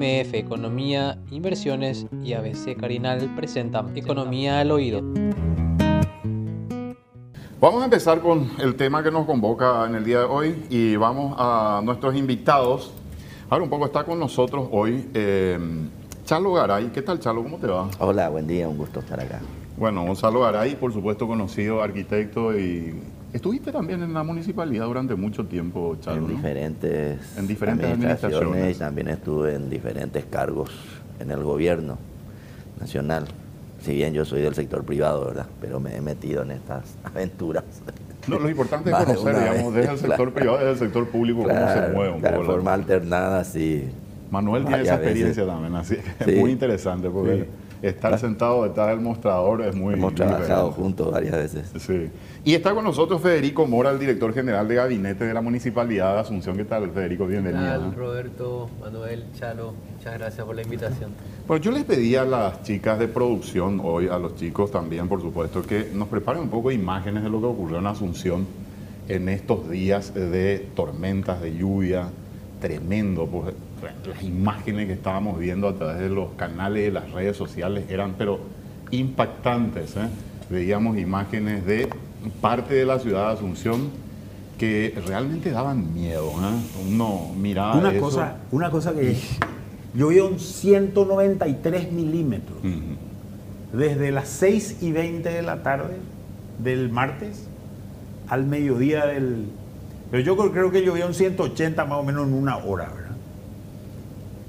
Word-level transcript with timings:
MF 0.00 0.32
Economía, 0.32 1.18
Inversiones 1.30 2.06
y 2.24 2.32
ABC 2.32 2.74
Carinal 2.74 3.34
presentan 3.36 3.94
Economía 3.94 4.60
al 4.60 4.70
Oído. 4.70 5.02
Vamos 7.60 7.82
a 7.82 7.84
empezar 7.84 8.22
con 8.22 8.50
el 8.60 8.76
tema 8.76 9.02
que 9.02 9.10
nos 9.10 9.26
convoca 9.26 9.84
en 9.84 9.96
el 9.96 10.04
día 10.04 10.20
de 10.20 10.24
hoy 10.24 10.64
y 10.70 10.96
vamos 10.96 11.34
a 11.38 11.82
nuestros 11.84 12.16
invitados. 12.16 12.94
Ahora 13.50 13.64
un 13.64 13.68
poco 13.68 13.84
está 13.84 14.04
con 14.04 14.18
nosotros 14.18 14.68
hoy 14.72 15.10
eh, 15.12 15.58
Chalo 16.24 16.54
Garay. 16.54 16.86
¿Qué 16.86 17.02
tal 17.02 17.20
Chalo? 17.20 17.42
¿Cómo 17.42 17.58
te 17.58 17.66
va? 17.66 17.90
Hola, 17.98 18.30
buen 18.30 18.46
día, 18.46 18.70
un 18.70 18.78
gusto 18.78 19.00
estar 19.00 19.20
acá. 19.20 19.40
Bueno, 19.76 20.06
Gonzalo 20.06 20.40
Garay, 20.40 20.76
por 20.76 20.94
supuesto 20.94 21.26
conocido 21.26 21.82
arquitecto 21.82 22.58
y 22.58 22.98
estuviste 23.32 23.72
también 23.72 24.02
en 24.02 24.12
la 24.12 24.22
municipalidad 24.22 24.86
durante 24.86 25.14
mucho 25.14 25.44
tiempo, 25.46 25.96
Chalo. 26.00 26.16
En 26.18 26.22
¿no? 26.22 26.28
diferentes, 26.28 27.38
En 27.38 27.46
diferentes 27.46 27.86
administraciones. 27.90 28.76
y 28.76 28.78
también 28.78 29.08
estuve 29.08 29.54
en 29.54 29.70
diferentes 29.70 30.24
cargos 30.26 30.70
en 31.18 31.30
el 31.30 31.42
gobierno 31.42 31.98
nacional. 32.80 33.24
Si 33.82 33.94
bien 33.94 34.12
yo 34.12 34.24
soy 34.24 34.42
del 34.42 34.54
sector 34.54 34.84
privado, 34.84 35.24
¿verdad? 35.26 35.46
Pero 35.60 35.80
me 35.80 35.96
he 35.96 36.00
metido 36.00 36.42
en 36.42 36.50
estas 36.50 36.96
aventuras. 37.04 37.64
No, 38.28 38.38
lo 38.38 38.48
importante 38.50 38.90
es 38.90 38.98
de 38.98 39.04
conocer, 39.04 39.36
digamos, 39.38 39.74
vez, 39.74 39.86
desde 39.86 39.92
el 39.92 39.98
sector 39.98 40.16
claro. 40.16 40.34
privado, 40.34 40.58
desde 40.58 40.70
el 40.72 40.78
sector 40.78 41.08
público, 41.08 41.38
cómo 41.42 41.54
se 41.54 41.56
Claro, 41.56 41.92
mueve 41.94 42.12
un 42.14 42.20
claro, 42.20 42.36
poco. 42.38 42.48
la 42.48 42.54
forma 42.54 42.74
alternada, 42.74 43.44
sí. 43.44 43.84
Manuel 44.30 44.64
tiene 44.64 44.82
esa 44.82 44.92
Varias 44.96 44.98
veces. 45.00 45.12
experiencia 45.28 45.46
también, 45.46 45.74
así 45.74 45.96
que 45.96 46.24
Sí. 46.24 46.30
es 46.32 46.40
muy 46.40 46.50
interesante 46.52 47.08
porque 47.10 47.48
estar 47.82 48.18
sentado 48.18 48.64
detrás 48.64 48.88
del 48.88 49.00
mostrador 49.00 49.62
es 49.62 49.74
muy 49.74 49.94
Hemos 49.94 50.14
trabajado 50.14 50.68
diferente. 50.68 50.74
juntos 50.82 51.10
varias 51.12 51.32
veces. 51.32 51.72
Sí. 51.78 52.10
Y 52.44 52.54
está 52.54 52.74
con 52.74 52.84
nosotros 52.84 53.20
Federico 53.22 53.66
Mora, 53.66 53.90
el 53.90 53.98
director 53.98 54.32
general 54.34 54.68
de 54.68 54.74
gabinete 54.74 55.24
de 55.24 55.32
la 55.34 55.40
Municipalidad 55.40 56.14
de 56.14 56.20
Asunción. 56.20 56.56
¿Qué 56.56 56.64
tal, 56.64 56.90
Federico? 56.90 57.24
¿Qué 57.26 57.32
Bienvenido. 57.32 57.64
tal, 57.64 57.94
Roberto, 57.94 58.68
Manuel, 58.80 59.24
Chalo? 59.38 59.72
Muchas 59.96 60.14
gracias 60.18 60.46
por 60.46 60.54
la 60.56 60.62
invitación. 60.62 61.10
Bueno, 61.46 61.62
yo 61.62 61.70
les 61.70 61.84
pedí 61.84 62.16
a 62.16 62.24
las 62.24 62.62
chicas 62.62 62.98
de 62.98 63.08
producción 63.08 63.80
hoy, 63.82 64.08
a 64.08 64.18
los 64.18 64.36
chicos 64.36 64.70
también, 64.70 65.08
por 65.08 65.20
supuesto, 65.20 65.62
que 65.62 65.90
nos 65.94 66.08
preparen 66.08 66.42
un 66.42 66.48
poco 66.50 66.68
de 66.68 66.74
imágenes 66.74 67.22
de 67.22 67.30
lo 67.30 67.40
que 67.40 67.46
ocurrió 67.46 67.78
en 67.78 67.86
Asunción 67.86 68.46
en 69.08 69.28
estos 69.28 69.68
días 69.68 70.14
de 70.14 70.68
tormentas, 70.76 71.40
de 71.40 71.56
lluvia, 71.56 72.08
tremendo. 72.60 73.26
Pues, 73.26 73.54
las 74.06 74.22
imágenes 74.22 74.86
que 74.86 74.92
estábamos 74.94 75.38
viendo 75.38 75.68
a 75.68 75.74
través 75.74 75.98
de 75.98 76.08
los 76.08 76.30
canales 76.32 76.84
de 76.84 76.90
las 76.92 77.10
redes 77.12 77.36
sociales 77.36 77.84
eran, 77.88 78.14
pero 78.18 78.40
impactantes. 78.90 79.96
¿eh? 79.96 80.08
Veíamos 80.50 80.98
imágenes 80.98 81.64
de 81.64 81.88
parte 82.40 82.74
de 82.74 82.84
la 82.86 82.98
ciudad 82.98 83.28
de 83.28 83.32
Asunción 83.34 83.88
que 84.58 84.94
realmente 85.06 85.50
daban 85.50 85.94
miedo. 85.94 86.30
¿eh? 86.30 86.86
Uno 86.88 87.32
miraba 87.36 87.76
Una 87.76 87.90
eso. 87.92 88.00
cosa, 88.00 88.36
una 88.50 88.70
cosa 88.70 88.92
que 88.92 89.16
llovió 89.94 90.28
en 90.28 90.38
193 90.38 91.92
milímetros 91.92 92.58
desde 93.72 94.10
las 94.10 94.28
6 94.28 94.78
y 94.82 94.92
20 94.92 95.28
de 95.28 95.42
la 95.42 95.62
tarde 95.62 95.96
del 96.58 96.90
martes 96.90 97.46
al 98.28 98.44
mediodía 98.44 99.06
del... 99.06 99.46
Pero 100.10 100.22
yo 100.24 100.36
creo- 100.50 100.70
que 100.72 100.82
llovió 100.84 101.06
en 101.06 101.14
180 101.14 101.84
más 101.84 101.98
o 101.98 102.02
menos 102.02 102.26
en 102.26 102.34
una 102.34 102.56
hora. 102.58 102.92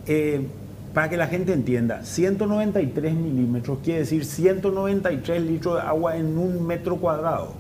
Eh, 0.08 0.48
para 0.94 1.10
que 1.10 1.16
la 1.16 1.28
gente 1.28 1.54
entienda, 1.54 2.04
193 2.04 3.14
milímetros 3.14 3.80
quiere 3.84 4.02
decir 4.02 4.26
193 4.26 5.42
litros 5.42 5.76
de 5.76 5.82
agua 5.82 6.18
en 6.18 6.38
un 6.38 6.66
metro 6.68 6.98
cuadrado. 6.98 7.54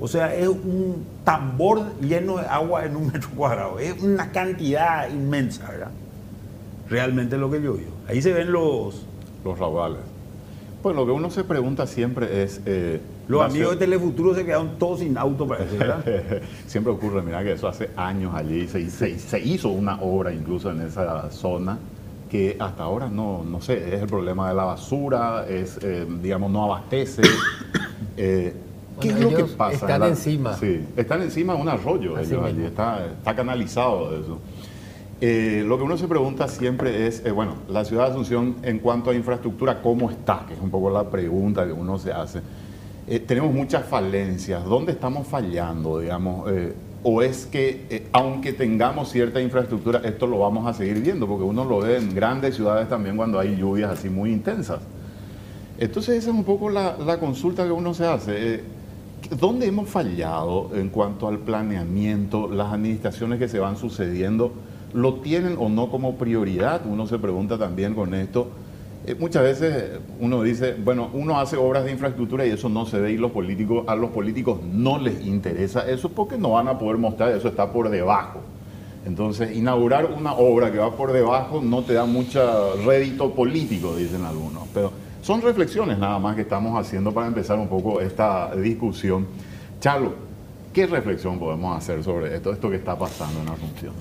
O 0.00 0.08
sea, 0.08 0.34
es 0.34 0.48
un 0.48 1.04
tambor 1.24 1.82
lleno 2.00 2.38
de 2.38 2.46
agua 2.46 2.84
en 2.84 2.96
un 2.96 3.06
metro 3.12 3.30
cuadrado. 3.36 3.78
Es 3.78 4.02
una 4.02 4.32
cantidad 4.32 5.08
inmensa, 5.10 5.68
¿verdad? 5.68 5.90
Realmente 6.88 7.36
lo 7.36 7.50
que 7.50 7.60
llovió. 7.60 7.86
Ahí 8.08 8.22
se 8.22 8.32
ven 8.32 8.50
los, 8.50 9.06
Los 9.44 9.58
raudales. 9.58 10.00
Pues 10.82 10.96
lo 10.96 11.04
que 11.06 11.12
uno 11.12 11.30
se 11.30 11.44
pregunta 11.44 11.86
siempre 11.86 12.42
es... 12.42 12.60
eh, 12.66 13.00
los 13.28 13.42
amigos 13.42 13.52
de 13.52 13.76
ciudad- 13.76 13.78
Telefuturo 13.78 14.34
se 14.34 14.44
quedaron 14.44 14.78
todos 14.78 15.00
sin 15.00 15.16
auto, 15.18 15.46
parece, 15.46 15.76
¿verdad? 15.76 16.04
siempre 16.66 16.92
ocurre, 16.92 17.22
mira 17.22 17.42
que 17.42 17.52
eso 17.52 17.68
hace 17.68 17.90
años 17.96 18.34
allí, 18.34 18.66
se, 18.68 18.88
se- 18.90 19.18
se 19.18 19.38
hizo 19.40 19.68
una 19.68 20.00
obra 20.00 20.32
incluso 20.32 20.70
en 20.70 20.80
esa 20.82 21.30
zona 21.30 21.78
que 22.30 22.56
hasta 22.58 22.82
ahora 22.82 23.08
no, 23.08 23.42
no 23.44 23.60
sé, 23.60 23.94
es 23.94 24.02
el 24.02 24.06
problema 24.06 24.48
de 24.50 24.54
la 24.54 24.64
basura, 24.64 25.46
es, 25.48 25.78
eh, 25.82 26.06
digamos, 26.22 26.50
no 26.50 26.64
abastece. 26.64 27.22
Eh, 28.20 28.52
¿Qué 29.00 29.12
Bueno, 29.12 29.28
es 29.28 29.32
lo 29.32 29.38
que 29.46 29.52
pasa? 29.54 29.74
están 29.74 30.00
La- 30.00 30.08
encima. 30.08 30.54
Sí, 30.56 30.84
están 30.96 31.22
encima 31.22 31.54
de 31.54 31.62
un 31.62 31.68
arroyo 31.68 32.16
Así 32.16 32.32
ellos 32.32 32.44
allí, 32.46 32.64
está, 32.64 33.06
está 33.06 33.36
canalizado 33.36 34.10
eso. 34.12 34.38
Eh, 35.20 35.62
lo 35.66 35.78
que 35.78 35.84
uno 35.84 35.96
se 35.96 36.08
pregunta 36.08 36.48
siempre 36.48 37.06
es, 37.06 37.24
eh, 37.24 37.30
bueno, 37.30 37.54
la 37.68 37.84
ciudad 37.84 38.06
de 38.06 38.10
Asunción 38.10 38.56
en 38.62 38.80
cuanto 38.80 39.10
a 39.10 39.14
infraestructura, 39.14 39.80
¿cómo 39.82 40.10
está? 40.10 40.44
Que 40.48 40.54
es 40.54 40.60
un 40.60 40.70
poco 40.70 40.90
la 40.90 41.04
pregunta 41.08 41.64
que 41.64 41.72
uno 41.72 41.96
se 41.98 42.12
hace. 42.12 42.40
Eh, 43.10 43.20
tenemos 43.20 43.54
muchas 43.54 43.86
falencias. 43.86 44.62
¿Dónde 44.64 44.92
estamos 44.92 45.26
fallando, 45.26 46.00
digamos? 46.00 46.50
Eh, 46.52 46.74
¿O 47.02 47.22
es 47.22 47.46
que, 47.46 47.86
eh, 47.88 48.06
aunque 48.12 48.52
tengamos 48.52 49.10
cierta 49.10 49.40
infraestructura, 49.40 50.02
esto 50.04 50.26
lo 50.26 50.40
vamos 50.40 50.66
a 50.66 50.74
seguir 50.74 51.00
viendo? 51.00 51.26
Porque 51.26 51.44
uno 51.44 51.64
lo 51.64 51.80
ve 51.80 51.96
en 51.96 52.14
grandes 52.14 52.56
ciudades 52.56 52.86
también 52.86 53.16
cuando 53.16 53.38
hay 53.38 53.56
lluvias 53.56 53.92
así 53.92 54.10
muy 54.10 54.30
intensas. 54.30 54.80
Entonces 55.78 56.18
esa 56.18 56.30
es 56.30 56.36
un 56.36 56.44
poco 56.44 56.68
la, 56.68 57.18
consulta 57.18 57.64
que 57.64 57.70
uno 57.70 57.94
se 57.94 58.04
hace. 58.04 58.62
¿Dónde 59.40 59.66
hemos 59.66 59.88
fallado 59.88 60.70
en 60.74 60.90
cuanto 60.90 61.28
al 61.28 61.38
planeamiento? 61.38 62.46
Las 62.48 62.74
administraciones 62.74 63.38
que 63.38 63.48
se 63.48 63.58
van 63.58 63.78
sucediendo, 63.78 64.52
¿lo 64.92 65.14
tienen 65.20 65.56
o 65.58 65.70
no 65.70 65.90
como 65.90 66.16
prioridad? 66.16 66.82
Uno 66.84 67.06
se 67.06 67.18
pregunta 67.18 67.56
también 67.56 67.94
con 67.94 68.12
esto. 68.12 68.48
Eh, 69.08 69.16
muchas 69.18 69.42
veces 69.42 70.00
uno 70.20 70.42
dice, 70.42 70.74
bueno, 70.84 71.08
uno 71.14 71.40
hace 71.40 71.56
obras 71.56 71.86
de 71.86 71.92
infraestructura 71.92 72.44
y 72.44 72.50
eso 72.50 72.68
no 72.68 72.84
se 72.84 72.98
ve 72.98 73.12
y 73.12 73.16
los 73.16 73.30
políticos, 73.30 73.84
a 73.86 73.96
los 73.96 74.10
políticos 74.10 74.60
no 74.70 74.98
les 74.98 75.24
interesa 75.24 75.88
eso 75.88 76.10
porque 76.10 76.36
no 76.36 76.50
van 76.50 76.68
a 76.68 76.78
poder 76.78 76.98
mostrar, 76.98 77.32
eso 77.32 77.48
está 77.48 77.72
por 77.72 77.88
debajo. 77.88 78.40
Entonces, 79.06 79.56
inaugurar 79.56 80.12
una 80.12 80.34
obra 80.34 80.70
que 80.70 80.76
va 80.76 80.94
por 80.94 81.12
debajo 81.12 81.62
no 81.62 81.84
te 81.84 81.94
da 81.94 82.04
mucho 82.04 82.74
rédito 82.84 83.32
político, 83.32 83.96
dicen 83.96 84.26
algunos. 84.26 84.64
Pero 84.74 84.92
son 85.22 85.40
reflexiones 85.40 85.98
nada 85.98 86.18
más 86.18 86.36
que 86.36 86.42
estamos 86.42 86.78
haciendo 86.78 87.10
para 87.10 87.28
empezar 87.28 87.58
un 87.58 87.68
poco 87.68 88.02
esta 88.02 88.54
discusión. 88.56 89.26
Chalo, 89.80 90.12
¿qué 90.74 90.86
reflexión 90.86 91.38
podemos 91.38 91.78
hacer 91.78 92.04
sobre 92.04 92.36
esto, 92.36 92.52
esto 92.52 92.68
que 92.68 92.76
está 92.76 92.98
pasando 92.98 93.40
en 93.40 93.48
Asunción? 93.48 93.94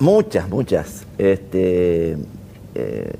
Muchas, 0.00 0.48
muchas. 0.48 1.06
Este, 1.18 2.16
eh, 2.74 3.12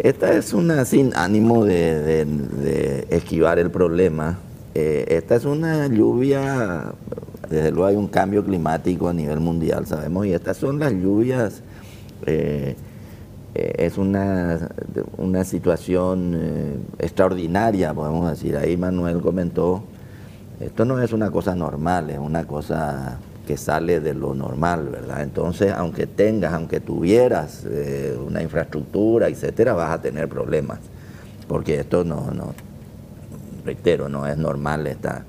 esta 0.00 0.32
es 0.32 0.52
una 0.52 0.84
sin 0.84 1.14
ánimo 1.14 1.64
de, 1.64 3.06
esquivar 3.10 3.58
el 3.58 3.70
problema. 3.70 4.38
Eh, 4.74 5.04
esta 5.08 5.36
es 5.36 5.44
una 5.44 5.86
lluvia, 5.86 6.92
desde 7.48 7.70
luego 7.70 7.86
hay 7.86 7.96
un 7.96 8.08
cambio 8.08 8.44
climático 8.44 9.08
a 9.08 9.12
nivel 9.12 9.40
mundial, 9.40 9.86
sabemos, 9.86 10.26
y 10.26 10.32
estas 10.32 10.56
son 10.56 10.78
las 10.78 10.92
lluvias. 10.92 11.62
eh, 12.26 12.76
eh, 13.54 13.74
es 13.76 13.98
una, 13.98 14.70
una 15.18 15.44
situación 15.44 16.86
extraordinaria, 16.98 17.92
podemos 17.92 18.30
decir. 18.30 18.56
Ahí 18.56 18.78
Manuel 18.78 19.20
comentó, 19.20 19.84
esto 20.58 20.86
no 20.86 20.98
es 21.02 21.12
una 21.12 21.30
cosa 21.30 21.54
normal, 21.54 22.08
es 22.08 22.18
una 22.18 22.46
cosa 22.46 23.18
que 23.52 23.58
sale 23.58 24.00
de 24.00 24.14
lo 24.14 24.34
normal, 24.34 24.88
¿verdad? 24.90 25.22
Entonces, 25.22 25.74
aunque 25.76 26.06
tengas, 26.06 26.54
aunque 26.54 26.80
tuvieras 26.80 27.66
eh, 27.68 28.16
una 28.26 28.40
infraestructura, 28.42 29.28
etcétera, 29.28 29.74
vas 29.74 29.90
a 29.92 30.00
tener 30.00 30.26
problemas, 30.26 30.78
porque 31.48 31.78
esto 31.80 32.02
no, 32.02 32.30
no 32.30 32.54
reitero, 33.62 34.08
no 34.08 34.26
es 34.26 34.38
normal 34.38 34.86
esta. 34.86 35.24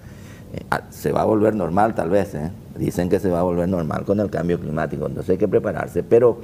eh, 0.53 0.61
ah, 0.71 0.83
se 0.89 1.11
va 1.11 1.23
a 1.23 1.25
volver 1.25 1.53
normal 1.53 1.95
tal 1.95 2.09
vez, 2.11 2.33
¿eh? 2.33 2.49
dicen 2.77 3.09
que 3.09 3.19
se 3.19 3.29
va 3.29 3.41
a 3.41 3.43
volver 3.43 3.67
normal 3.67 4.05
con 4.05 4.21
el 4.21 4.29
cambio 4.29 4.57
climático, 4.57 5.05
entonces 5.05 5.31
hay 5.31 5.37
que 5.37 5.49
prepararse, 5.49 6.01
pero 6.01 6.39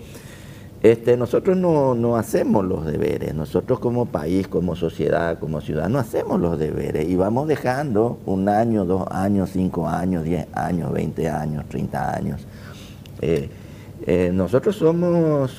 este, 0.82 1.18
nosotros 1.18 1.58
no, 1.58 1.94
no 1.94 2.16
hacemos 2.16 2.64
los 2.66 2.86
deberes, 2.86 3.34
nosotros 3.34 3.80
como 3.80 4.06
país, 4.06 4.48
como 4.48 4.76
sociedad, 4.76 5.38
como 5.40 5.60
ciudad, 5.62 5.90
no 5.90 6.00
hacemos 6.00 6.40
los 6.40 6.58
deberes 6.58 7.08
y 7.10 7.16
vamos 7.16 7.48
dejando 7.48 8.18
un 8.26 8.48
año, 8.48 8.86
dos 8.86 9.06
años, 9.12 9.50
cinco 9.52 9.88
años, 9.88 10.24
diez 10.24 10.48
años, 10.54 10.92
veinte 10.92 11.30
años, 11.30 11.66
treinta 11.68 12.16
años. 12.16 12.42
Eh, 13.22 13.50
eh, 14.06 14.32
nosotros 14.34 14.78
somos, 14.78 15.52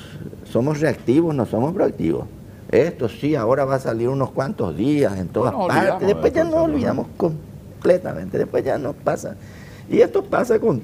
somos 0.51 0.81
reactivos, 0.81 1.35
no 1.35 1.45
somos 1.45 1.75
proactivos. 1.75 2.25
Esto 2.71 3.09
sí, 3.09 3.35
ahora 3.35 3.65
va 3.65 3.75
a 3.75 3.81
salir 3.81 4.09
unos 4.09 4.31
cuantos 4.31 4.77
días 4.77 5.19
en 5.19 5.29
todas 5.29 5.53
Bueno, 5.53 5.69
partes, 5.69 6.01
de 6.01 6.07
después 6.07 6.33
ya 6.33 6.45
¿no? 6.45 6.63
olvidamos 6.63 7.09
completamente, 7.17 8.39
después 8.39 8.65
ya 8.65 8.79
no 8.79 8.93
pasa. 8.93 9.37
Y 9.91 10.01
esto 10.01 10.23
pasa 10.25 10.59
con 10.59 10.83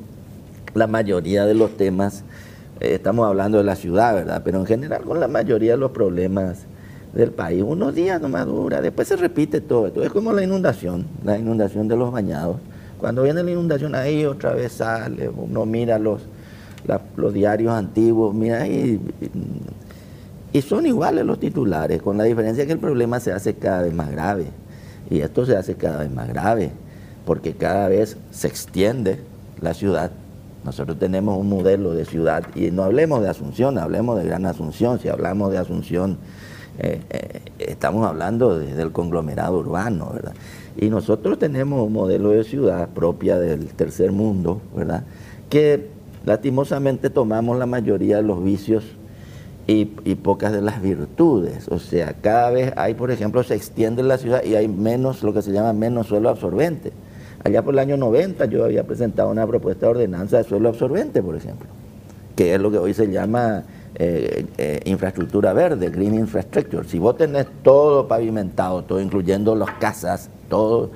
la 0.75 0.87
mayoría 0.87 1.47
de 1.47 1.55
los 1.55 1.77
temas, 1.77 2.25
eh, 2.81 2.95
estamos 2.95 3.27
hablando 3.27 3.59
de 3.59 3.65
la 3.65 3.77
ciudad, 3.77 4.15
¿verdad? 4.15 4.43
Pero 4.45 4.61
en 4.61 4.67
general 4.67 5.03
con 5.03 5.21
la 5.21 5.29
mayoría 5.29 5.73
de 5.73 5.79
los 5.79 5.91
problemas 5.91 6.67
del 7.15 7.31
país, 7.31 7.63
unos 7.63 7.95
días 7.95 8.21
nomás 8.21 8.47
dura, 8.47 8.81
después 8.81 9.09
se 9.09 9.17
repite 9.17 9.61
todo 9.61 9.87
esto. 9.87 10.03
Es 10.03 10.11
como 10.11 10.33
la 10.33 10.43
inundación, 10.43 11.07
la 11.25 11.39
inundación 11.39 11.89
de 11.89 11.97
los 11.97 12.13
bañados. 12.13 12.59
Cuando 12.99 13.23
viene 13.23 13.43
la 13.43 13.51
inundación 13.51 13.95
ahí 13.95 14.25
otra 14.25 14.55
vez 14.55 14.73
sale, 14.73 15.29
uno 15.29 15.67
mira 15.67 15.99
los, 15.99 16.23
los 17.17 17.33
diarios 17.33 17.73
antiguos, 17.73 18.35
mira, 18.35 18.67
y, 18.67 19.01
y 20.53 20.63
son 20.63 20.87
iguales 20.87 21.25
los 21.25 21.39
titulares, 21.39 22.01
con 22.01 22.17
la 22.17 22.25
diferencia 22.25 22.67
que 22.67 22.73
el 22.73 22.79
problema 22.79 23.21
se 23.21 23.33
hace 23.33 23.55
cada 23.55 23.83
vez 23.83 23.95
más 23.95 24.11
grave. 24.11 24.47
Y 25.11 25.21
esto 25.21 25.47
se 25.47 25.57
hace 25.57 25.75
cada 25.75 25.99
vez 25.99 26.11
más 26.11 26.29
grave, 26.29 26.71
porque 27.25 27.55
cada 27.55 27.89
vez 27.89 28.17
se 28.31 28.49
extiende 28.49 29.21
la 29.61 29.73
ciudad. 29.75 30.11
Nosotros 30.67 30.99
tenemos 30.99 31.39
un 31.39 31.49
modelo 31.49 31.95
de 31.95 32.05
ciudad, 32.05 32.43
y 32.57 32.73
no 32.73 32.83
hablemos 32.83 33.23
de 33.23 33.29
Asunción, 33.29 33.79
hablemos 33.79 34.19
de 34.19 34.25
Gran 34.25 34.47
Asunción. 34.47 34.99
Si 34.99 35.09
hablamos 35.09 35.53
de 35.53 35.59
Asunción, 35.59 36.19
eh, 36.81 37.01
eh, 37.09 37.41
estamos 37.59 38.05
hablando 38.05 38.59
del 38.59 38.91
conglomerado 38.91 39.59
urbano, 39.59 40.11
¿verdad? 40.13 40.35
Y 40.77 40.91
nosotros 40.91 41.39
tenemos 41.39 41.87
un 41.87 41.93
modelo 41.93 42.31
de 42.31 42.43
ciudad 42.43 42.89
propia 42.89 43.39
del 43.39 43.69
tercer 43.69 44.11
mundo, 44.11 44.61
¿verdad? 44.75 45.05
Que 45.49 45.89
lastimosamente 46.25 47.11
tomamos 47.11 47.57
la 47.59 47.67
mayoría 47.67 48.17
de 48.17 48.25
los 48.25 48.43
vicios 48.43 48.83
y, 49.69 49.85
pocas 50.17 50.53
de 50.53 50.63
las 50.63 50.83
virtudes. 50.83 51.69
O 51.69 51.79
sea, 51.79 52.15
cada 52.15 52.51
vez 52.51 52.73
hay, 52.77 52.95
por 52.95 53.13
ejemplo, 53.13 53.45
se 53.45 53.55
extiende 53.55 54.03
la 54.03 54.19
ciudad 54.19 54.43
y 54.43 54.57
hay 54.57 54.67
menos, 54.67 55.23
lo 55.23 55.33
que 55.33 55.43
se 55.43 55.53
llama 55.53 55.73
menos 55.73 56.09
suelo 56.09 56.29
absorbente. 56.29 56.93
Allá 57.47 57.63
por 57.63 57.75
el 57.75 57.79
año 57.79 57.97
90 57.97 58.47
yo 58.47 58.65
había 58.65 58.83
presentado 58.83 59.31
una 59.31 59.47
propuesta 59.47 59.87
de 59.87 59.91
ordenanza 59.93 60.39
de 60.39 60.45
suelo 60.45 60.69
absorbente, 60.69 61.23
por 61.23 61.37
ejemplo, 61.37 61.69
que 62.35 62.53
es 62.53 62.61
lo 62.61 62.73
que 62.73 62.79
hoy 62.79 62.93
se 62.93 63.09
llama 63.09 63.63
eh, 63.95 64.47
eh, 64.59 64.81
infraestructura 64.85 65.53
verde, 65.53 65.89
green 65.91 66.15
infrastructure. 66.15 66.89
Si 66.89 66.99
vos 66.99 67.17
tenés 67.17 67.47
todo 67.63 68.09
pavimentado, 68.09 68.83
todo 68.83 69.01
incluyendo 69.01 69.55
las 69.55 69.71
casas, 69.79 70.29
todo 70.49 70.91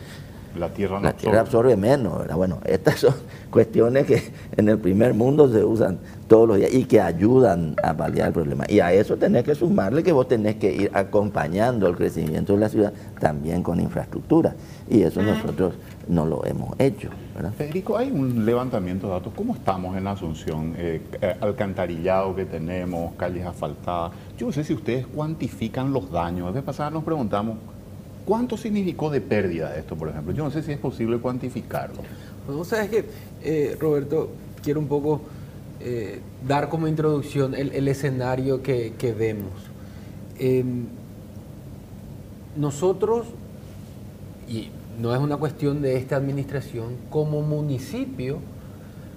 la 0.58 0.68
tierra, 0.70 1.00
la 1.00 1.12
tierra 1.12 1.40
absorbe 1.40 1.76
menos. 1.76 2.18
¿verdad? 2.18 2.34
Bueno, 2.34 2.58
estas 2.64 2.98
son 2.98 3.14
cuestiones 3.50 4.06
que 4.06 4.20
en 4.56 4.68
el 4.68 4.78
primer 4.78 5.14
mundo 5.14 5.48
se 5.48 5.62
usan 5.62 5.98
todos 6.26 6.48
los 6.48 6.56
días 6.56 6.74
y 6.74 6.84
que 6.84 7.00
ayudan 7.00 7.76
a 7.82 7.96
paliar 7.96 8.28
el 8.28 8.32
problema. 8.32 8.64
Y 8.68 8.80
a 8.80 8.92
eso 8.92 9.16
tenés 9.16 9.44
que 9.44 9.54
sumarle 9.54 10.02
que 10.02 10.10
vos 10.10 10.26
tenés 10.26 10.56
que 10.56 10.72
ir 10.72 10.90
acompañando 10.94 11.86
el 11.86 11.96
crecimiento 11.96 12.54
de 12.54 12.58
la 12.58 12.68
ciudad 12.68 12.92
también 13.20 13.62
con 13.62 13.78
infraestructura. 13.78 14.56
Y 14.88 15.02
eso 15.02 15.22
nosotros 15.22 15.74
no 16.10 16.26
lo 16.26 16.44
hemos 16.44 16.78
hecho. 16.78 17.08
¿verdad? 17.34 17.52
Federico, 17.52 17.96
hay 17.96 18.10
un 18.10 18.44
levantamiento 18.44 19.06
de 19.06 19.14
datos. 19.14 19.32
¿Cómo 19.34 19.54
estamos 19.54 19.96
en 19.96 20.04
la 20.04 20.12
Asunción? 20.12 20.74
Eh, 20.76 21.00
eh, 21.22 21.36
alcantarillado 21.40 22.34
que 22.34 22.44
tenemos, 22.44 23.14
calles 23.14 23.46
asfaltadas. 23.46 24.12
Yo 24.36 24.46
no 24.46 24.52
sé 24.52 24.64
si 24.64 24.74
ustedes 24.74 25.06
cuantifican 25.06 25.92
los 25.92 26.10
daños. 26.10 26.46
A 26.46 26.50
veces 26.50 26.64
pasada 26.64 26.90
nos 26.90 27.04
preguntamos 27.04 27.56
¿Cuánto 28.30 28.56
significó 28.56 29.10
de 29.10 29.20
pérdida 29.20 29.74
esto, 29.76 29.96
por 29.96 30.08
ejemplo? 30.08 30.32
Yo 30.32 30.44
no 30.44 30.52
sé 30.52 30.62
si 30.62 30.70
es 30.70 30.78
posible 30.78 31.18
cuantificarlo. 31.18 32.02
Pues 32.46 32.68
sabes 32.68 32.88
que, 32.88 33.04
eh, 33.42 33.76
Roberto, 33.80 34.30
quiero 34.62 34.78
un 34.78 34.86
poco 34.86 35.22
eh, 35.80 36.20
dar 36.46 36.68
como 36.68 36.86
introducción 36.86 37.56
el, 37.56 37.88
escenario 37.88 38.62
que, 38.62 39.14
vemos. 39.18 39.50
Em, 40.38 40.84
nosotros, 42.56 43.26
y 44.48 44.68
no 45.00 45.14
es 45.14 45.20
una 45.20 45.36
cuestión 45.36 45.82
de 45.82 45.96
esta 45.96 46.16
administración, 46.16 46.96
como 47.10 47.42
municipio, 47.42 48.38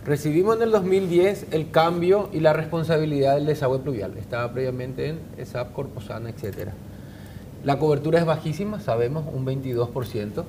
recibimos 0.06 0.57
en 0.57 0.63
el 0.63 0.71
2010 0.71 1.47
el 1.51 1.71
cambio 1.71 2.30
y 2.31 2.39
la 2.39 2.53
responsabilidad 2.53 3.35
del 3.35 3.45
desagüe 3.45 3.80
pluvial. 3.80 4.18
Estaba 4.18 4.51
previamente 4.51 5.09
en 5.09 5.19
ESAP, 5.38 5.74
Corposana, 5.74 6.30
etcétera 6.30 6.74
la 7.63 7.80
cobertura 7.80 8.19
es 8.19 8.25
bajísima, 8.25 8.80
sabemos, 8.80 9.25
un 9.33 9.45
22%, 9.45 10.44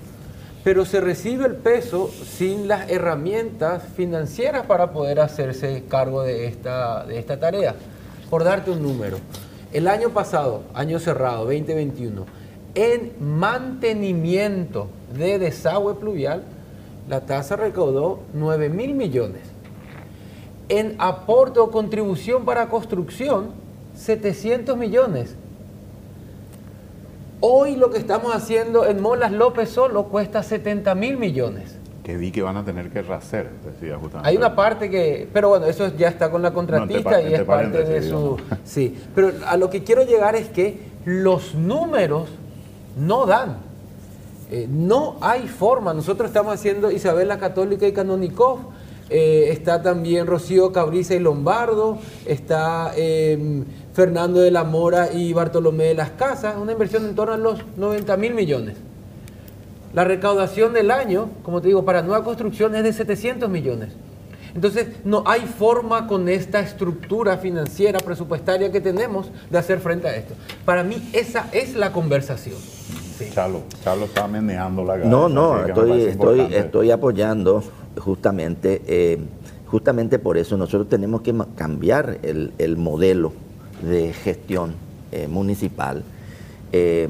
pero 0.64 0.84
se 0.84 1.00
recibe 1.00 1.46
el 1.46 1.56
peso 1.56 2.10
sin 2.10 2.66
las 2.66 2.90
herramientas 2.90 3.84
financieras 3.94 4.66
para 4.66 4.92
poder 4.92 5.20
hacerse 5.20 5.84
cargo 5.88 6.22
de 6.22 6.46
esta, 6.46 7.04
de 7.04 7.18
esta 7.18 7.38
tarea. 7.38 7.74
Por 8.30 8.42
darte 8.42 8.70
un 8.70 8.82
número, 8.82 9.18
el 9.72 9.86
año 9.86 10.10
pasado, 10.10 10.62
año 10.74 10.98
cerrado, 10.98 11.44
2021, 11.44 12.24
en 12.74 13.12
mantenimiento 13.20 14.88
de 15.16 15.38
desagüe 15.38 15.94
pluvial, 15.94 16.42
la 17.08 17.20
tasa 17.20 17.56
recaudó 17.56 18.20
9 18.32 18.68
mil 18.68 18.94
millones. 18.94 19.42
En 20.68 20.94
aporte 20.98 21.60
o 21.60 21.70
contribución 21.70 22.44
para 22.44 22.68
construcción, 22.68 23.50
700 23.94 24.76
millones. 24.76 25.36
Hoy 27.40 27.76
lo 27.76 27.90
que 27.90 27.98
estamos 27.98 28.34
haciendo 28.34 28.86
en 28.86 29.02
Molas 29.02 29.30
López 29.30 29.68
solo 29.68 30.04
cuesta 30.04 30.42
70 30.42 30.94
mil 30.94 31.18
millones. 31.18 31.78
Que 32.02 32.16
vi 32.16 32.32
que 32.32 32.42
van 32.42 32.56
a 32.56 32.64
tener 32.64 32.90
que 32.90 33.02
rehacer, 33.02 33.50
decía 33.64 33.96
justamente. 33.98 34.28
Hay 34.28 34.36
una 34.36 34.54
parte 34.54 34.90
que, 34.90 35.28
pero 35.32 35.50
bueno, 35.50 35.66
eso 35.66 35.94
ya 35.96 36.08
está 36.08 36.30
con 36.30 36.42
la 36.42 36.52
contratista 36.52 37.20
y 37.20 37.34
es 37.34 37.42
parte 37.42 37.84
de 37.84 38.02
su... 38.02 38.38
Sí, 38.64 38.98
pero 39.14 39.32
a 39.46 39.56
lo 39.56 39.70
que 39.70 39.84
quiero 39.84 40.04
llegar 40.04 40.34
es 40.36 40.48
que 40.48 40.78
los 41.04 41.54
números 41.54 42.28
no 42.96 43.26
dan. 43.26 43.58
Eh, 44.50 44.66
no 44.70 45.16
hay 45.20 45.48
forma. 45.48 45.94
Nosotros 45.94 46.28
estamos 46.28 46.54
haciendo 46.54 46.90
Isabel 46.90 47.28
la 47.28 47.38
Católica 47.38 47.86
y 47.86 47.92
Canonicov. 47.92 48.58
Eh, 49.10 49.48
está 49.50 49.82
también 49.82 50.26
Rocío 50.26 50.72
Cabriza 50.72 51.14
y 51.14 51.18
Lombardo. 51.18 51.98
Está... 52.26 52.92
Em, 52.96 53.64
Fernando 53.94 54.40
de 54.40 54.50
la 54.50 54.64
Mora 54.64 55.12
y 55.12 55.32
Bartolomé 55.32 55.84
de 55.84 55.94
las 55.94 56.10
Casas, 56.10 56.56
una 56.60 56.72
inversión 56.72 57.06
en 57.06 57.14
torno 57.14 57.34
a 57.34 57.36
los 57.36 57.60
90 57.76 58.16
mil 58.16 58.34
millones. 58.34 58.76
La 59.94 60.02
recaudación 60.02 60.72
del 60.72 60.90
año, 60.90 61.30
como 61.44 61.60
te 61.60 61.68
digo, 61.68 61.84
para 61.84 62.02
nueva 62.02 62.24
construcción 62.24 62.74
es 62.74 62.82
de 62.82 62.92
700 62.92 63.48
millones. 63.48 63.90
Entonces, 64.54 64.86
no 65.04 65.24
hay 65.26 65.42
forma 65.42 66.06
con 66.06 66.28
esta 66.28 66.60
estructura 66.60 67.38
financiera, 67.38 67.98
presupuestaria 67.98 68.70
que 68.70 68.80
tenemos 68.80 69.30
de 69.50 69.58
hacer 69.58 69.80
frente 69.80 70.08
a 70.08 70.16
esto. 70.16 70.34
Para 70.64 70.84
mí, 70.84 71.10
esa 71.12 71.48
es 71.52 71.74
la 71.74 71.92
conversación. 71.92 72.56
Chalo, 73.32 73.62
Chalo 73.82 74.04
está 74.06 74.26
meneando 74.28 74.82
la 74.84 74.94
cabeza. 74.94 75.08
No, 75.08 75.28
no, 75.28 75.64
estoy, 75.64 76.02
estoy, 76.02 76.40
estoy, 76.52 76.90
apoyando 76.90 77.62
justamente, 77.98 78.82
eh, 78.86 79.18
justamente 79.66 80.18
por 80.18 80.36
eso 80.36 80.56
nosotros 80.56 80.88
tenemos 80.88 81.22
que 81.22 81.34
cambiar 81.54 82.18
el, 82.22 82.52
el 82.58 82.76
modelo 82.76 83.32
de 83.82 84.12
gestión 84.12 84.74
eh, 85.12 85.28
municipal. 85.28 86.02
Eh, 86.72 87.08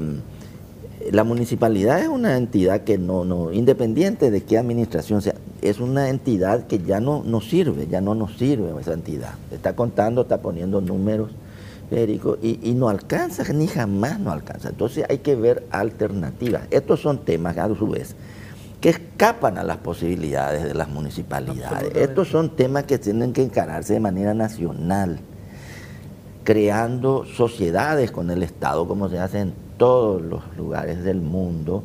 la 1.11 1.23
municipalidad 1.23 1.99
es 1.99 2.07
una 2.07 2.37
entidad 2.37 2.81
que 2.81 2.97
no, 2.97 3.25
no, 3.25 3.51
independiente 3.51 4.31
de 4.31 4.43
qué 4.43 4.57
administración 4.57 5.21
sea, 5.21 5.35
es 5.61 5.79
una 5.79 6.09
entidad 6.09 6.67
que 6.67 6.79
ya 6.79 6.99
no 6.99 7.23
nos 7.23 7.49
sirve, 7.49 7.87
ya 7.87 8.01
no 8.01 8.15
nos 8.15 8.37
sirve 8.37 8.69
esa 8.79 8.93
entidad. 8.93 9.33
Está 9.51 9.75
contando, 9.75 10.21
está 10.21 10.39
poniendo 10.41 10.81
números, 10.81 11.31
Federico, 11.89 12.37
y, 12.41 12.59
y, 12.67 12.73
no 12.73 12.89
alcanza, 12.89 13.43
ni 13.53 13.67
jamás 13.67 14.19
no 14.19 14.31
alcanza. 14.31 14.69
Entonces 14.69 15.05
hay 15.07 15.19
que 15.19 15.35
ver 15.35 15.65
alternativas. 15.69 16.63
Estos 16.71 17.01
son 17.01 17.19
temas, 17.19 17.57
a 17.57 17.67
su 17.75 17.87
vez, 17.87 18.15
que 18.81 18.89
escapan 18.89 19.57
a 19.57 19.63
las 19.63 19.77
posibilidades 19.77 20.63
de 20.63 20.73
las 20.73 20.89
municipalidades. 20.89 21.95
Estos 21.95 22.29
son 22.29 22.55
temas 22.55 22.85
que 22.85 22.97
tienen 22.97 23.33
que 23.33 23.43
encararse 23.43 23.93
de 23.93 23.99
manera 23.99 24.33
nacional 24.33 25.19
creando 26.43 27.25
sociedades 27.25 28.11
con 28.11 28.29
el 28.31 28.43
Estado, 28.43 28.87
como 28.87 29.09
se 29.09 29.19
hace 29.19 29.39
en 29.39 29.64
todos 29.77 30.21
los 30.21 30.41
lugares 30.57 31.03
del 31.03 31.21
mundo. 31.21 31.83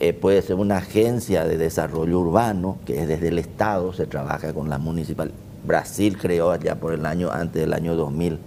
Eh, 0.00 0.12
puede 0.12 0.42
ser 0.42 0.56
una 0.56 0.78
agencia 0.78 1.44
de 1.44 1.56
desarrollo 1.56 2.18
urbano, 2.18 2.78
que 2.84 3.00
es 3.00 3.08
desde 3.08 3.28
el 3.28 3.38
Estado, 3.38 3.92
se 3.92 4.06
trabaja 4.06 4.52
con 4.52 4.68
la 4.68 4.78
municipal. 4.78 5.30
Brasil 5.64 6.18
creó 6.18 6.50
allá 6.50 6.74
por 6.74 6.92
el 6.92 7.06
año, 7.06 7.30
antes 7.30 7.62
del 7.62 7.72
año 7.72 7.94
2000, 7.94 8.38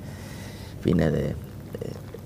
fines 0.82 1.14
de, 1.14 1.30
eh, 1.30 1.36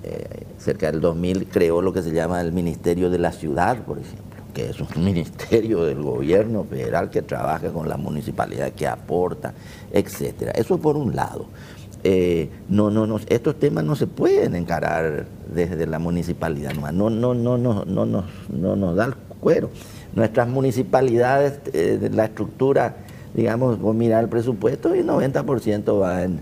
eh, 0.04 0.46
cerca 0.58 0.92
del 0.92 1.00
2000, 1.00 1.48
creó 1.48 1.82
lo 1.82 1.94
que 1.94 2.02
se 2.02 2.12
llama 2.12 2.42
el 2.42 2.52
Ministerio 2.52 3.10
de 3.12 3.20
la 3.20 3.32
Ciudad, 3.32 3.78
por 3.84 4.00
ejemplo, 4.00 4.44
que 4.54 4.70
es 4.70 4.80
un 4.82 4.88
ministerio 5.06 5.84
del 5.84 6.02
gobierno 6.02 6.64
federal 6.64 7.12
que 7.12 7.22
trabaja 7.22 7.70
con 7.70 7.88
la 7.88 7.98
municipalidad, 7.98 8.72
que 8.72 8.88
aporta, 8.88 9.54
etcétera. 9.92 10.54
Eso 10.54 10.80
por 10.80 10.98
un 10.98 11.16
lado. 11.16 11.46
Eh, 12.04 12.50
no, 12.70 12.90
no, 12.90 13.06
no, 13.06 13.20
estos 13.28 13.60
temas 13.60 13.84
no 13.84 13.96
se 13.96 14.08
pueden 14.08 14.56
encarar 14.56 15.26
desde 15.54 15.86
la 15.86 16.00
municipalidad, 16.00 16.74
no, 16.74 16.92
no, 16.92 17.10
no, 17.10 17.34
no, 17.34 17.58
no, 17.58 17.84
no, 17.86 18.06
no, 18.06 18.24
no 18.50 18.76
nos 18.76 18.96
da 18.96 19.06
el 19.06 19.16
cuero. 19.40 19.70
Nuestras 20.16 20.48
municipalidades, 20.48 21.60
eh, 21.74 22.10
la 22.14 22.26
estructura, 22.26 22.96
digamos, 23.34 23.80
vos 23.80 23.96
mirar 23.96 24.24
el 24.24 24.30
presupuesto 24.30 24.96
y 24.96 25.00
el 25.00 25.08
90% 25.08 26.00
va 26.00 26.24
en, 26.24 26.40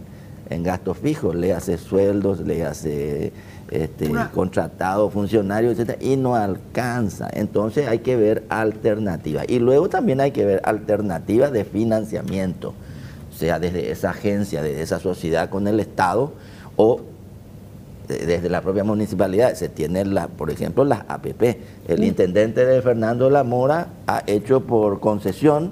gastos 0.63 0.97
fijos, 0.97 1.35
le 1.35 1.51
hace 1.53 1.77
sueldos, 1.77 2.39
le 2.39 2.63
hace 2.63 3.33
este, 3.69 4.09
contratados, 4.33 5.11
funcionarios, 5.11 5.77
etc. 5.77 5.97
y 5.99 6.15
no 6.15 6.35
alcanza. 6.35 7.27
Entonces 7.33 7.87
hay 7.87 7.99
que 7.99 8.15
ver 8.15 8.43
alternativas. 8.47 9.45
Y 9.49 9.59
luego 9.59 9.89
también 9.89 10.21
hay 10.21 10.31
que 10.31 10.45
ver 10.45 10.61
alternativas 10.63 11.51
de 11.51 11.65
financiamiento 11.65 12.73
sea 13.37 13.59
desde 13.59 13.91
esa 13.91 14.09
agencia, 14.09 14.61
desde 14.61 14.81
esa 14.81 14.99
sociedad 14.99 15.49
con 15.49 15.67
el 15.67 15.79
Estado 15.79 16.33
o 16.75 17.01
desde 18.07 18.49
la 18.49 18.61
propia 18.61 18.83
municipalidad. 18.83 19.53
Se 19.53 19.69
tienen, 19.69 20.13
la, 20.13 20.27
por 20.27 20.49
ejemplo, 20.49 20.83
las 20.83 21.01
APP. 21.07 21.57
El 21.87 22.03
intendente 22.03 22.65
de 22.65 22.81
Fernando 22.81 23.29
La 23.29 23.43
Mora 23.43 23.89
ha 24.07 24.23
hecho 24.27 24.61
por 24.61 24.99
concesión, 24.99 25.71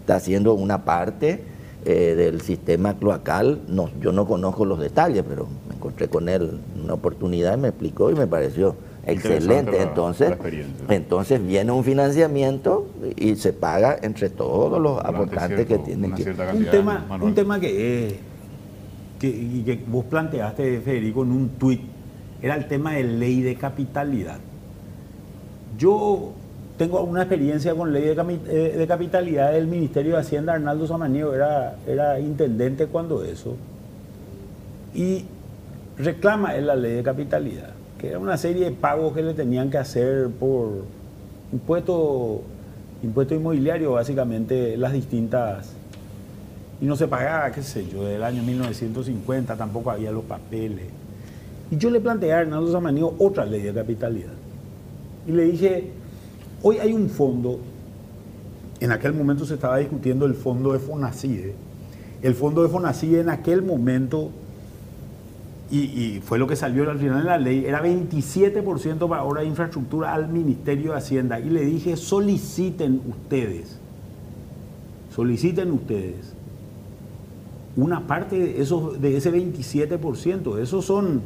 está 0.00 0.16
haciendo 0.16 0.54
una 0.54 0.84
parte 0.84 1.42
eh, 1.84 2.14
del 2.16 2.40
sistema 2.40 2.96
cloacal, 2.96 3.60
no, 3.68 3.90
yo 4.00 4.12
no 4.12 4.26
conozco 4.26 4.64
los 4.64 4.78
detalles, 4.78 5.24
pero 5.26 5.46
me 5.68 5.76
encontré 5.76 6.08
con 6.08 6.28
él 6.28 6.60
en 6.74 6.84
una 6.84 6.94
oportunidad 6.94 7.56
y 7.56 7.60
me 7.60 7.68
explicó 7.68 8.10
y 8.10 8.14
me 8.14 8.26
pareció 8.26 8.74
excelente. 9.12 9.72
la- 9.72 9.82
entonces, 9.82 10.30
la 10.88 10.94
entonces 10.94 11.46
viene 11.46 11.72
un 11.72 11.84
financiamiento 11.84 12.86
y 13.16 13.36
se 13.36 13.52
paga 13.52 13.98
entre 14.02 14.30
todos 14.30 14.80
los 14.80 14.96
Durante 14.96 15.16
aportantes 15.16 15.66
cierto- 15.66 15.84
que 15.84 15.90
tienen 15.90 16.12
que... 16.14 16.30
Un 16.30 16.64
tema, 16.66 17.06
un 17.20 17.34
tema 17.34 17.60
que, 17.60 18.18
que, 19.20 19.80
vos 19.86 20.04
planteaste, 20.06 20.80
Federico, 20.80 21.22
en 21.22 21.32
un 21.32 21.48
tuit, 21.50 21.80
era 22.42 22.54
el 22.56 22.66
tema 22.68 22.92
de 22.94 23.04
ley 23.04 23.40
de 23.42 23.54
capitalidad. 23.54 24.38
Yo 25.78 26.32
tengo 26.78 27.02
una 27.02 27.22
experiencia 27.22 27.74
con 27.74 27.92
ley 27.92 28.02
de, 28.04 28.38
eh, 28.48 28.76
de 28.76 28.86
capitalidad 28.86 29.52
del 29.52 29.66
Ministerio 29.66 30.14
de 30.14 30.20
Hacienda, 30.20 30.52
Arnaldo 30.54 30.86
Samaniego 30.86 31.32
era, 31.34 31.76
era 31.86 32.20
intendente 32.20 32.86
cuando 32.86 33.24
eso, 33.24 33.56
y 34.94 35.24
reclama 35.98 36.54
él 36.54 36.66
la 36.66 36.76
ley 36.76 36.92
de 36.96 37.02
capitalidad, 37.02 37.70
que 37.98 38.08
era 38.08 38.18
una 38.18 38.36
serie 38.36 38.64
de 38.66 38.70
pagos 38.72 39.14
que 39.14 39.22
le 39.22 39.34
tenían 39.34 39.70
que 39.70 39.78
hacer 39.78 40.28
por 40.28 40.84
impuesto, 41.52 42.42
impuesto 43.02 43.34
inmobiliario, 43.34 43.92
básicamente 43.92 44.76
las 44.76 44.92
distintas 44.92 45.76
y 46.80 46.84
no 46.84 46.96
se 46.96 47.08
pagaba, 47.08 47.50
qué 47.52 47.62
sé 47.62 47.86
yo, 47.88 48.04
del 48.04 48.22
año 48.22 48.42
1950 48.42 49.56
tampoco 49.56 49.90
había 49.90 50.10
los 50.12 50.24
papeles. 50.24 50.86
Y 51.70 51.76
yo 51.78 51.90
le 51.90 52.00
planteé 52.00 52.32
a 52.32 52.40
Hernando 52.42 52.70
Samaniego 52.70 53.14
otra 53.18 53.46
ley 53.46 53.62
de 53.62 53.72
capitalidad. 53.72 54.32
Y 55.26 55.32
le 55.32 55.44
dije, 55.44 55.90
hoy 56.62 56.78
hay 56.78 56.92
un 56.92 57.08
fondo, 57.08 57.58
en 58.78 58.92
aquel 58.92 59.14
momento 59.14 59.46
se 59.46 59.54
estaba 59.54 59.78
discutiendo 59.78 60.26
el 60.26 60.34
fondo 60.34 60.72
de 60.72 60.78
Fonacide. 60.78 61.54
El 62.22 62.34
fondo 62.34 62.62
de 62.62 62.68
Fonacide 62.68 63.20
en 63.20 63.30
aquel 63.30 63.62
momento, 63.62 64.30
y, 65.70 66.20
fue 66.24 66.38
lo 66.38 66.46
que 66.46 66.54
salió 66.56 66.88
al 66.88 66.98
final 66.98 67.18
de 67.22 67.28
la 67.28 67.38
ley, 67.38 67.64
era 67.66 67.82
27% 67.82 69.08
para 69.08 69.24
obra 69.24 69.40
de 69.42 69.48
infraestructura 69.48 70.14
al 70.14 70.28
Ministerio 70.28 70.92
de 70.92 70.98
Hacienda. 70.98 71.40
Y 71.40 71.50
le 71.50 71.64
dije, 71.64 71.96
soliciten 71.96 73.00
ustedes, 73.08 73.78
soliciten 75.14 75.72
ustedes 75.72 76.34
una 77.76 78.06
parte 78.06 78.38
de, 78.38 78.62
esos, 78.62 79.00
de 79.00 79.16
ese 79.16 79.30
27%, 79.32 80.58
esos 80.58 80.84
son 80.84 81.20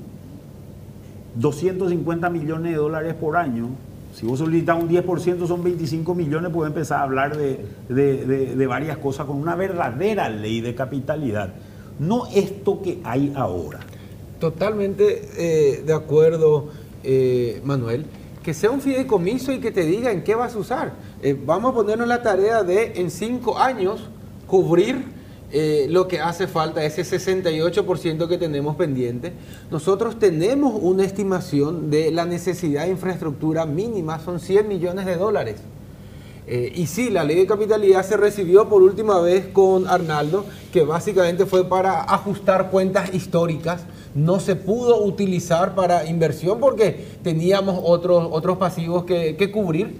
250 1.37 2.29
millones 2.31 2.73
de 2.73 2.79
dólares 2.79 3.15
por 3.15 3.37
año. 3.37 3.69
Si 4.15 4.27
vos 4.27 4.41
solicitas 4.41 4.83
un 4.83 4.89
10%, 4.89 5.47
son 5.47 5.63
25 5.63 6.15
millones, 6.15 6.51
puedes 6.53 6.71
empezar 6.73 6.99
a 7.01 7.03
hablar 7.05 7.37
de- 7.37 7.65
de- 7.89 8.57
de 8.57 8.67
varias 8.67 8.99
cosas 8.99 9.27
con 9.27 9.37
una 9.37 9.55
verdadera 9.55 10.29
ley 10.29 10.61
de 10.61 10.75
capitalidad. 10.75 11.51
No 12.01 12.27
esto 12.35 12.83
que 12.83 13.01
hay 13.05 13.33
ahora. 13.37 13.79
Totalmente 14.41 15.29
eh, 15.37 15.83
de 15.85 15.93
acuerdo, 15.93 16.71
eh, 17.05 17.61
Manuel. 17.63 18.07
Que 18.43 18.55
sea 18.55 18.71
un 18.71 18.81
fideicomiso 18.81 19.53
y 19.53 19.61
que 19.61 19.71
te 19.71 19.85
diga 19.85 20.11
en 20.11 20.25
qué 20.25 20.35
vas 20.35 20.55
a 20.55 20.59
usar. 20.59 20.95
Eh, 21.23 21.39
vamos 21.45 21.73
a 21.73 21.75
ponernos 21.75 22.09
la 22.09 22.23
tarea 22.23 22.63
de 22.63 22.95
en 22.97 23.11
cinco 23.11 23.59
años 23.59 24.09
cubrir 24.47 25.21
lo 25.89 26.07
que 26.07 26.21
hace 26.21 26.47
falta, 26.47 26.85
ese 26.85 27.03
68% 27.03 28.29
que 28.29 28.39
tenemos 28.39 28.77
pendiente. 28.77 29.33
Nosotros 29.69 30.17
tenemos 30.17 30.79
una 30.81 31.05
estimación 31.05 31.91
de 31.91 32.13
la 32.13 32.25
necesidad 32.25 32.85
de 32.85 32.93
infraestructura 32.93 33.67
mínima, 33.67 34.21
son 34.21 34.39
100 34.39 34.69
millones 34.69 35.07
de 35.07 35.17
dólares. 35.17 35.57
Y 36.47 36.87
sí, 36.87 37.11
la 37.11 37.25
ley 37.25 37.35
de 37.35 37.47
capitalidad 37.47 38.07
se 38.07 38.17
recibió 38.17 38.69
por 38.69 38.81
última 38.83 39.19
vez 39.19 39.49
con 39.49 39.89
Arnaldo, 39.89 40.47
que 40.73 40.83
básicamente 40.83 41.47
fue 41.47 41.69
para 41.69 42.03
ajustar 42.03 42.71
cuentas 42.71 43.13
históricas. 43.13 43.83
No 44.15 44.41
se 44.41 44.57
pudo 44.57 45.03
utilizar 45.03 45.75
para 45.75 46.07
inversión 46.07 46.59
porque 46.61 47.07
teníamos 47.23 47.81
otros, 47.83 48.29
otros 48.31 48.59
pasivos 48.59 49.05
que, 49.05 49.51
cubrir. 49.53 49.97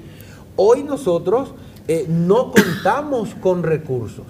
Hoy 0.57 0.83
nosotros 0.83 1.51
eh, 1.89 2.07
no 2.09 2.53
contamos 2.53 3.35
con 3.41 3.63
recursos 3.63 4.27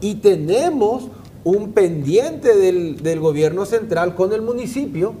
y 0.00 0.16
tenemos 0.16 1.08
un 1.42 1.72
pendiente 1.72 2.56
del, 2.56 3.02
del 3.02 3.20
gobierno 3.20 3.66
central 3.66 4.14
con 4.14 4.32
el 4.32 4.42
municipio 4.42 5.14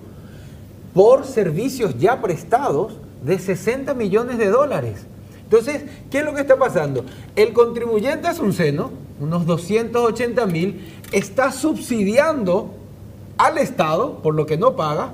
por 0.94 1.26
servicios 1.26 1.98
ya 1.98 2.22
prestados 2.22 2.94
de 3.24 3.38
60 3.38 3.94
millones 3.94 4.38
de 4.38 4.48
dólares. 4.48 5.06
Entonces, 5.42 5.82
¿qué 6.10 6.18
es 6.18 6.24
lo 6.24 6.34
que 6.34 6.40
está 6.40 6.56
pasando? 6.56 7.04
El 7.36 7.52
contribuyente 7.52 8.28
asunceno, 8.28 8.90
unos 9.20 9.44
280 9.46 10.46
mil, 10.46 10.80
está 11.12 11.52
subsidiando 11.52 12.70
al 13.38 13.58
Estado 13.58 14.18
por 14.22 14.34
lo 14.34 14.46
que 14.46 14.56
no 14.56 14.76
paga 14.76 15.12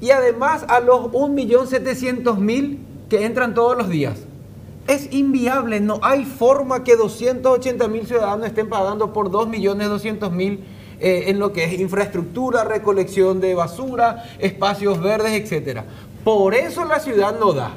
y 0.00 0.10
además 0.10 0.64
a 0.68 0.80
los 0.80 1.06
1.700.000 1.12 2.78
que 3.08 3.24
entran 3.24 3.54
todos 3.54 3.76
los 3.76 3.88
días. 3.88 4.18
Es 4.88 5.12
inviable, 5.12 5.80
no 5.80 6.00
hay 6.02 6.24
forma 6.24 6.82
que 6.82 6.96
280 6.96 7.86
mil 7.86 8.06
ciudadanos 8.06 8.46
estén 8.46 8.68
pagando 8.68 9.12
por 9.12 9.30
2.200.000 9.30 10.58
eh, 10.98 11.24
en 11.28 11.38
lo 11.38 11.52
que 11.52 11.64
es 11.64 11.78
infraestructura, 11.78 12.64
recolección 12.64 13.40
de 13.40 13.54
basura, 13.54 14.24
espacios 14.38 15.00
verdes, 15.00 15.32
etc. 15.32 15.82
Por 16.24 16.54
eso 16.54 16.84
la 16.84 16.98
ciudad 16.98 17.38
no 17.38 17.52
da. 17.52 17.74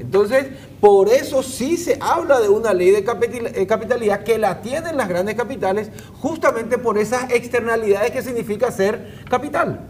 Entonces, 0.00 0.46
por 0.80 1.08
eso 1.08 1.42
sí 1.42 1.76
se 1.76 1.98
habla 2.00 2.40
de 2.40 2.48
una 2.48 2.72
ley 2.72 2.90
de 2.90 2.98
eh, 2.98 3.66
capitalidad 3.66 4.22
que 4.22 4.38
la 4.38 4.60
tienen 4.62 4.96
las 4.96 5.08
grandes 5.08 5.34
capitales, 5.34 5.90
justamente 6.20 6.78
por 6.78 6.98
esas 6.98 7.30
externalidades 7.30 8.10
que 8.10 8.22
significa 8.22 8.70
ser 8.70 9.22
capital. 9.28 9.80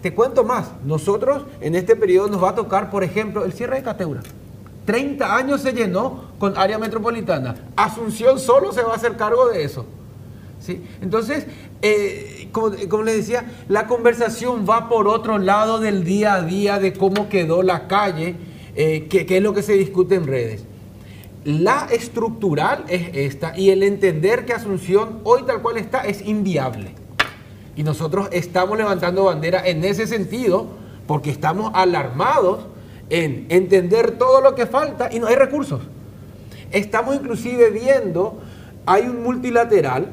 Te 0.00 0.14
cuento 0.14 0.44
más, 0.44 0.70
nosotros 0.84 1.44
en 1.60 1.74
este 1.74 1.96
periodo 1.96 2.28
nos 2.28 2.42
va 2.42 2.50
a 2.50 2.54
tocar, 2.54 2.90
por 2.90 3.04
ejemplo, 3.04 3.44
el 3.44 3.52
cierre 3.52 3.76
de 3.76 3.82
Cateura. 3.82 4.20
30 4.86 5.36
años 5.36 5.60
se 5.60 5.72
llenó 5.72 6.24
con 6.38 6.56
área 6.56 6.78
metropolitana. 6.78 7.56
Asunción 7.76 8.38
solo 8.38 8.72
se 8.72 8.82
va 8.82 8.92
a 8.92 8.96
hacer 8.96 9.16
cargo 9.16 9.48
de 9.48 9.64
eso. 9.64 9.84
¿sí? 10.60 10.82
Entonces, 11.02 11.46
eh, 11.82 12.48
como, 12.52 12.70
como 12.88 13.02
les 13.02 13.16
decía, 13.16 13.44
la 13.68 13.86
conversación 13.86 14.64
va 14.68 14.88
por 14.88 15.06
otro 15.08 15.38
lado 15.38 15.78
del 15.78 16.04
día 16.04 16.34
a 16.34 16.42
día 16.42 16.78
de 16.78 16.94
cómo 16.94 17.28
quedó 17.28 17.62
la 17.62 17.86
calle, 17.86 18.36
eh, 18.80 19.08
que, 19.08 19.26
que 19.26 19.38
es 19.38 19.42
lo 19.42 19.52
que 19.52 19.64
se 19.64 19.72
discute 19.72 20.14
en 20.14 20.28
redes. 20.28 20.62
La 21.44 21.88
estructural 21.90 22.84
es 22.86 23.10
esta 23.12 23.58
y 23.58 23.70
el 23.70 23.82
entender 23.82 24.46
que 24.46 24.52
Asunción 24.52 25.18
hoy 25.24 25.42
tal 25.42 25.62
cual 25.62 25.78
está 25.78 26.02
es 26.02 26.24
inviable. 26.24 26.92
Y 27.74 27.82
nosotros 27.82 28.28
estamos 28.30 28.78
levantando 28.78 29.24
bandera 29.24 29.66
en 29.66 29.82
ese 29.82 30.06
sentido 30.06 30.68
porque 31.08 31.28
estamos 31.28 31.72
alarmados 31.74 32.66
en 33.10 33.46
entender 33.48 34.12
todo 34.12 34.40
lo 34.40 34.54
que 34.54 34.66
falta 34.66 35.12
y 35.12 35.18
no 35.18 35.26
hay 35.26 35.34
recursos. 35.34 35.80
Estamos 36.70 37.16
inclusive 37.16 37.70
viendo, 37.70 38.38
hay 38.86 39.08
un 39.08 39.24
multilateral, 39.24 40.06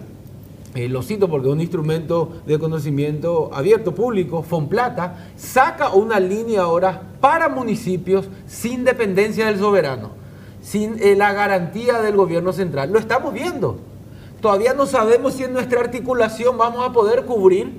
eh, 0.76 0.90
lo 0.90 1.02
cito 1.02 1.30
porque 1.30 1.48
es 1.48 1.54
un 1.54 1.62
instrumento 1.62 2.42
de 2.46 2.60
conocimiento 2.60 3.50
abierto, 3.54 3.96
público, 3.96 4.44
Fonplata, 4.44 5.30
saca 5.38 5.92
una 5.92 6.20
línea 6.20 6.64
ahora 6.64 7.02
para 7.22 7.48
municipios 7.48 8.28
sin 8.46 8.84
dependencia 8.84 9.46
del 9.46 9.58
soberano, 9.58 10.12
sin 10.62 11.02
eh, 11.02 11.16
la 11.16 11.32
garantía 11.32 12.02
del 12.02 12.18
gobierno 12.18 12.52
central. 12.52 12.92
Lo 12.92 13.00
estamos 13.00 13.34
viendo. 13.34 13.78
Todavía 14.42 14.74
no 14.74 14.86
sabemos 14.86 15.36
si 15.36 15.46
en 15.46 15.54
nuestra 15.54 15.80
articulación 15.80 16.58
vamos 16.58 16.86
a 16.86 16.92
poder 16.92 17.24
cubrir, 17.24 17.72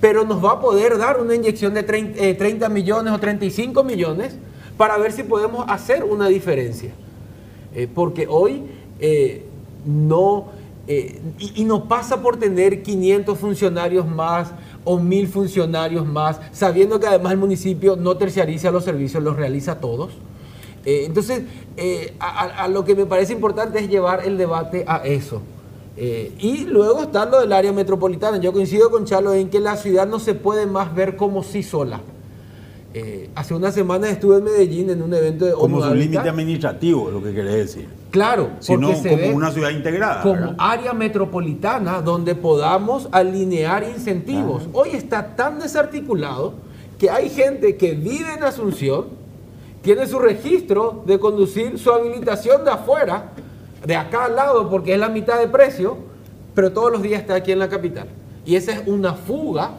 pero 0.00 0.24
nos 0.24 0.44
va 0.44 0.54
a 0.54 0.60
poder 0.60 0.98
dar 0.98 1.20
una 1.20 1.36
inyección 1.36 1.72
de 1.72 1.84
30, 1.84 2.20
eh, 2.20 2.34
30 2.34 2.68
millones 2.68 3.12
o 3.12 3.20
35 3.20 3.84
millones 3.84 4.36
para 4.76 4.98
ver 4.98 5.12
si 5.12 5.22
podemos 5.22 5.64
hacer 5.68 6.02
una 6.02 6.26
diferencia. 6.26 6.90
Porque 7.94 8.26
hoy 8.28 8.64
no, 9.86 10.48
eh, 10.92 11.20
y, 11.38 11.62
y 11.62 11.64
no 11.64 11.84
pasa 11.84 12.20
por 12.20 12.36
tener 12.36 12.82
500 12.82 13.38
funcionarios 13.38 14.08
más 14.08 14.50
o 14.82 14.98
1000 14.98 15.28
funcionarios 15.28 16.04
más, 16.04 16.40
sabiendo 16.50 16.98
que 16.98 17.06
además 17.06 17.30
el 17.30 17.38
municipio 17.38 17.94
no 17.94 18.16
terciariza 18.16 18.72
los 18.72 18.82
servicios, 18.82 19.22
los 19.22 19.36
realiza 19.36 19.78
todos. 19.78 20.10
Eh, 20.84 21.04
entonces, 21.06 21.42
eh, 21.76 22.14
a, 22.18 22.66
lo 22.66 22.84
que 22.84 22.96
me 22.96 23.06
parece 23.06 23.32
importante 23.32 23.78
es 23.78 23.88
llevar 23.88 24.26
el 24.26 24.36
debate 24.36 24.84
a 24.88 24.96
eso. 25.04 25.42
Y 25.96 26.64
luego 26.64 27.02
está 27.02 27.24
lo 27.26 27.40
del 27.40 27.52
área 27.52 27.72
metropolitana. 27.72 28.38
Yo 28.38 28.52
coincido 28.52 28.90
con 28.90 29.04
Charlo 29.04 29.34
en 29.34 29.48
que 29.48 29.60
la 29.60 29.76
ciudad 29.76 30.08
no 30.08 30.18
se 30.18 30.34
puede 30.34 30.66
más 30.66 30.92
ver 30.92 31.14
como 31.14 31.44
sí 31.44 31.62
sola. 31.62 32.00
Hace 33.36 33.54
una 33.54 33.70
semana 33.70 34.08
estuve 34.08 34.38
en 34.38 34.44
Medellín 34.44 34.90
en 34.90 35.02
un 35.02 35.14
evento 35.14 35.44
de 35.44 35.52
Como 35.52 35.86
su 35.86 35.94
límite 35.94 36.28
administrativo, 36.28 37.10
lo 37.10 37.22
que 37.22 37.32
querés 37.32 37.54
decir. 37.54 37.99
Claro, 38.10 38.50
Sino 38.58 38.88
porque 38.88 39.02
se 39.02 39.08
como 39.08 39.22
ve 39.22 39.34
una 39.34 39.50
ciudad 39.52 39.70
integrada. 39.70 40.22
como 40.22 40.34
¿verdad? 40.34 40.56
área 40.58 40.92
metropolitana 40.92 42.02
donde 42.02 42.34
podamos 42.34 43.08
alinear 43.12 43.84
incentivos. 43.84 44.68
Hoy 44.72 44.90
está 44.94 45.36
tan 45.36 45.58
desarticulado 45.60 46.54
que 46.98 47.08
hay 47.08 47.30
gente 47.30 47.76
que 47.76 47.92
vive 47.92 48.34
en 48.34 48.42
Asunción, 48.42 49.06
tiene 49.82 50.06
su 50.06 50.18
registro 50.18 51.02
de 51.06 51.18
conducir 51.18 51.78
su 51.78 51.90
habilitación 51.90 52.64
de 52.64 52.70
afuera, 52.72 53.30
de 53.86 53.96
acá 53.96 54.26
al 54.26 54.36
lado, 54.36 54.68
porque 54.68 54.92
es 54.94 54.98
la 54.98 55.08
mitad 55.08 55.38
de 55.38 55.48
precio, 55.48 55.96
pero 56.54 56.72
todos 56.72 56.92
los 56.92 57.02
días 57.02 57.20
está 57.22 57.36
aquí 57.36 57.52
en 57.52 57.58
la 57.60 57.68
capital. 57.68 58.08
Y 58.44 58.56
esa 58.56 58.72
es 58.72 58.82
una 58.86 59.14
fuga 59.14 59.70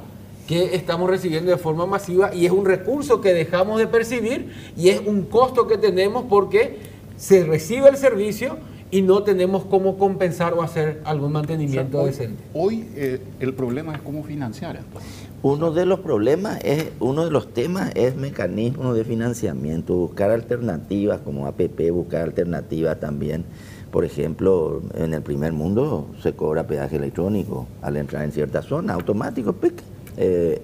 que 0.48 0.76
estamos 0.76 1.10
recibiendo 1.10 1.52
de 1.52 1.58
forma 1.58 1.86
masiva 1.86 2.34
y 2.34 2.46
es 2.46 2.52
un 2.52 2.66
recurso 2.66 3.22
que 3.22 3.34
dejamos 3.34 3.80
de 3.80 3.88
percibir 3.88 4.54
y 4.76 4.90
es 4.90 5.00
un 5.06 5.24
costo 5.24 5.68
que 5.68 5.78
tenemos 5.78 6.26
porque 6.28 6.80
se 7.22 7.44
recibe 7.44 7.88
el 7.88 7.98
servicio 7.98 8.58
y 8.90 9.04
no 9.04 9.22
tenemos 9.22 9.64
cómo 9.66 10.00
compensar 10.00 10.56
o 10.56 10.64
hacer 10.64 11.02
algún 11.06 11.32
mantenimiento 11.32 12.02
hoy, 12.02 12.08
decente. 12.08 12.44
Hoy 12.52 12.88
eh, 12.96 13.22
el 13.40 13.54
problema 13.54 13.94
es 13.94 14.02
cómo 14.02 14.24
financiar 14.24 14.76
entonces. 14.76 15.30
Uno 15.44 15.72
de 15.72 15.86
los 15.86 16.00
problemas 16.00 16.60
es, 16.64 16.90
uno 17.00 17.24
de 17.24 17.30
los 17.30 17.54
temas 17.54 17.92
es 17.94 18.16
mecanismos 18.16 18.96
de 18.96 19.04
financiamiento, 19.06 19.94
buscar 19.94 20.32
alternativas 20.32 21.22
como 21.22 21.46
APP, 21.46 21.92
buscar 21.92 22.24
alternativas 22.24 23.00
también. 23.00 23.46
Por 23.92 24.04
ejemplo, 24.04 24.82
en 24.96 25.14
el 25.14 25.22
primer 25.22 25.54
mundo 25.54 26.08
se 26.24 26.34
cobra 26.34 26.66
peaje 26.66 26.96
electrónico 26.96 27.68
al 27.84 27.98
entrar 27.98 28.24
en 28.24 28.32
cierta 28.32 28.64
zona, 28.64 28.94
automático, 28.94 29.54
pic. 29.54 29.76
Eh, 30.18 30.60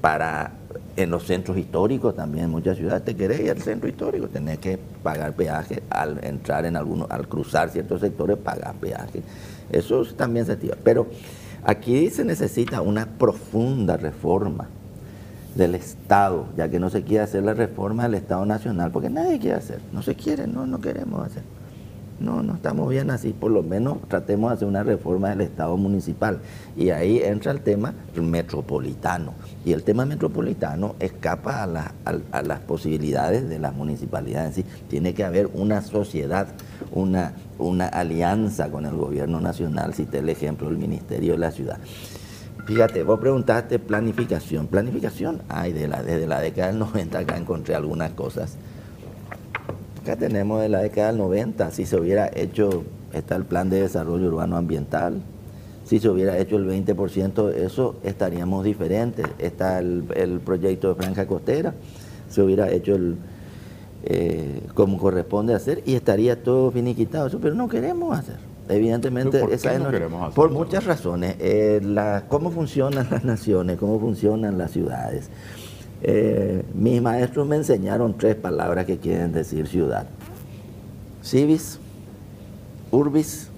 para 0.00 0.52
en 0.96 1.10
los 1.10 1.24
centros 1.24 1.56
históricos 1.56 2.14
también, 2.14 2.44
en 2.44 2.50
muchas 2.50 2.76
ciudades 2.76 3.04
te 3.04 3.14
querés 3.16 3.40
ir 3.40 3.50
al 3.50 3.62
centro 3.62 3.88
histórico, 3.88 4.28
tenés 4.28 4.58
que 4.58 4.78
pagar 5.02 5.34
peaje 5.34 5.82
al 5.90 6.22
entrar 6.24 6.64
en 6.66 6.76
algunos, 6.76 7.10
al 7.10 7.28
cruzar 7.28 7.70
ciertos 7.70 8.00
sectores, 8.00 8.36
pagar 8.36 8.74
peaje. 8.74 9.22
Eso 9.70 10.04
también 10.16 10.46
se 10.46 10.52
activa. 10.52 10.76
Pero 10.82 11.06
aquí 11.64 12.10
se 12.10 12.24
necesita 12.24 12.82
una 12.82 13.06
profunda 13.06 13.96
reforma 13.96 14.68
del 15.54 15.74
Estado, 15.74 16.46
ya 16.56 16.68
que 16.68 16.78
no 16.78 16.90
se 16.90 17.02
quiere 17.02 17.24
hacer 17.24 17.42
la 17.42 17.54
reforma 17.54 18.04
del 18.04 18.14
Estado 18.14 18.44
Nacional, 18.46 18.90
porque 18.90 19.10
nadie 19.10 19.38
quiere 19.38 19.56
hacer, 19.56 19.80
no 19.92 20.02
se 20.02 20.14
quiere, 20.14 20.46
no, 20.46 20.66
no 20.66 20.80
queremos 20.80 21.26
hacer. 21.26 21.42
No, 22.20 22.42
no 22.42 22.54
estamos 22.56 22.90
bien 22.90 23.10
así, 23.10 23.32
por 23.32 23.50
lo 23.50 23.62
menos 23.62 23.96
tratemos 24.06 24.50
de 24.50 24.54
hacer 24.56 24.68
una 24.68 24.82
reforma 24.82 25.30
del 25.30 25.40
Estado 25.40 25.74
municipal. 25.78 26.40
Y 26.76 26.90
ahí 26.90 27.18
entra 27.18 27.50
el 27.50 27.62
tema 27.62 27.94
metropolitano. 28.14 29.32
Y 29.64 29.72
el 29.72 29.82
tema 29.82 30.04
metropolitano 30.04 30.96
escapa 31.00 31.62
a, 31.62 31.92
a, 32.04 32.42
las 32.42 32.60
posibilidades 32.60 33.48
de 33.48 33.58
las 33.58 33.74
municipalidades 33.74 34.56
sí. 34.56 34.64
Tiene 34.88 35.14
que 35.14 35.24
haber 35.24 35.48
una 35.54 35.80
sociedad, 35.80 36.48
una, 36.92 37.32
alianza 37.86 38.70
con 38.70 38.84
el 38.84 38.96
gobierno 38.96 39.40
nacional, 39.40 39.94
cité 39.94 40.18
el 40.18 40.28
ejemplo 40.28 40.68
del 40.68 40.76
Ministerio 40.76 41.32
de 41.32 41.38
la 41.38 41.50
Ciudad. 41.50 41.78
Fíjate, 42.66 43.02
vos 43.02 43.18
preguntaste 43.18 43.78
planificación. 43.78 44.66
Planificación 44.66 45.40
hay 45.48 45.72
de 45.72 45.88
la, 45.88 46.02
desde 46.02 46.26
la 46.26 46.40
década 46.40 46.68
del 46.68 46.78
90 46.80 47.18
acá 47.18 47.36
encontré 47.38 47.74
algunas 47.74 48.10
cosas 48.12 48.58
Acá 50.10 50.18
tenemos 50.18 50.60
de 50.60 50.68
la 50.68 50.80
década 50.80 51.06
del 51.12 51.18
90, 51.18 51.70
si 51.70 51.86
se 51.86 51.96
hubiera 51.96 52.28
hecho, 52.34 52.82
está 53.12 53.36
el 53.36 53.44
plan 53.44 53.70
de 53.70 53.82
desarrollo 53.82 54.26
urbano 54.26 54.56
ambiental, 54.56 55.22
si 55.84 56.00
se 56.00 56.08
hubiera 56.08 56.36
hecho 56.36 56.56
el 56.56 56.66
20% 56.66 57.46
de 57.46 57.64
eso, 57.64 57.94
estaríamos 58.02 58.64
diferentes. 58.64 59.24
Está 59.38 59.78
el, 59.78 60.40
proyecto 60.44 60.88
de 60.88 60.94
franja 60.96 61.28
costera, 61.28 61.74
se 62.28 62.42
hubiera 62.42 62.72
hecho 62.72 62.96
el, 62.96 63.18
eh, 64.02 64.60
como 64.74 64.98
corresponde 64.98 65.54
hacer 65.54 65.80
y 65.86 65.94
estaría 65.94 66.42
todo 66.42 66.72
finiquitado. 66.72 67.28
Eso, 67.28 67.38
pero 67.38 67.54
no 67.54 67.68
queremos 67.68 68.18
hacer. 68.18 68.38
Evidentemente, 68.68 69.38
¿Por, 69.38 69.52
esa 69.52 69.78
no 69.78 69.92
queremos 69.92 70.22
hacer? 70.22 70.34
por 70.34 70.50
muchas 70.50 70.86
razones. 70.86 71.36
Eh, 71.38 71.80
la, 71.84 72.24
cómo 72.26 72.50
funcionan 72.50 73.06
las 73.12 73.22
naciones, 73.22 73.78
cómo 73.78 74.00
funcionan 74.00 74.58
las 74.58 74.72
ciudades. 74.72 75.30
Eh, 76.02 76.64
mis 76.74 77.02
maestros 77.02 77.46
me 77.46 77.56
enseñaron 77.56 78.16
tres 78.16 78.34
palabras 78.34 78.86
que 78.86 78.98
quieren 78.98 79.32
decir 79.32 79.66
ciudad. 79.66 80.06
Civis, 81.22 81.78
urbis 82.90 83.48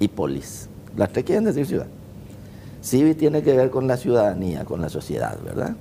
y 0.00 0.08
polis. 0.08 0.68
Las 0.96 1.12
tres 1.12 1.24
quieren 1.24 1.44
decir 1.44 1.66
ciudad. 1.66 1.86
Civis 2.82 3.16
tiene 3.16 3.42
que 3.42 3.56
ver 3.56 3.70
con 3.70 3.86
la 3.86 3.96
ciudadanía, 3.96 4.64
con 4.64 4.80
la 4.80 4.88
sociedad, 4.88 5.38
¿verdad? 5.44 5.76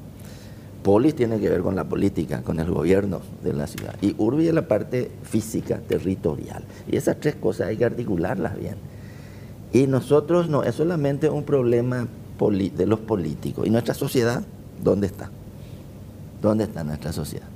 Polis 0.83 1.15
tiene 1.15 1.39
que 1.39 1.49
ver 1.49 1.61
con 1.61 1.75
la 1.75 1.83
política, 1.83 2.41
con 2.43 2.59
el 2.59 2.69
gobierno 2.69 3.21
de 3.43 3.53
la 3.53 3.65
ciudad. 3.65 3.95
Y 4.01 4.13
urbis 4.19 4.49
es 4.49 4.53
la 4.53 4.67
parte 4.67 5.09
física, 5.23 5.79
territorial. 5.79 6.63
Y 6.87 6.95
esas 6.95 7.19
tres 7.19 7.35
cosas 7.35 7.69
hay 7.69 7.77
que 7.77 7.85
articularlas 7.85 8.55
bien. 8.55 8.75
Y 9.73 9.87
nosotros 9.87 10.47
no, 10.47 10.63
es 10.63 10.75
solamente 10.75 11.29
un 11.29 11.43
problema 11.43 12.07
de 12.39 12.85
los 12.85 12.99
políticos. 12.99 13.65
¿Y 13.65 13.69
nuestra 13.69 13.93
sociedad 13.93 14.43
dónde 14.83 15.07
está? 15.07 15.31
¿Dónde 16.45 16.65
está 16.65 16.83
nuestra 16.83 17.11
sociedad? 17.11 17.47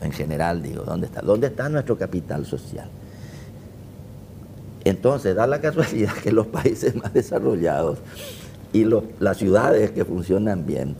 En 0.00 0.10
general 0.10 0.62
digo, 0.62 0.82
¿dónde 0.82 1.08
está? 1.08 1.20
¿Dónde 1.20 1.48
está 1.48 1.68
nuestro 1.68 1.98
capital 1.98 2.46
social? 2.46 2.88
Entonces, 4.82 5.36
da 5.36 5.46
la 5.46 5.60
casualidad 5.60 6.14
que 6.22 6.32
los 6.32 6.46
países 6.46 6.94
más 6.94 7.12
desarrollados 7.12 7.98
y 8.72 8.86
las 9.20 9.36
ciudades 9.36 9.90
que 9.90 10.06
funcionan 10.06 10.64
bien, 10.64 10.96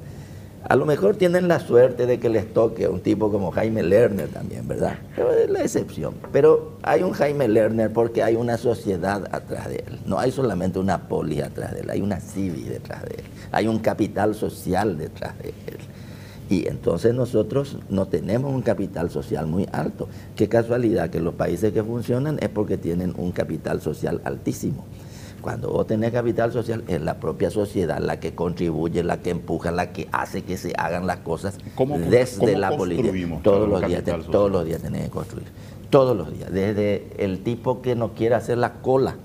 a 0.69 0.77
lo 0.77 0.85
mejor 0.85 1.17
tienen 1.17 1.49
la 1.49 1.61
suerte 1.61 2.05
de 2.05 2.21
que 2.21 2.29
les 2.29 2.53
toque 2.53 2.89
un 2.89 3.01
tipo 3.01 3.33
como 3.33 3.51
Jaime 3.53 3.83
Lerner 3.83 4.29
también, 4.29 4.69
¿verdad? 4.69 4.99
Pero 5.17 5.33
es 5.33 5.49
la 5.49 5.63
excepción. 5.63 6.15
Pero 6.31 6.79
hay 6.83 7.03
un 7.03 7.13
Jaime 7.13 7.49
Lerner 7.49 7.91
porque 7.91 8.23
hay 8.23 8.37
una 8.37 8.59
sociedad 8.59 9.27
atrás 9.33 9.71
de 9.71 9.77
él. 9.77 9.99
No 10.05 10.19
hay 10.19 10.31
solamente 10.31 10.79
una 10.79 11.09
poli 11.09 11.41
atrás 11.41 11.73
de 11.73 11.81
él, 11.81 11.91
hay 11.91 12.03
una 12.03 12.21
civi 12.21 12.65
detrás 12.65 13.03
de 13.03 13.15
él. 13.15 13.25
Hay 13.51 13.67
un 13.67 13.79
capital 13.79 14.35
social 14.35 14.99
detrás 14.99 15.39
de 15.39 15.49
él. 15.49 15.94
Y 16.55 16.69
entonces 16.69 17.13
nosotros 17.13 17.79
no 17.89 18.07
tenemos 18.07 18.53
un 18.53 18.63
capital 18.63 19.11
social 19.11 19.49
muy 19.49 19.67
alto. 19.73 20.09
Qué 20.37 20.49
casualidad 20.49 21.11
que 21.11 21.19
los 21.19 21.35
países 21.35 21.73
que 21.73 21.83
funcionan 21.83 22.39
es 22.41 22.49
porque 22.49 22.79
tienen 22.79 23.13
un 23.19 23.33
capital 23.33 23.81
social 23.81 24.21
altísimo. 24.23 24.85
Cuando 25.41 25.73
vos 25.73 25.89
tenés 25.89 26.13
capital 26.13 26.53
social, 26.53 26.85
es 26.87 27.03
la 27.03 27.19
propia 27.19 27.51
sociedad 27.51 27.99
la 27.99 28.21
que 28.21 28.37
contribuye, 28.37 29.03
la 29.03 29.21
que 29.21 29.31
empuja, 29.31 29.73
la 29.73 29.93
que 29.93 30.09
hace 30.13 30.43
que 30.43 30.57
se 30.57 30.73
hagan 30.79 31.09
las 31.09 31.19
cosas 31.19 31.59
desde 32.09 32.57
la 32.57 32.77
política. 32.77 33.41
Todos 33.43 33.69
los, 33.69 33.85
días, 33.85 34.05
todos 34.31 34.49
los 34.49 34.65
días 34.65 34.81
tenés 34.81 35.03
que 35.03 35.11
construir. 35.11 35.49
Todos 35.91 36.17
los 36.17 36.33
días. 36.33 36.53
Desde 36.53 37.09
el 37.19 37.43
tipo 37.43 37.83
que 37.83 37.97
no 37.97 38.15
quiere 38.15 38.37
hacer 38.37 38.59
la 38.59 38.75
cola 38.75 39.17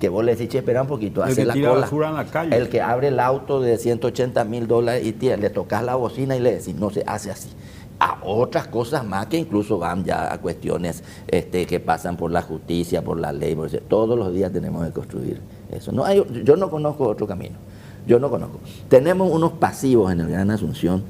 que 0.00 0.08
vos 0.08 0.24
le 0.24 0.34
decís, 0.34 0.52
espera 0.54 0.80
un 0.80 0.88
poquito, 0.88 1.22
hace 1.22 1.44
la 1.44 1.52
cola. 1.52 2.26
El 2.50 2.70
que 2.70 2.80
abre 2.80 3.08
el 3.08 3.20
auto 3.20 3.60
de 3.60 3.76
180 3.76 4.42
mil 4.44 4.66
dólares 4.66 5.04
y 5.06 5.12
le 5.12 5.50
tocas 5.50 5.84
la 5.84 5.94
bocina 5.94 6.34
y 6.34 6.40
le 6.40 6.56
decís, 6.56 6.74
no 6.74 6.88
se 6.88 7.04
hace 7.06 7.30
así. 7.30 7.50
A 7.98 8.18
otras 8.24 8.66
cosas 8.66 9.04
más 9.04 9.26
que 9.26 9.36
incluso 9.36 9.78
van 9.78 10.02
ya 10.02 10.32
a 10.32 10.40
cuestiones 10.40 11.04
este, 11.28 11.66
que 11.66 11.80
pasan 11.80 12.16
por 12.16 12.30
la 12.30 12.40
justicia, 12.40 13.04
por 13.04 13.20
la 13.20 13.30
ley. 13.30 13.54
todos 13.88 14.18
los 14.18 14.32
días 14.32 14.50
tenemos 14.50 14.86
que 14.86 14.92
construir 14.92 15.42
eso. 15.70 15.92
No 15.92 16.06
hay, 16.06 16.24
yo 16.44 16.56
no 16.56 16.70
conozco 16.70 17.06
otro 17.06 17.26
camino. 17.26 17.56
Yo 18.06 18.18
no 18.18 18.30
conozco. 18.30 18.58
Tenemos 18.88 19.30
unos 19.30 19.52
pasivos 19.52 20.10
en 20.10 20.20
el 20.20 20.30
Gran 20.30 20.50
Asunción. 20.50 21.04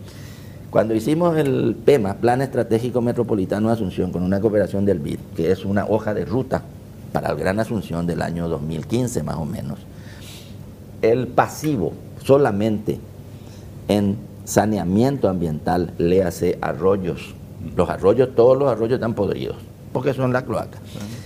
Cuando 0.68 0.96
hicimos 0.96 1.36
el 1.36 1.76
PEMA, 1.76 2.14
Plan 2.14 2.42
Estratégico 2.42 3.00
Metropolitano 3.00 3.68
de 3.68 3.74
Asunción, 3.74 4.10
con 4.10 4.24
una 4.24 4.40
cooperación 4.40 4.84
del 4.84 4.98
BID, 4.98 5.20
que 5.36 5.52
es 5.52 5.64
una 5.64 5.86
hoja 5.86 6.12
de 6.12 6.24
ruta 6.24 6.64
para 7.12 7.30
el 7.30 7.36
Gran 7.36 7.60
Asunción 7.60 8.06
del 8.06 8.22
año 8.22 8.48
2015 8.48 9.22
más 9.22 9.36
o 9.36 9.44
menos, 9.44 9.78
el 11.02 11.26
pasivo 11.26 11.92
solamente 12.22 12.98
en 13.88 14.16
saneamiento 14.44 15.28
ambiental, 15.28 15.92
le 15.98 16.22
hace 16.22 16.58
arroyos. 16.60 17.34
Los 17.76 17.88
arroyos, 17.88 18.34
todos 18.34 18.58
los 18.58 18.70
arroyos 18.70 18.94
están 18.94 19.14
podridos, 19.14 19.56
porque 19.92 20.14
son 20.14 20.32
la 20.32 20.44
cloaca. 20.44 20.78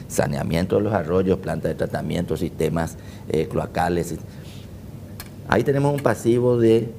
Saneamiento 0.08 0.76
de 0.76 0.82
los 0.82 0.92
arroyos, 0.92 1.38
plantas 1.38 1.70
de 1.70 1.74
tratamiento, 1.74 2.36
sistemas 2.36 2.96
eh, 3.28 3.48
cloacales. 3.48 4.14
Ahí 5.48 5.64
tenemos 5.64 5.94
un 5.94 6.00
pasivo 6.00 6.58
de 6.58 6.90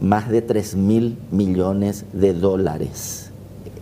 más 0.00 0.28
de 0.28 0.42
3 0.42 0.76
mil 0.76 1.18
millones 1.30 2.04
de 2.12 2.34
dólares 2.34 3.23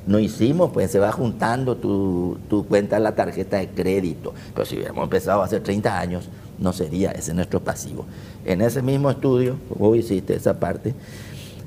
no 0.06 0.18
hicimos, 0.18 0.70
pues 0.72 0.90
se 0.90 0.98
va 0.98 1.12
juntando 1.12 1.76
tu, 1.76 2.66
cuenta 2.68 2.96
en 2.96 3.04
la 3.04 3.14
tarjeta 3.14 3.58
de 3.58 3.68
crédito. 3.68 4.32
Pero 4.54 4.66
si 4.66 4.76
hubiéramos 4.76 5.04
empezado 5.04 5.42
hace 5.42 5.60
30 5.60 5.98
años, 5.98 6.28
no 6.58 6.72
sería 6.72 7.12
ese 7.12 7.34
nuestro 7.34 7.60
pasivo. 7.60 8.04
En 8.44 8.60
ese 8.60 8.82
mismo 8.82 9.10
estudio, 9.10 9.56
vos 9.78 9.96
hiciste 9.96 10.34
esa 10.34 10.58
parte, 10.58 10.94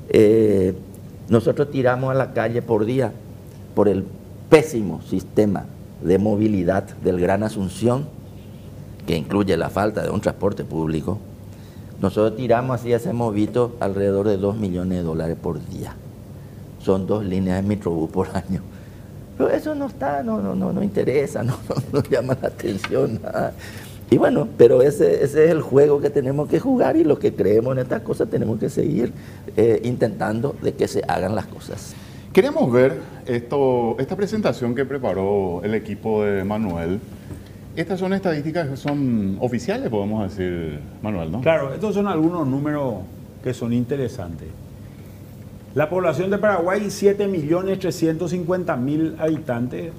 eh, 0.08 0.74
nosotros 1.28 1.70
tiramos 1.70 2.10
a 2.10 2.14
la 2.14 2.32
calle 2.32 2.62
por 2.62 2.84
día 2.84 3.12
por 3.74 3.88
el 3.88 4.04
pésimo 4.48 5.02
sistema 5.02 5.66
de 6.02 6.18
movilidad 6.18 6.84
del 7.02 7.18
Gran 7.18 7.42
Asunción, 7.42 8.06
que 9.06 9.16
incluye 9.16 9.56
la 9.56 9.70
falta 9.70 10.02
de 10.02 10.10
un 10.10 10.20
transporte 10.20 10.64
público. 10.64 11.18
Nosotros 12.00 12.36
tiramos 12.36 12.80
así, 12.80 12.92
hacemos 12.92 13.34
visto 13.34 13.76
alrededor 13.80 14.28
de 14.28 14.36
2 14.36 14.56
millones 14.58 14.98
de 14.98 15.04
dólares 15.04 15.36
por 15.40 15.64
día 15.68 15.96
son 16.86 17.04
dos 17.06 17.24
líneas 17.24 17.60
de 17.60 17.68
Metrobús 17.68 18.08
por 18.10 18.28
año. 18.28 18.62
Pero 19.36 19.50
eso 19.50 19.74
no 19.74 19.86
está, 19.86 20.22
no, 20.22 20.40
no, 20.40 20.54
no, 20.54 20.72
no 20.72 20.82
interesa, 20.82 21.42
no, 21.42 21.56
no, 21.92 22.02
llama 22.04 22.38
la 22.40 22.48
atención. 22.48 23.20
Y 24.08 24.16
bueno, 24.18 24.46
pero 24.56 24.82
ese, 24.82 25.24
ese, 25.24 25.46
es 25.46 25.50
el 25.50 25.62
juego 25.62 26.00
que 26.00 26.10
tenemos 26.10 26.48
que 26.48 26.60
jugar 26.60 26.96
y 26.96 27.02
los 27.02 27.18
que 27.18 27.34
creemos 27.34 27.72
en 27.72 27.82
estas 27.82 28.02
cosas 28.02 28.30
tenemos 28.30 28.60
que 28.60 28.70
seguir 28.70 29.12
eh, 29.56 29.80
intentando 29.82 30.54
de 30.62 30.74
que 30.74 30.86
se 30.86 31.02
hagan 31.08 31.34
las 31.34 31.46
cosas. 31.46 31.94
Queremos 32.32 32.70
ver 32.70 33.00
esto, 33.26 33.96
esta 33.98 34.14
presentación 34.14 34.74
que 34.74 34.84
preparó 34.84 35.62
el 35.64 35.74
equipo 35.74 36.22
de 36.22 36.44
Manuel 36.44 37.00
Estas 37.74 37.98
son 37.98 38.12
estadísticas 38.12 38.68
que 38.68 38.76
son 38.76 39.38
oficiales, 39.40 39.88
podemos 39.90 40.30
decir, 40.30 40.78
Manuel, 41.02 41.32
¿no? 41.32 41.40
Claro, 41.40 41.74
estos 41.74 41.94
son 41.94 42.06
algunos 42.06 42.46
números 42.46 42.94
que 43.42 43.52
son 43.52 43.72
interesantes. 43.72 44.48
La 45.76 45.88
población 45.90 46.30
de 46.30 46.38
Paraguay, 46.38 46.86
7.350.000 46.86 49.20
habitantes. 49.20 49.92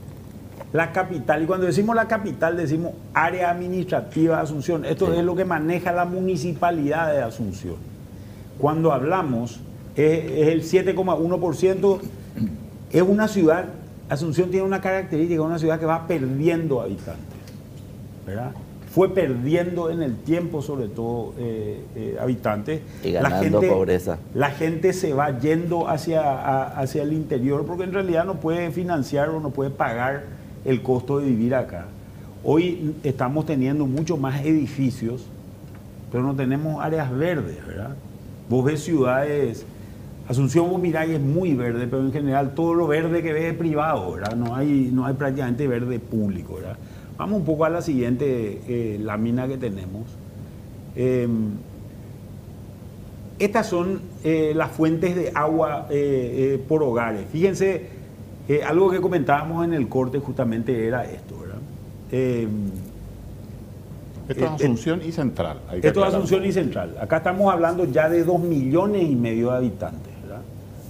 La 0.73 0.91
capital, 0.91 1.43
y 1.43 1.45
cuando 1.45 1.67
decimos 1.67 1.95
la 1.95 2.07
capital, 2.07 2.57
decimos 2.57 2.93
área 3.13 3.51
administrativa 3.51 4.37
de 4.37 4.41
Asunción. 4.41 4.85
Esto 4.85 5.13
es 5.13 5.23
lo 5.23 5.35
que 5.35 5.45
maneja 5.45 5.91
la 5.91 6.05
municipalidad 6.05 7.13
de 7.13 7.21
Asunción. 7.21 7.75
Cuando 8.57 8.91
hablamos, 8.91 9.59
es, 9.95 10.31
es 10.31 10.47
el 10.47 10.63
7,1%. 10.63 11.99
Es 12.91 13.01
una 13.03 13.27
ciudad, 13.27 13.65
Asunción 14.09 14.49
tiene 14.49 14.65
una 14.65 14.81
característica, 14.81 15.43
una 15.43 15.59
ciudad 15.59 15.79
que 15.79 15.85
va 15.85 16.07
perdiendo 16.07 16.81
habitantes. 16.81 17.37
¿verdad? 18.25 18.49
Fue 18.89 19.13
perdiendo 19.13 19.89
en 19.89 20.01
el 20.01 20.15
tiempo, 20.15 20.61
sobre 20.61 20.87
todo, 20.87 21.33
eh, 21.37 21.81
eh, 21.95 22.17
habitantes. 22.19 22.81
Y 23.03 23.11
ganando 23.11 23.59
pobreza. 23.69 24.17
La 24.33 24.49
gente 24.51 24.93
se 24.93 25.13
va 25.13 25.37
yendo 25.39 25.87
hacia, 25.89 26.21
a- 26.21 26.79
hacia 26.79 27.03
el 27.03 27.13
interior 27.13 27.65
porque 27.65 27.83
en 27.83 27.93
realidad 27.93 28.25
no 28.25 28.35
puede 28.35 28.71
financiar 28.71 29.29
o 29.29 29.39
no 29.39 29.49
puede 29.51 29.69
pagar 29.69 30.23
el 30.65 30.81
costo 30.81 31.19
de 31.19 31.27
vivir 31.27 31.53
acá. 31.53 31.85
Hoy 32.43 32.95
estamos 33.03 33.45
teniendo 33.45 33.85
mucho 33.85 34.15
más 34.17 34.43
edificios, 34.45 35.25
pero 36.11 36.23
no 36.23 36.33
tenemos 36.35 36.83
áreas 36.83 37.11
verdes, 37.15 37.57
¿verdad? 37.67 37.95
Vos 38.49 38.63
ves 38.65 38.81
ciudades, 38.83 39.65
Asunción 40.29 40.69
vos 40.69 40.81
mirá 40.81 41.05
y 41.05 41.13
es 41.13 41.21
muy 41.21 41.53
verde, 41.53 41.87
pero 41.87 42.01
en 42.01 42.11
general 42.11 42.53
todo 42.53 42.73
lo 42.73 42.85
verde 42.85 43.23
que 43.23 43.31
ves 43.31 43.45
es 43.45 43.57
privado, 43.57 44.11
¿verdad? 44.11 44.35
No 44.35 44.55
hay, 44.57 44.89
no 44.93 45.05
hay 45.05 45.13
prácticamente 45.13 45.65
verde 45.69 45.99
público, 45.99 46.55
¿verdad? 46.55 46.75
Vamos 47.17 47.39
un 47.39 47.45
poco 47.45 47.65
a 47.65 47.69
la 47.69 47.81
siguiente 47.81 48.61
eh, 48.67 48.99
lámina 49.01 49.47
que 49.47 49.57
tenemos. 49.57 50.03
Em, 50.95 51.51
estas 53.39 53.67
son 53.67 54.01
eh, 54.23 54.53
las 54.55 54.71
fuentes 54.71 55.15
de 55.15 55.31
agua 55.33 55.87
eh, 55.89 56.63
por 56.67 56.83
hogares. 56.83 57.25
Fíjense, 57.31 57.89
algo 58.65 58.89
que 58.89 59.01
comentábamos 59.01 59.65
en 59.65 59.73
el 59.73 59.89
corte 59.89 60.19
justamente 60.19 60.87
era 60.87 61.05
esto, 61.05 61.39
¿verdad? 61.39 61.57
Em, 62.11 62.69
Esto 64.29 64.45
es 64.45 64.51
Asunción 64.51 65.01
y 65.05 65.11
Central. 65.11 65.59
hay 65.69 65.81
que 65.81 65.87
esto 65.87 66.01
es. 66.05 66.13
Asunción 66.13 66.45
y 66.45 66.51
Central. 66.51 66.97
Acá 67.01 67.17
estamos 67.17 67.51
hablando 67.51 67.85
ya 67.85 68.09
de 68.09 68.23
2 68.23 68.39
millones 68.39 69.03
y 69.09 69.15
medio 69.15 69.51
de 69.51 69.57
habitantes, 69.57 70.13
¿verdad? 70.21 70.41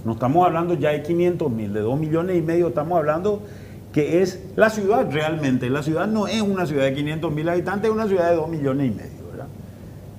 No 0.04 0.12
estamos 0.12 0.46
hablando 0.46 0.74
ya 0.74 0.90
de 0.90 1.02
500 1.02 1.50
mil, 1.50 1.72
de 1.72 1.80
2 1.80 1.98
millones 1.98 2.36
y 2.36 2.42
medio 2.42 2.68
estamos 2.68 2.98
hablando 2.98 3.42
que 3.98 4.22
es 4.22 4.40
la 4.54 4.70
ciudad 4.70 5.10
realmente. 5.10 5.68
La 5.68 5.82
ciudad 5.82 6.06
no 6.06 6.28
es 6.28 6.40
una 6.40 6.66
ciudad 6.66 6.84
de 6.84 6.94
500 6.94 7.32
mil 7.32 7.48
habitantes, 7.48 7.90
es 7.90 7.92
una 7.96 8.06
ciudad 8.06 8.30
de 8.30 8.36
2 8.36 8.48
millones 8.48 8.92
y 8.92 8.94
medio, 8.94 9.28
¿verdad? 9.28 9.48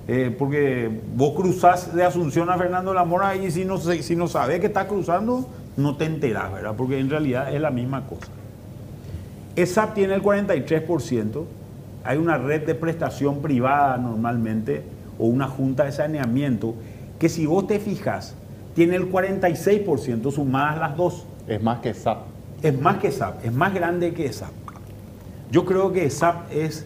Eh, 0.10 0.36
porque 0.38 1.00
vos 1.16 1.34
cruzás 1.34 1.96
de 1.96 2.04
Asunción 2.04 2.50
a 2.50 2.58
Fernando 2.58 2.92
de 2.92 2.96
la 2.96 3.06
Mora 3.06 3.38
y 3.38 3.50
si 3.52 3.64
no, 3.64 3.78
si 3.78 4.18
no 4.18 4.28
sabes 4.28 4.60
que 4.60 4.66
estás 4.66 4.88
cruzando, 4.88 5.48
no 5.78 5.96
te 5.96 6.04
enterás, 6.04 6.52
¿verdad? 6.52 6.74
Porque 6.76 7.00
en 7.00 7.10
realidad 7.10 7.56
es 7.56 7.62
la 7.62 7.72
misma 7.72 8.06
cosa. 8.06 8.28
ESAP 9.56 9.94
tiene 9.94 10.14
el 10.14 10.24
43%, 10.24 11.46
hay 12.04 12.18
una 12.18 12.38
red 12.38 12.66
de 12.66 12.76
prestación 12.76 13.42
privada 13.42 13.96
normalmente 13.96 14.84
o 15.18 15.28
una 15.28 15.48
junta 15.48 15.86
de 15.86 15.94
saneamiento 15.94 16.76
que 17.18 17.30
si 17.30 17.46
vos 17.46 17.66
te 17.66 17.80
fijas 17.80 18.36
tiene 18.76 18.98
el 18.98 19.10
46% 19.10 20.34
sumadas 20.34 20.80
las 20.80 20.98
dos. 20.98 21.26
Es 21.48 21.64
más 21.64 21.80
que 21.80 21.94
SAP. 21.94 22.39
Es 22.62 22.80
más 22.80 22.98
que 22.98 23.12
SAP, 23.12 23.46
es 23.46 23.54
más 23.54 23.74
grande 23.74 24.14
que 24.14 24.32
SAP. 24.32 24.52
Yo 25.52 25.66
creo 25.66 25.94
que 25.94 26.10
SAP 26.10 26.52
es 26.52 26.86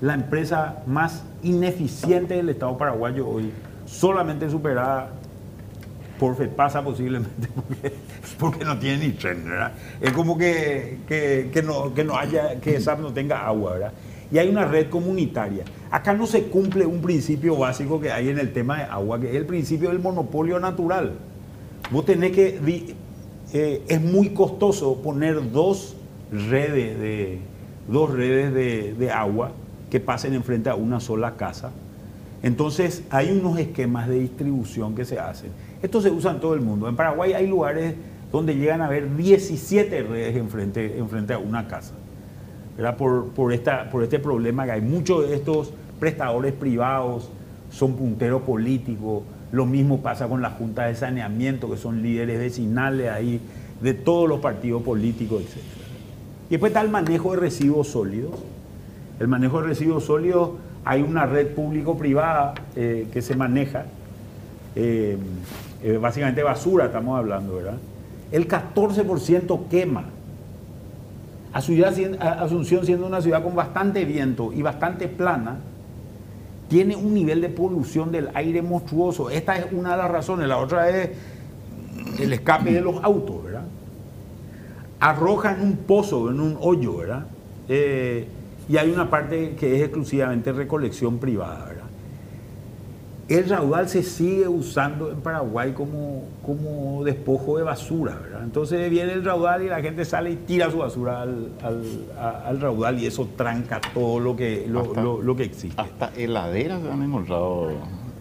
la 0.00 0.14
empresa 0.14 0.82
más 0.86 1.22
ineficiente 1.42 2.34
del 2.34 2.48
Estado 2.48 2.76
paraguayo 2.76 3.28
hoy, 3.28 3.52
solamente 3.86 4.50
superada 4.50 5.10
por 6.18 6.36
FEPASA 6.36 6.82
posiblemente, 6.82 7.48
porque, 7.54 7.92
porque 8.38 8.64
no 8.64 8.78
tiene 8.78 9.06
ni 9.06 9.12
tren, 9.12 9.44
¿verdad? 9.44 9.72
Es 10.00 10.12
como 10.12 10.36
que, 10.36 10.98
que, 11.06 11.62
no, 11.62 11.94
que 11.94 12.04
no 12.04 12.16
haya, 12.16 12.60
que 12.60 12.80
SAP 12.80 13.00
no 13.00 13.12
tenga 13.12 13.46
agua, 13.46 13.72
¿verdad? 13.72 13.92
Y 14.32 14.38
hay 14.38 14.48
una 14.48 14.64
red 14.64 14.88
comunitaria. 14.90 15.64
Acá 15.90 16.12
no 16.12 16.26
se 16.26 16.44
cumple 16.44 16.86
un 16.86 17.00
principio 17.00 17.56
básico 17.56 18.00
que 18.00 18.12
hay 18.12 18.28
en 18.28 18.38
el 18.38 18.52
tema 18.52 18.78
de 18.78 18.84
agua, 18.84 19.20
que 19.20 19.30
es 19.30 19.34
el 19.34 19.46
principio 19.46 19.88
del 19.88 19.98
monopolio 19.98 20.60
natural. 20.60 21.14
Vos 21.90 22.04
tenés 22.04 22.32
que, 22.32 22.94
eh, 23.52 23.82
es 23.88 24.00
muy 24.00 24.30
costoso 24.30 24.96
poner 25.02 25.52
dos 25.52 25.96
redes 26.30 26.98
de, 26.98 27.38
dos 27.88 28.10
redes 28.10 28.54
de, 28.54 28.94
de 28.94 29.10
agua 29.10 29.52
que 29.90 30.00
pasen 30.00 30.34
enfrente 30.34 30.70
a 30.70 30.74
una 30.74 31.00
sola 31.00 31.36
casa. 31.36 31.72
Entonces 32.42 33.02
hay 33.10 33.32
unos 33.32 33.58
esquemas 33.58 34.08
de 34.08 34.20
distribución 34.20 34.94
que 34.94 35.04
se 35.04 35.18
hacen. 35.18 35.50
Esto 35.82 36.00
se 36.00 36.10
usa 36.10 36.32
en 36.32 36.40
todo 36.40 36.54
el 36.54 36.60
mundo. 36.60 36.88
En 36.88 36.96
Paraguay 36.96 37.32
hay 37.32 37.46
lugares 37.46 37.94
donde 38.32 38.54
llegan 38.54 38.80
a 38.80 38.86
haber 38.86 39.14
17 39.16 40.02
redes 40.02 40.36
enfrente, 40.36 40.98
enfrente 40.98 41.32
a 41.32 41.38
una 41.38 41.66
casa. 41.66 41.94
¿verdad? 42.76 42.96
Por, 42.96 43.28
por, 43.28 43.52
esta, 43.52 43.90
por 43.90 44.02
este 44.02 44.18
problema 44.18 44.64
que 44.64 44.72
hay. 44.72 44.80
Muchos 44.80 45.28
de 45.28 45.34
estos 45.34 45.72
prestadores 45.98 46.52
privados 46.52 47.28
son 47.70 47.94
punteros 47.94 48.42
políticos. 48.42 49.22
Lo 49.52 49.66
mismo 49.66 50.00
pasa 50.00 50.28
con 50.28 50.42
la 50.42 50.50
Junta 50.50 50.86
de 50.86 50.94
Saneamiento, 50.94 51.70
que 51.70 51.76
son 51.76 52.02
líderes 52.02 52.38
vecinales 52.38 53.10
ahí 53.10 53.40
de 53.80 53.94
todos 53.94 54.28
los 54.28 54.40
partidos 54.40 54.82
políticos, 54.82 55.42
etc. 55.42 55.62
Y 56.48 56.50
después 56.50 56.70
está 56.70 56.80
el 56.82 56.90
manejo 56.90 57.32
de 57.32 57.38
residuos 57.38 57.88
sólidos. 57.88 58.32
El 59.18 59.28
manejo 59.28 59.60
de 59.60 59.68
residuos 59.68 60.04
sólidos, 60.04 60.50
hay 60.84 61.02
una 61.02 61.26
red 61.26 61.48
público-privada 61.48 62.54
eh, 62.76 63.08
que 63.12 63.22
se 63.22 63.36
maneja. 63.36 63.84
Eh, 64.76 65.16
eh, 65.82 65.96
básicamente 65.96 66.42
basura 66.42 66.86
estamos 66.86 67.18
hablando, 67.18 67.56
¿verdad? 67.56 67.78
El 68.30 68.46
14% 68.46 69.68
quema. 69.68 70.04
Asunción 71.52 72.86
siendo 72.86 73.06
una 73.06 73.20
ciudad 73.20 73.42
con 73.42 73.56
bastante 73.56 74.04
viento 74.04 74.52
y 74.52 74.62
bastante 74.62 75.08
plana, 75.08 75.56
tiene 76.70 76.94
un 76.94 77.12
nivel 77.12 77.40
de 77.40 77.48
polución 77.48 78.12
del 78.12 78.30
aire 78.32 78.62
monstruoso. 78.62 79.28
Esta 79.28 79.56
es 79.56 79.66
una 79.72 79.90
de 79.90 79.96
las 79.96 80.10
razones. 80.10 80.46
La 80.46 80.58
otra 80.58 80.88
es 80.88 81.10
el 82.20 82.32
escape 82.32 82.72
de 82.72 82.80
los 82.80 83.02
autos, 83.02 83.42
¿verdad? 83.42 83.64
Arroja 85.00 85.52
en 85.56 85.62
un 85.62 85.76
pozo, 85.78 86.30
en 86.30 86.38
un 86.38 86.56
hoyo, 86.60 86.98
¿verdad? 86.98 87.26
Eh, 87.68 88.24
y 88.68 88.76
hay 88.76 88.88
una 88.88 89.10
parte 89.10 89.56
que 89.58 89.76
es 89.76 89.82
exclusivamente 89.82 90.52
recolección 90.52 91.18
privada, 91.18 91.64
¿verdad? 91.66 91.79
El 93.30 93.48
raudal 93.48 93.88
se 93.88 94.02
sigue 94.02 94.48
usando 94.48 95.10
en 95.12 95.20
Paraguay 95.20 95.72
como, 95.72 96.24
como 96.44 97.04
despojo 97.04 97.58
de 97.58 97.62
basura, 97.62 98.18
¿verdad? 98.20 98.42
Entonces 98.42 98.90
viene 98.90 99.12
el 99.12 99.24
raudal 99.24 99.62
y 99.62 99.68
la 99.68 99.80
gente 99.80 100.04
sale 100.04 100.32
y 100.32 100.36
tira 100.36 100.68
su 100.70 100.78
basura 100.78 101.22
al, 101.22 101.48
al- 101.62 101.84
a- 102.18 102.48
al 102.48 102.60
raudal 102.60 102.98
y 103.00 103.06
eso 103.06 103.28
tranca 103.36 103.80
todo 103.94 104.18
lo 104.18 104.34
que, 104.34 104.66
lo, 104.68 104.80
Hasta- 104.80 105.02
lo- 105.02 105.22
lo 105.22 105.36
que 105.36 105.44
existe. 105.44 105.80
Hasta 105.80 106.10
heladeras 106.16 106.82
se 106.82 106.90
han 106.90 107.02
encontrado. 107.04 107.70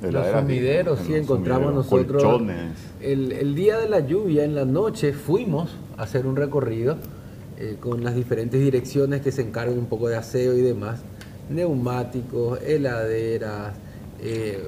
Los 0.03 0.27
sumideros, 0.27 0.99
sí, 0.99 1.11
los 1.11 1.21
encontramos 1.21 1.85
sumideros, 1.87 1.91
nosotros. 1.91 2.23
Colchones. 2.23 2.71
El, 3.01 3.31
el 3.31 3.55
día 3.55 3.79
de 3.79 3.89
la 3.89 4.01
lluvia, 4.01 4.43
en 4.45 4.53
la 4.53 4.63
noche, 4.65 5.11
fuimos 5.13 5.75
a 5.97 6.03
hacer 6.03 6.27
un 6.27 6.35
recorrido 6.35 6.97
eh, 7.57 7.77
con 7.79 8.03
las 8.03 8.13
diferentes 8.15 8.61
direcciones 8.61 9.21
que 9.21 9.31
se 9.31 9.41
encargan 9.41 9.77
un 9.77 9.87
poco 9.87 10.07
de 10.07 10.17
aseo 10.17 10.53
y 10.53 10.61
demás. 10.61 11.01
Neumáticos, 11.49 12.59
heladeras, 12.61 13.73
eh, 14.21 14.63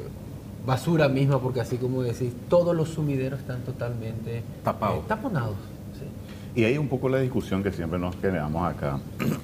basura 0.65 1.07
misma, 1.09 1.39
porque 1.39 1.61
así 1.61 1.77
como 1.77 2.03
decís, 2.03 2.33
todos 2.49 2.75
los 2.75 2.89
sumideros 2.89 3.39
están 3.39 3.61
totalmente 3.61 4.43
Tapados. 4.63 4.99
eh, 4.99 5.03
taponados. 5.07 5.55
sí. 5.97 6.59
Y 6.61 6.65
hay 6.65 6.77
un 6.77 6.87
poco 6.87 7.09
la 7.09 7.19
discusión 7.19 7.63
que 7.63 7.71
siempre 7.71 7.97
nos 7.97 8.15
generamos 8.17 8.67
acá. 8.69 8.99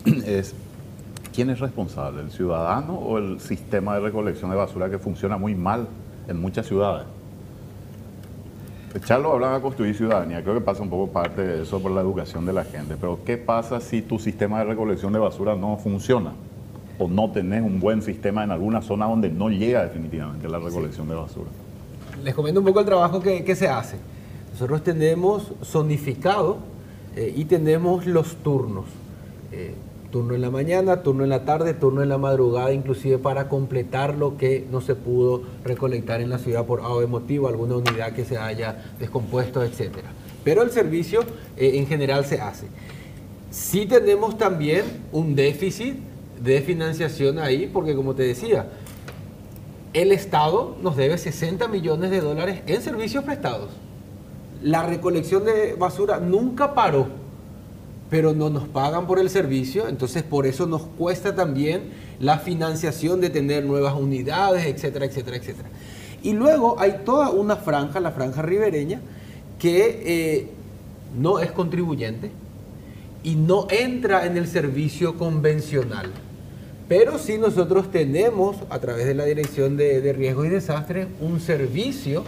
es 0.25 0.53
quién 1.33 1.49
es 1.49 1.59
responsable, 1.59 2.21
el 2.21 2.31
ciudadano 2.31 2.95
o 2.95 3.17
el 3.17 3.39
sistema 3.39 3.95
de 3.95 4.01
recolección 4.01 4.49
de 4.51 4.57
basura 4.57 4.89
que 4.89 4.97
funciona 4.99 5.37
muy 5.37 5.55
mal 5.55 5.87
en 6.27 6.39
muchas 6.41 6.65
ciudades. 6.65 7.05
Charlo 9.05 9.31
hablaba 9.33 9.55
de 9.55 9.61
construir 9.61 9.95
ciudadanía, 9.95 10.41
creo 10.41 10.55
que 10.55 10.61
pasa 10.61 10.81
un 10.81 10.89
poco 10.89 11.11
parte 11.11 11.41
de 11.41 11.61
eso 11.61 11.79
por 11.79 11.91
la 11.91 12.01
educación 12.01 12.45
de 12.47 12.53
la 12.53 12.63
gente, 12.63 12.95
pero 12.99 13.19
¿qué 13.23 13.37
pasa 13.37 13.79
si 13.79 14.01
tu 14.01 14.17
sistema 14.17 14.57
de 14.59 14.65
recolección 14.65 15.13
de 15.13 15.19
basura 15.19 15.55
no 15.55 15.77
funciona? 15.77 16.31
O 16.99 17.07
no 17.07 17.31
tenés 17.31 17.61
un 17.61 17.79
buen 17.79 18.01
sistema 18.01 18.43
en 18.43 18.51
alguna 18.51 18.81
zona 18.81 19.05
donde 19.05 19.29
no 19.29 19.49
llega 19.49 19.83
definitivamente 19.83 20.47
la 20.49 20.59
recolección 20.59 21.07
de 21.07 21.15
basura. 21.15 21.49
Les 22.23 22.33
comento 22.33 22.59
un 22.59 22.65
poco 22.65 22.79
el 22.79 22.85
trabajo 22.85 23.19
que, 23.19 23.43
que 23.43 23.55
se 23.55 23.67
hace. 23.67 23.97
Nosotros 24.51 24.83
tenemos 24.83 25.53
zonificado 25.63 26.57
eh, 27.15 27.33
y 27.35 27.45
tenemos 27.45 28.05
los 28.05 28.37
turnos. 28.37 28.85
Eh, 29.51 29.73
turno 30.11 30.35
en 30.35 30.41
la 30.41 30.49
mañana, 30.49 31.03
turno 31.03 31.23
en 31.23 31.29
la 31.29 31.45
tarde, 31.45 31.73
turno 31.73 32.01
en 32.01 32.09
la 32.09 32.17
madrugada, 32.17 32.71
inclusive 32.71 33.17
para 33.17 33.49
completar 33.49 34.15
lo 34.15 34.37
que 34.37 34.65
no 34.71 34.81
se 34.81 34.95
pudo 34.95 35.43
recolectar 35.63 36.21
en 36.21 36.29
la 36.29 36.39
ciudad 36.39 36.65
por 36.65 36.81
A 36.81 36.89
o 36.89 36.99
B 36.99 37.07
motivo, 37.07 37.47
alguna 37.47 37.75
unidad 37.75 38.13
que 38.13 38.25
se 38.25 38.37
haya 38.37 38.83
descompuesto, 38.99 39.63
etc. 39.63 39.97
Pero 40.43 40.63
el 40.63 40.71
servicio 40.71 41.21
eh, 41.55 41.73
en 41.75 41.87
general 41.87 42.25
se 42.25 42.39
hace. 42.39 42.67
Sí 43.51 43.85
tenemos 43.85 44.37
también 44.37 44.83
un 45.11 45.35
déficit 45.35 45.95
de 46.41 46.61
financiación 46.61 47.39
ahí, 47.39 47.69
porque 47.71 47.95
como 47.95 48.15
te 48.15 48.23
decía, 48.23 48.67
el 49.93 50.11
Estado 50.11 50.75
nos 50.81 50.95
debe 50.95 51.17
60 51.17 51.67
millones 51.67 52.11
de 52.11 52.21
dólares 52.21 52.61
en 52.67 52.81
servicios 52.81 53.23
prestados. 53.23 53.69
La 54.61 54.83
recolección 54.83 55.45
de 55.45 55.73
basura 55.73 56.19
nunca 56.19 56.73
paró, 56.73 57.07
pero 58.09 58.33
no 58.33 58.49
nos 58.49 58.67
pagan 58.67 59.07
por 59.07 59.19
el 59.19 59.29
servicio, 59.29 59.87
entonces 59.87 60.23
por 60.23 60.45
eso 60.45 60.65
nos 60.65 60.83
cuesta 60.83 61.35
también 61.35 61.91
la 62.19 62.39
financiación 62.39 63.21
de 63.21 63.29
tener 63.29 63.65
nuevas 63.65 63.95
unidades, 63.95 64.65
etcétera, 64.65 65.05
etcétera, 65.05 65.37
etcétera. 65.37 65.69
Y 66.23 66.33
luego 66.33 66.79
hay 66.79 67.01
toda 67.05 67.29
una 67.29 67.55
franja, 67.55 67.99
la 67.99 68.11
franja 68.11 68.41
ribereña, 68.41 69.01
que 69.59 70.03
eh, 70.05 70.47
no 71.17 71.39
es 71.39 71.51
contribuyente 71.51 72.31
y 73.23 73.35
no 73.35 73.67
entra 73.69 74.25
en 74.25 74.37
el 74.37 74.47
servicio 74.47 75.17
convencional. 75.17 76.11
Pero 76.87 77.17
sí 77.19 77.37
nosotros 77.37 77.91
tenemos, 77.91 78.57
a 78.69 78.79
través 78.79 79.05
de 79.05 79.13
la 79.13 79.25
Dirección 79.25 79.75
de, 79.75 79.99
de 80.01 80.13
Riesgos 80.13 80.45
y 80.45 80.49
Desastres, 80.49 81.07
un 81.19 81.39
servicio 81.41 82.23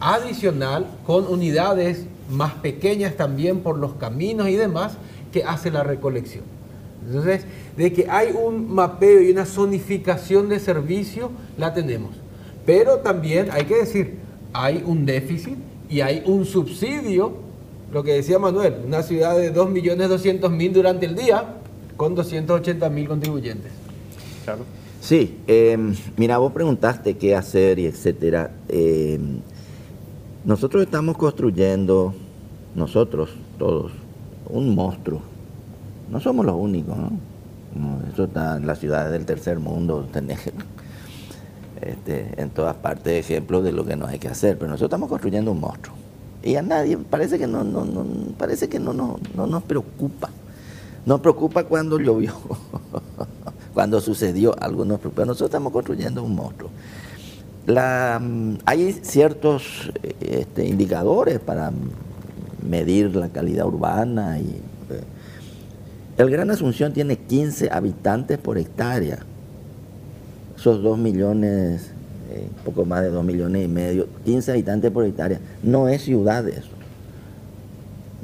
adicional 0.00 0.86
con 1.06 1.26
unidades 1.26 2.06
más 2.30 2.54
pequeñas 2.54 3.14
también 3.16 3.60
por 3.60 3.78
los 3.78 3.94
caminos 3.94 4.48
y 4.48 4.56
demás 4.56 4.94
que 5.32 5.44
hace 5.44 5.70
la 5.70 5.82
recolección. 5.82 6.44
Entonces, 7.06 7.44
de 7.76 7.92
que 7.92 8.06
hay 8.08 8.32
un 8.32 8.72
mapeo 8.72 9.20
y 9.20 9.30
una 9.30 9.44
zonificación 9.44 10.48
de 10.48 10.58
servicio, 10.58 11.30
la 11.58 11.74
tenemos. 11.74 12.16
Pero 12.64 12.98
también 12.98 13.48
hay 13.52 13.64
que 13.64 13.76
decir, 13.76 14.18
hay 14.52 14.82
un 14.86 15.04
déficit 15.04 15.58
y 15.90 16.00
hay 16.00 16.22
un 16.24 16.46
subsidio, 16.46 17.34
lo 17.92 18.02
que 18.02 18.14
decía 18.14 18.38
Manuel, 18.38 18.76
una 18.86 19.02
ciudad 19.02 19.36
de 19.36 19.54
2.200.000 19.54 20.72
durante 20.72 21.04
el 21.04 21.14
día 21.14 21.56
con 21.96 22.16
280.000 22.16 23.06
contribuyentes. 23.06 23.72
Claro. 24.44 24.64
Sí, 25.00 25.38
em, 25.46 25.94
mira, 26.16 26.38
vos 26.38 26.52
preguntaste 26.52 27.16
qué 27.16 27.36
hacer 27.36 27.78
y 27.78 27.86
etcétera. 27.86 28.50
Em, 28.68 29.40
nosotros 30.44 30.82
estamos 30.82 31.16
construyendo, 31.16 32.14
nosotros 32.74 33.30
todos, 33.58 33.92
un 34.48 34.74
monstruo. 34.74 35.20
No 36.10 36.20
somos 36.20 36.46
los 36.46 36.54
únicos, 36.54 36.96
¿no? 36.96 37.10
Eso 38.12 38.24
está 38.24 38.56
en 38.56 38.66
las 38.66 38.78
ciudades 38.78 39.12
del 39.12 39.26
tercer 39.26 39.58
mundo, 39.58 40.08
este, 41.80 42.40
en 42.40 42.50
todas 42.50 42.76
partes 42.76 43.12
ejemplos 43.24 43.64
de 43.64 43.72
lo 43.72 43.84
que 43.84 43.96
no 43.96 44.06
hay 44.06 44.18
que 44.18 44.28
hacer, 44.28 44.56
pero 44.56 44.70
nosotros 44.70 44.88
estamos 44.88 45.08
construyendo 45.08 45.52
un 45.52 45.60
monstruo. 45.60 45.96
Y 46.42 46.56
a 46.56 46.62
nadie 46.62 46.98
parece 46.98 47.38
que 47.38 47.46
no, 47.46 47.64
no, 47.64 47.84
no 47.84 48.04
parece 48.38 48.68
que 48.68 48.78
no, 48.78 48.92
no, 48.92 49.18
no 49.34 49.46
nos 49.46 49.62
preocupa. 49.62 50.30
Nos 51.06 51.20
preocupa 51.20 51.64
cuando 51.64 51.98
llovió, 51.98 52.34
cuando 53.74 54.00
sucedió 54.00 54.54
algo, 54.60 54.84
nos 54.84 55.00
preocupa. 55.00 55.24
Nosotros 55.24 55.48
estamos 55.48 55.72
construyendo 55.72 56.22
un 56.22 56.34
monstruo. 56.34 56.70
Mm, 57.66 58.56
hay 58.64 58.92
ciertos 59.02 59.90
este, 60.20 60.66
indicadores 60.66 61.38
para 61.40 61.72
medir 62.62 63.14
la 63.16 63.28
calidad 63.28 63.66
urbana 63.66 64.38
y 64.38 64.60
el 66.16 66.30
Gran 66.30 66.48
Asunción 66.50 66.92
tiene 66.92 67.16
15 67.16 67.70
habitantes 67.72 68.38
por 68.38 68.56
hectárea. 68.56 69.18
Esos 70.56 70.80
2 70.80 70.96
millones, 70.96 71.90
eh, 72.30 72.48
poco 72.64 72.84
más 72.84 73.02
de 73.02 73.10
2 73.10 73.24
millones 73.24 73.64
y 73.64 73.68
medio, 73.68 74.06
15 74.24 74.52
habitantes 74.52 74.92
por 74.92 75.04
hectárea. 75.04 75.40
No 75.64 75.88
es 75.88 76.02
ciudad 76.02 76.48
eso. 76.48 76.70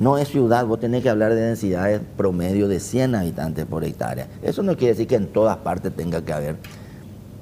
No 0.00 0.16
es 0.16 0.28
ciudad, 0.28 0.64
vos 0.64 0.80
tenés 0.80 1.02
que 1.02 1.10
hablar 1.10 1.34
de 1.34 1.42
densidades 1.42 2.00
promedio 2.16 2.68
de 2.68 2.80
100 2.80 3.16
habitantes 3.16 3.66
por 3.66 3.84
hectárea. 3.84 4.28
Eso 4.42 4.62
no 4.62 4.74
quiere 4.74 4.94
decir 4.94 5.06
que 5.06 5.16
en 5.16 5.26
todas 5.26 5.58
partes 5.58 5.94
tenga 5.94 6.24
que 6.24 6.32
haber 6.32 6.56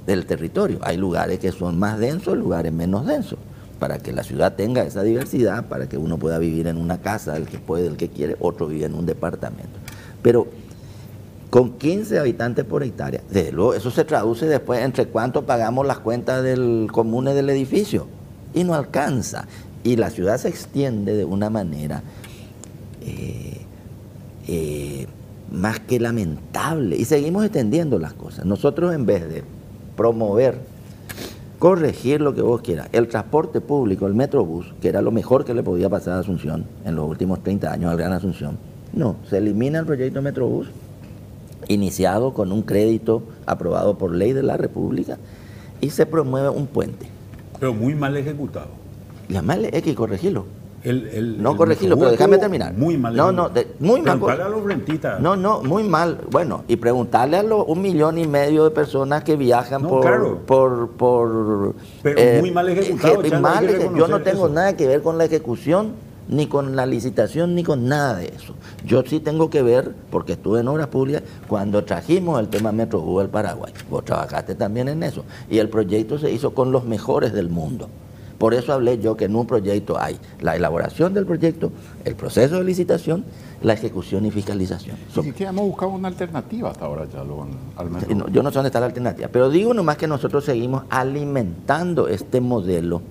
del 0.06 0.26
territorio. 0.26 0.80
Hay 0.82 0.96
lugares 0.96 1.38
que 1.38 1.52
son 1.52 1.78
más 1.78 2.00
densos, 2.00 2.36
lugares 2.36 2.72
menos 2.72 3.06
densos. 3.06 3.38
Para 3.78 3.98
que 3.98 4.12
la 4.12 4.24
ciudad 4.24 4.56
tenga 4.56 4.82
esa 4.82 5.04
diversidad, 5.04 5.66
para 5.66 5.88
que 5.88 5.98
uno 5.98 6.18
pueda 6.18 6.38
vivir 6.38 6.66
en 6.66 6.78
una 6.78 6.98
casa, 6.98 7.36
el 7.36 7.46
que 7.46 7.58
puede, 7.58 7.86
el 7.86 7.96
que 7.96 8.08
quiere, 8.08 8.36
otro 8.40 8.66
vive 8.66 8.86
en 8.86 8.94
un 8.94 9.06
departamento. 9.06 9.78
Pero 10.20 10.48
con 11.50 11.78
15 11.78 12.18
habitantes 12.18 12.64
por 12.64 12.82
hectárea, 12.82 13.20
desde 13.30 13.52
luego 13.52 13.74
eso 13.74 13.92
se 13.92 14.04
traduce 14.04 14.46
después 14.46 14.80
entre 14.82 15.06
cuánto 15.06 15.46
pagamos 15.46 15.86
las 15.86 16.00
cuentas 16.00 16.42
del 16.42 16.88
comune 16.90 17.34
del 17.34 17.50
edificio. 17.50 18.08
Y 18.52 18.64
no 18.64 18.74
alcanza. 18.74 19.46
Y 19.84 19.94
la 19.94 20.10
ciudad 20.10 20.38
se 20.38 20.48
extiende 20.48 21.14
de 21.14 21.24
una 21.24 21.50
manera 21.50 22.02
eh, 23.08 23.60
eh, 24.46 25.06
más 25.50 25.80
que 25.80 25.98
lamentable. 26.00 26.96
Y 26.96 27.04
seguimos 27.04 27.44
extendiendo 27.44 27.98
las 27.98 28.12
cosas. 28.12 28.44
Nosotros 28.44 28.94
en 28.94 29.06
vez 29.06 29.28
de 29.28 29.44
promover, 29.96 30.58
corregir 31.58 32.20
lo 32.20 32.34
que 32.34 32.42
vos 32.42 32.60
quieras, 32.60 32.88
el 32.92 33.08
transporte 33.08 33.60
público, 33.60 34.06
el 34.06 34.14
Metrobús, 34.14 34.74
que 34.80 34.88
era 34.88 35.02
lo 35.02 35.10
mejor 35.10 35.44
que 35.44 35.54
le 35.54 35.62
podía 35.62 35.88
pasar 35.88 36.14
a 36.14 36.20
Asunción 36.20 36.66
en 36.84 36.94
los 36.94 37.08
últimos 37.08 37.42
30 37.42 37.72
años 37.72 37.90
al 37.90 37.96
Gran 37.96 38.12
Asunción, 38.12 38.58
no, 38.92 39.16
se 39.28 39.38
elimina 39.38 39.80
el 39.80 39.86
proyecto 39.86 40.22
Metrobús, 40.22 40.68
iniciado 41.66 42.32
con 42.32 42.52
un 42.52 42.62
crédito 42.62 43.22
aprobado 43.44 43.98
por 43.98 44.14
ley 44.14 44.32
de 44.32 44.42
la 44.42 44.56
República, 44.56 45.18
y 45.80 45.90
se 45.90 46.06
promueve 46.06 46.48
un 46.48 46.66
puente. 46.66 47.06
Pero 47.58 47.74
muy 47.74 47.94
mal 47.94 48.16
ejecutado. 48.16 48.68
La 49.28 49.42
mal 49.42 49.68
hay 49.70 49.82
que 49.82 49.94
corregirlo. 49.94 50.46
El, 50.84 51.42
no 51.42 51.56
corregirlo, 51.56 51.98
pero 51.98 52.10
déjame 52.12 52.38
terminar. 52.38 52.72
Muy 52.72 52.96
mal. 52.96 53.14
No, 53.14 53.32
no, 53.32 53.50
muy 53.80 54.00
mal. 54.00 54.22
a 54.40 54.48
los 54.48 54.64
rentistas. 54.64 55.20
No, 55.20 55.36
no, 55.36 55.62
muy 55.62 55.82
mal. 55.82 56.18
Bueno, 56.30 56.64
y 56.68 56.76
preguntarle 56.76 57.36
a 57.36 57.42
los 57.42 57.64
un 57.66 57.82
millón 57.82 58.18
y 58.18 58.26
medio 58.26 58.64
de 58.64 58.70
personas 58.70 59.24
que 59.24 59.36
viajan 59.36 59.82
por, 59.82 60.38
por, 60.40 60.90
por, 60.90 61.74
Pero 62.02 62.20
eh, 62.20 62.38
muy 62.40 62.50
mal 62.50 62.68
ejecutado. 62.68 63.22
yo 63.96 64.08
no 64.08 64.22
tengo 64.22 64.48
nada 64.48 64.76
que 64.76 64.86
ver 64.86 65.02
con 65.02 65.18
la 65.18 65.24
ejecución 65.24 65.92
ni 66.28 66.46
con 66.46 66.76
la 66.76 66.86
licitación, 66.86 67.54
ni 67.54 67.64
con 67.64 67.88
nada 67.88 68.16
de 68.16 68.26
eso. 68.26 68.54
Yo 68.84 69.02
sí 69.02 69.18
tengo 69.18 69.50
que 69.50 69.62
ver, 69.62 69.94
porque 70.10 70.34
estuve 70.34 70.60
en 70.60 70.68
obras 70.68 70.88
públicas, 70.88 71.22
cuando 71.48 71.84
trajimos 71.84 72.38
el 72.38 72.48
tema 72.48 72.70
Metro 72.70 73.18
al 73.18 73.30
Paraguay. 73.30 73.72
Vos 73.90 74.04
trabajaste 74.04 74.54
también 74.54 74.88
en 74.88 75.02
eso. 75.02 75.24
Y 75.50 75.58
el 75.58 75.68
proyecto 75.68 76.18
se 76.18 76.30
hizo 76.30 76.52
con 76.52 76.70
los 76.70 76.84
mejores 76.84 77.32
del 77.32 77.48
mundo. 77.48 77.88
Por 78.38 78.54
eso 78.54 78.72
hablé 78.72 78.98
yo 78.98 79.16
que 79.16 79.24
en 79.24 79.34
un 79.34 79.46
proyecto 79.46 79.98
hay 79.98 80.18
la 80.40 80.54
elaboración 80.54 81.12
del 81.12 81.26
proyecto, 81.26 81.72
el 82.04 82.14
proceso 82.14 82.58
de 82.58 82.64
licitación, 82.64 83.24
la 83.62 83.72
ejecución 83.72 84.24
y 84.26 84.30
fiscalización. 84.30 84.96
Ni 85.16 85.22
siquiera 85.24 85.50
hemos 85.50 85.66
buscado 85.66 85.90
una 85.90 86.08
alternativa 86.08 86.70
hasta 86.70 86.84
ahora 86.84 87.06
ya 87.12 87.20
al 87.76 87.90
metro. 87.90 88.28
yo 88.28 88.42
no 88.42 88.50
sé 88.50 88.54
dónde 88.54 88.68
está 88.68 88.80
la 88.80 88.86
alternativa, 88.86 89.28
pero 89.32 89.50
digo 89.50 89.74
nomás 89.74 89.96
que 89.96 90.06
nosotros 90.06 90.44
seguimos 90.44 90.84
alimentando 90.88 92.06
este 92.06 92.40
modelo 92.40 93.02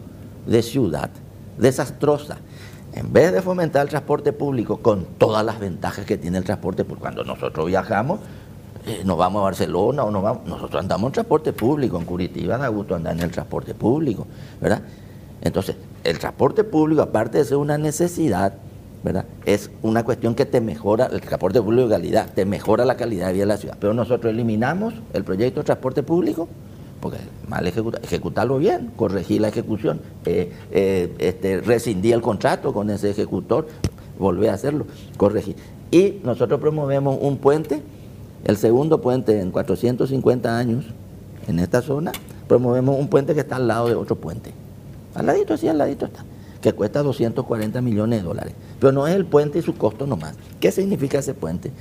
de 0.46 0.62
ciudad 0.62 1.10
desastrosa 1.58 2.38
en 2.94 3.14
vez 3.14 3.32
de 3.32 3.42
fomentar 3.42 3.84
el 3.84 3.90
transporte 3.90 4.34
público 4.34 4.78
con 4.78 5.06
todas 5.18 5.46
las 5.46 5.60
ventajas 5.60 6.06
que 6.06 6.18
tiene 6.18 6.40
el 6.40 6.44
transporte 6.44 6.84
público, 6.84 7.02
cuando 7.02 7.24
nosotros 7.24 7.68
viajamos, 7.68 8.20
eh, 8.88 9.02
nos 9.06 9.18
vamos 9.18 9.42
a 9.42 9.44
Barcelona 9.44 10.04
o 10.04 10.10
nos 10.10 10.24
vamos, 10.24 10.48
nosotros 10.48 10.82
andamos 10.82 11.10
en 11.10 11.14
transporte 11.14 11.54
público, 11.54 12.00
en 12.00 12.06
Curitiba 12.06 12.58
da 12.58 12.70
gusto 12.70 12.96
andar 12.96 13.14
en 13.14 13.22
el 13.22 13.32
transporte 13.32 13.76
público, 13.76 14.26
¿verdad? 14.60 14.82
Entonces, 15.42 15.76
el 16.04 16.20
transporte 16.20 16.64
público, 16.64 17.02
aparte 17.02 17.38
de 17.38 17.46
ser 17.46 17.58
una 17.58 17.78
necesidad. 17.78 18.54
Es 19.46 19.70
una 19.84 20.04
cuestión 20.04 20.36
que 20.36 20.46
te 20.46 20.60
mejora, 20.60 21.06
el 21.06 21.22
transporte 21.22 21.62
público 21.62 21.88
de 21.88 21.96
calidad, 21.96 22.34
te 22.34 22.44
mejora 22.44 22.84
la 22.84 22.98
calidad 22.98 23.28
de 23.28 23.34
vida 23.34 23.44
de 23.44 23.48
la 23.48 23.58
ciudad. 23.58 23.78
Pero 23.80 23.94
nosotros 23.94 24.34
eliminamos 24.34 24.96
el 25.14 25.24
proyecto 25.24 25.62
de 25.62 25.66
transporte 25.66 26.04
público 26.04 26.50
porque 27.00 27.20
mal 27.48 27.66
ejecutar, 27.68 28.02
ejecutarlo 28.04 28.58
bien, 28.58 28.92
corregir 28.96 29.42
la 29.42 29.50
ejecución, 29.50 30.02
eh, 30.26 30.52
eh, 30.72 31.16
este, 31.20 31.62
rescindir 31.62 32.14
el 32.14 32.22
contrato 32.22 32.74
con 32.74 32.90
ese 32.90 33.10
ejecutor, 33.10 33.68
volver 34.18 34.50
a 34.50 34.54
hacerlo, 34.54 34.88
corregir. 35.16 35.56
Y 35.92 36.20
nosotros 36.24 36.60
promovemos 36.60 37.18
un 37.22 37.38
puente, 37.38 37.82
el 38.44 38.58
segundo 38.58 39.02
puente 39.02 39.40
en 39.40 39.52
450 39.52 40.58
años 40.58 40.86
en 41.48 41.60
esta 41.60 41.82
zona, 41.82 42.12
promovemos 42.48 43.00
un 43.00 43.08
puente 43.08 43.34
que 43.34 43.42
está 43.42 43.58
al 43.58 43.68
lado 43.68 43.88
de 43.88 43.96
otro 43.96 44.16
puente. 44.16 44.52
Al 45.18 45.26
ladito, 45.26 45.56
así 45.56 45.68
al 45.68 45.78
ladito 45.78 46.06
está, 46.06 46.24
que 46.62 46.74
cuesta 46.74 47.04
240 47.04 47.82
millones 47.82 48.20
de 48.22 48.26
dólares. 48.26 48.54
Pero 48.80 48.94
no 48.94 49.08
es 49.08 49.16
el 49.16 49.26
puente 49.26 49.60
y 49.60 49.62
su 49.62 49.76
costo 49.76 50.08
nomás. 50.08 50.36
¿Qué 50.60 50.72
significa 50.72 51.20
ese 51.20 51.34
puente? 51.34 51.72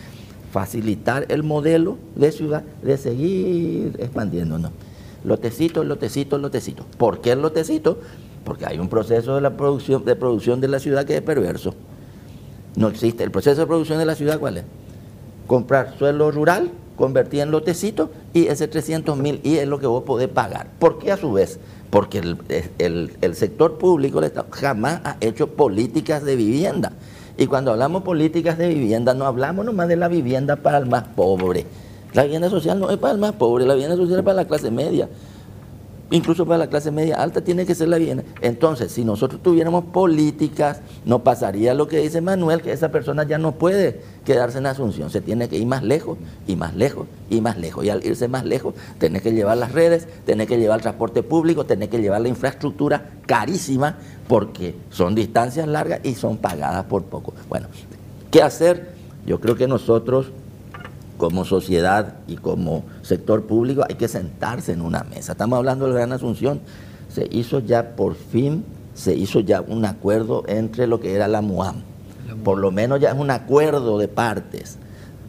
Facilitar 0.51 1.27
el 1.29 1.43
modelo 1.43 1.99
de 2.15 2.33
ciudad 2.33 2.65
de 2.83 2.97
seguir 2.97 3.97
expandiéndonos 3.99 4.73
lotecito, 5.27 5.85
lotecito, 5.85 6.39
lotecito. 6.39 6.87
¿Por 6.97 7.21
qué 7.21 7.33
el 7.33 7.43
lotecito? 7.43 7.99
Porque 8.45 8.65
hay 8.65 8.79
un 8.79 8.89
proceso 8.89 9.39
de, 9.39 9.51
producción, 9.51 10.05
de 10.05 10.15
producción 10.15 10.61
de 10.61 10.69
la 10.69 10.79
ciudad 10.79 11.05
que 11.05 11.17
es 11.17 11.23
perverso. 11.23 11.75
No 12.77 12.89
existe. 12.89 13.25
¿El 13.25 13.33
proceso 13.33 13.61
de 13.61 13.67
producción 13.67 13.99
de 13.99 14.07
la 14.07 14.15
ciudad 14.15 14.39
cuál 14.39 14.59
es? 14.59 14.65
Comprar 15.49 15.97
suelo 15.99 16.31
rural, 16.31 16.71
convertir 16.97 17.41
en 17.41 17.51
lotecito 17.51 18.11
y 18.33 18.47
ese 18.47 18.69
300 18.69 19.19
mil 19.19 19.41
y 19.43 19.57
es 19.57 19.67
lo 19.67 19.81
que 19.81 19.87
vos 19.87 20.05
podés 20.05 20.29
pagar. 20.29 20.69
¿Por 20.79 20.99
qué 20.99 21.11
a 21.11 21.17
su 21.17 21.33
vez? 21.33 21.59
Porque 21.91 22.19
el, 22.19 23.35
sector 23.35 23.79
público 23.79 24.21
jamás 24.51 25.01
ha 25.05 25.17
hecho 25.21 25.49
políticas 25.49 26.25
de 26.25 26.37
vivienda. 26.37 26.93
Y 27.39 27.47
cuando 27.47 27.73
hablamos 27.73 28.03
políticas 28.03 28.59
de 28.59 28.69
vivienda, 28.69 29.15
no 29.15 29.27
hablamos 29.27 29.65
nomás 29.65 29.89
de 29.89 29.97
la 29.97 30.09
vivienda 30.09 30.57
para 30.57 30.79
el 30.79 30.87
más 30.87 31.05
pobre 31.05 31.67
La 32.15 32.23
vivienda 32.23 32.49
social 32.49 32.81
no 32.81 32.91
es 32.91 32.97
para 32.97 33.13
el 33.13 33.19
más 33.19 33.33
pobre, 33.33 33.67
la 33.67 33.75
vivienda 33.75 33.97
social 33.97 34.19
es 34.19 34.25
para 34.25 34.37
la 34.37 34.47
clase 34.47 34.71
media. 34.71 35.09
Incluso 36.11 36.47
para 36.47 36.59
la 36.59 36.69
clase 36.69 36.93
media 36.93 37.17
alta 37.17 37.41
tiene 37.41 37.67
que 37.67 37.75
ser 37.75 37.89
la 37.89 37.99
vivienda. 37.99 38.23
Entonces, 38.41 38.93
si 38.93 39.05
nosotros 39.05 39.43
tuviéramos 39.43 39.87
políticas, 39.87 40.81
no 41.05 41.25
pasaría 41.25 41.75
lo 41.75 41.89
que 41.89 41.99
dice 41.99 42.21
Manuel, 42.21 42.63
que 42.63 42.71
esa 42.71 42.91
persona 42.93 43.25
ya 43.25 43.39
no 43.39 43.53
puede 43.53 44.01
quedarse 44.25 44.59
en 44.59 44.67
Asunción, 44.67 45.11
se 45.11 45.21
tiene 45.21 45.49
que 45.49 45.59
ir 45.59 45.67
más 45.67 45.83
lejos 45.83 46.17
y 46.47 46.55
más 46.55 46.77
lejos 46.77 47.09
y 47.29 47.41
más 47.41 47.59
lejos. 47.59 47.85
Y 47.85 47.91
al 47.91 48.07
irse 48.07 48.29
más 48.29 48.45
lejos, 48.45 48.75
tiene 48.99 49.21
que 49.21 49.33
llevar 49.33 49.57
las 49.57 49.73
redes, 49.73 50.07
tiene 50.25 50.47
que 50.47 50.59
llevar 50.59 50.79
el 50.79 50.83
transporte 50.83 51.25
público, 51.25 51.67
tiene 51.67 51.89
que 51.89 51.99
llevar 51.99 52.21
la 52.21 52.29
infraestructura 52.29 53.11
carísima, 53.27 53.99
porque 54.29 54.77
son 54.91 55.17
distancias 55.17 55.67
largas 55.67 56.01
y 56.05 56.15
son 56.15 56.37
pagadas 56.37 56.85
por 56.85 57.03
poco. 57.03 57.35
Bueno, 57.49 57.67
¿qué 58.31 58.43
hacer? 58.43 58.95
Yo 59.27 59.41
creo 59.41 59.57
que 59.57 59.67
nosotros 59.67 60.31
como 61.17 61.45
sociedad 61.45 62.15
y 62.27 62.37
como 62.37 62.85
sector 63.03 63.45
público 63.45 63.85
hay 63.89 63.97
que 63.97 64.09
sentarse 64.09 64.73
en 64.73 64.81
una 64.81 65.05
mesa. 65.05 65.33
Estamos 65.33 65.57
hablando 65.57 65.87
de 65.87 65.93
la 65.93 66.01
Gran 66.01 66.13
Asunción, 66.13 66.61
se 67.09 67.29
hizo 67.31 67.61
ya 67.61 67.97
por 67.97 68.15
fin, 68.15 68.65
se 68.95 69.15
hizo 69.15 69.41
ya 69.41 69.61
un 69.61 69.85
acuerdo 69.85 70.45
entre 70.47 70.87
lo 70.87 71.01
que 71.01 71.15
era 71.15 71.29
la 71.29 71.41
MUAM. 71.41 71.77
Por 72.45 72.59
lo 72.59 72.71
menos 72.71 73.01
ya 73.01 73.11
es 73.11 73.19
un 73.19 73.31
acuerdo 73.31 73.99
de 73.99 74.09
partes 74.09 74.79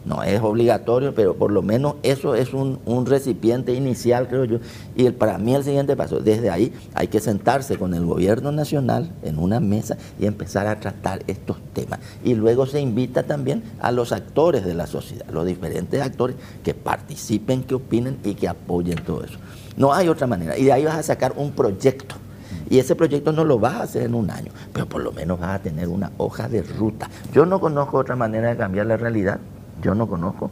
no 0.04 0.22
es 0.22 0.40
obligatorio, 0.40 1.14
pero 1.14 1.34
por 1.34 1.50
lo 1.50 1.62
menos 1.62 1.96
eso 2.02 2.34
es 2.34 2.52
un, 2.54 2.78
recipiente 3.06 3.74
inicial, 3.74 4.28
creo 4.28 4.44
yo. 4.44 4.58
Y 4.96 5.10
para 5.10 5.38
mí 5.38 5.54
el 5.54 5.64
siguiente 5.64 5.96
paso, 5.96 6.20
desde 6.20 6.50
ahí 6.50 6.72
hay 6.94 7.08
que 7.08 7.20
sentarse 7.20 7.76
con 7.76 7.94
el 7.94 8.04
gobierno 8.04 8.52
nacional 8.52 9.10
en 9.22 9.38
una 9.38 9.60
mesa 9.60 9.96
y 10.18 10.26
empezar 10.26 10.66
a 10.66 10.80
tratar 10.80 11.22
estos 11.26 11.58
temas. 11.72 12.00
Y 12.24 12.34
luego 12.34 12.66
se 12.66 12.80
invita 12.80 13.22
también 13.22 13.62
a 13.80 13.92
los 13.92 14.12
actores 14.12 14.64
de 14.64 14.74
la 14.74 14.86
sociedad, 14.86 15.26
los 15.30 15.46
diferentes 15.46 16.00
actores 16.00 16.36
que 16.62 16.74
participen, 16.74 17.62
que 17.62 17.74
opinen 17.74 18.18
y 18.24 18.34
que 18.34 18.48
apoyen 18.48 18.96
todo 19.04 19.24
eso. 19.24 19.38
No 19.76 19.92
hay 19.92 20.08
otra 20.08 20.26
manera. 20.26 20.58
Y 20.58 20.64
de 20.64 20.72
ahí 20.72 20.84
vas 20.84 20.96
a 20.96 21.02
sacar 21.02 21.34
un 21.36 21.52
proyecto. 21.52 22.16
Y 22.70 22.78
ese 22.78 22.94
proyecto 22.94 23.32
no 23.32 23.44
lo 23.44 23.58
vas 23.58 23.74
a 23.74 23.82
hacer 23.84 24.02
en 24.02 24.14
un 24.14 24.30
año, 24.30 24.52
pero 24.72 24.86
por 24.86 25.02
lo 25.02 25.12
menos 25.12 25.40
vas 25.40 25.54
a 25.56 25.62
tener 25.62 25.88
una 25.88 26.12
hoja 26.18 26.48
de 26.48 26.62
ruta. 26.62 27.08
Yo 27.32 27.46
no 27.46 27.60
conozco 27.60 27.98
otra 27.98 28.16
manera 28.16 28.50
de 28.50 28.56
cambiar 28.56 28.86
la 28.86 28.96
realidad 28.96 29.38
yo 29.82 29.94
no 29.94 30.08
conozco, 30.08 30.50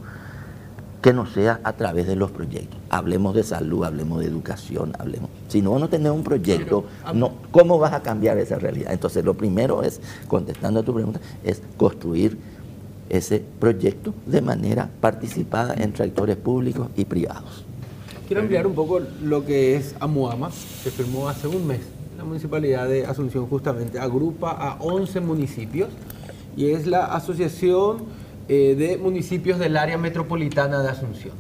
que 1.03 1.13
no 1.13 1.27
sea 1.27 1.61
a 1.63 1.73
través 1.75 2.07
de 2.07 2.17
los 2.17 2.33
proyectos. 2.33 2.81
Hablemos 2.91 3.35
de 3.35 3.45
salud, 3.45 3.85
hablemos 3.85 4.21
de 4.21 4.27
educación, 4.27 4.93
hablemos. 4.99 5.31
Si 5.49 5.63
no, 5.63 5.79
no 5.79 5.89
tenemos 5.89 6.19
un 6.19 6.25
proyecto, 6.25 6.85
no, 7.15 7.33
¿cómo 7.53 7.79
vas 7.79 7.93
a 7.93 8.03
cambiar 8.03 8.39
esa 8.39 8.57
realidad? 8.57 8.93
Entonces, 8.93 9.25
lo 9.25 9.35
primero 9.35 9.83
es, 9.85 10.01
contestando 10.27 10.81
a 10.81 10.83
tu 10.83 10.93
pregunta, 10.93 11.21
es 11.45 11.63
construir 11.77 12.37
ese 13.09 13.45
proyecto 13.61 14.15
de 14.27 14.41
manera 14.43 14.91
participada 15.01 15.75
entre 15.79 16.05
actores 16.05 16.37
públicos 16.37 16.89
y 16.97 17.05
privados. 17.05 17.65
Quiero 18.27 18.43
ampliar 18.43 18.67
un 18.67 18.75
poco 18.75 19.01
lo 19.23 19.45
que 19.45 19.77
es 19.77 19.95
AMUAMA, 20.01 20.51
que 20.83 20.91
firmó 20.91 21.29
hace 21.29 21.47
un 21.47 21.69
mes. 21.69 21.83
La 22.19 22.25
municipalidad 22.25 22.89
de 22.89 23.07
Asunción 23.07 23.47
justamente 23.47 24.01
agrupa 24.01 24.51
a 24.51 24.79
11 24.81 25.21
municipios 25.21 25.91
y 26.57 26.71
es 26.71 26.87
la 26.87 27.05
asociación 27.05 27.99
eh, 28.49 28.75
de 28.79 28.97
municipios 28.97 29.59
del 29.59 29.77
área 29.77 29.99
metropolitana 29.99 30.83
de 30.83 30.89
Asunción. 30.89 31.35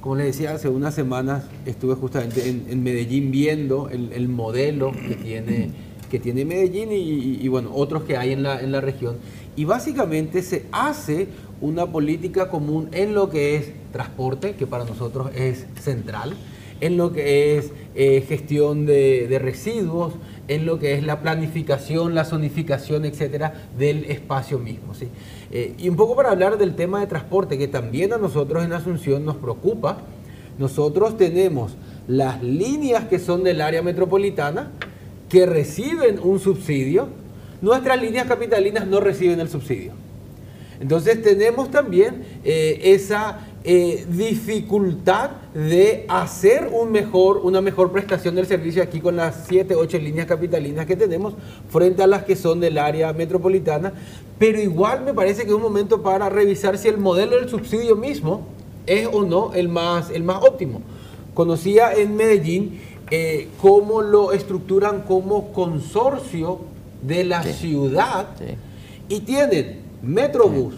Como 0.00 0.16
les 0.16 0.26
decía, 0.26 0.52
hace 0.52 0.70
unas 0.70 0.94
semanas 0.94 1.44
estuve 1.66 1.94
justamente 1.94 2.48
en, 2.48 2.82
Medellín 2.82 3.30
viendo 3.30 3.90
el, 3.90 4.28
modelo 4.28 4.92
que 4.92 5.14
tiene, 5.14 5.70
que 6.10 6.18
tiene 6.18 6.46
Medellín 6.46 6.88
y, 6.90 7.46
bueno, 7.48 7.70
otros 7.74 8.04
que 8.04 8.16
hay 8.16 8.32
en 8.32 8.42
la, 8.42 8.60
en 8.60 8.72
la 8.72 8.80
región. 8.80 9.16
Y 9.56 9.66
básicamente 9.66 10.40
se 10.40 10.64
hace 10.72 11.28
una 11.60 11.86
política 11.86 12.48
común 12.48 12.88
en 12.92 13.14
lo 13.14 13.28
que 13.28 13.56
es 13.56 13.72
transporte, 13.92 14.54
que 14.54 14.66
para 14.66 14.86
nosotros 14.86 15.30
es 15.34 15.66
central, 15.78 16.34
en 16.80 16.96
lo 16.96 17.12
que 17.12 17.58
es 17.58 17.72
eh, 17.94 18.24
gestión 18.26 18.86
de, 18.86 19.26
de, 19.28 19.38
residuos, 19.38 20.14
en 20.50 20.66
lo 20.66 20.80
que 20.80 20.94
es 20.94 21.04
la 21.04 21.20
planificación, 21.20 22.12
la 22.12 22.24
zonificación, 22.24 23.04
etcétera, 23.04 23.54
del 23.78 24.04
espacio 24.06 24.58
mismo. 24.58 24.94
¿sí? 24.94 25.06
Eh, 25.52 25.74
y 25.78 25.88
un 25.88 25.94
poco 25.94 26.16
para 26.16 26.32
hablar 26.32 26.58
del 26.58 26.74
tema 26.74 26.98
de 26.98 27.06
transporte, 27.06 27.56
que 27.56 27.68
también 27.68 28.12
a 28.12 28.18
nosotros 28.18 28.64
en 28.64 28.72
Asunción 28.72 29.24
nos 29.24 29.36
preocupa, 29.36 29.98
nosotros 30.58 31.16
tenemos 31.16 31.76
las 32.08 32.42
líneas 32.42 33.04
que 33.04 33.20
son 33.20 33.44
del 33.44 33.60
área 33.60 33.80
metropolitana 33.80 34.72
que 35.28 35.46
reciben 35.46 36.18
un 36.20 36.40
subsidio, 36.40 37.06
nuestras 37.62 38.02
líneas 38.02 38.26
capitalinas 38.26 38.88
no 38.88 38.98
reciben 38.98 39.38
el 39.38 39.48
subsidio. 39.48 39.92
Entonces 40.80 41.22
tenemos 41.22 41.70
también 41.70 42.24
eh, 42.42 42.80
esa 42.82 43.38
eh, 43.62 44.06
dificultad 44.08 45.30
de 45.52 46.06
hacer 46.08 46.70
un 46.72 46.90
mejor, 46.90 47.38
una 47.44 47.60
mejor 47.60 47.92
prestación 47.92 48.34
del 48.34 48.46
servicio 48.46 48.82
aquí 48.82 49.00
con 49.00 49.16
las 49.16 49.44
7, 49.48 49.74
8 49.74 49.98
líneas 49.98 50.26
capitalinas 50.26 50.86
que 50.86 50.96
tenemos 50.96 51.34
frente 51.68 52.02
a 52.02 52.06
las 52.06 52.24
que 52.24 52.36
son 52.36 52.60
del 52.60 52.78
área 52.78 53.12
metropolitana, 53.12 53.92
pero 54.38 54.58
igual 54.60 55.04
me 55.04 55.12
parece 55.12 55.42
que 55.42 55.48
es 55.48 55.54
un 55.54 55.60
momento 55.60 56.02
para 56.02 56.30
revisar 56.30 56.78
si 56.78 56.88
el 56.88 56.96
modelo 56.96 57.36
del 57.36 57.50
subsidio 57.50 57.96
mismo 57.96 58.46
es 58.86 59.06
o 59.12 59.24
no 59.24 59.52
el 59.52 59.68
más, 59.68 60.10
el 60.10 60.22
más 60.22 60.42
óptimo. 60.42 60.80
Conocía 61.34 61.92
en 61.92 62.16
Medellín 62.16 62.80
eh, 63.10 63.48
cómo 63.60 64.00
lo 64.00 64.32
estructuran 64.32 65.02
como 65.02 65.52
consorcio 65.52 66.60
de 67.02 67.24
la 67.24 67.42
ciudad 67.42 68.28
y 69.08 69.20
tienen 69.20 69.80
metrobús, 70.02 70.74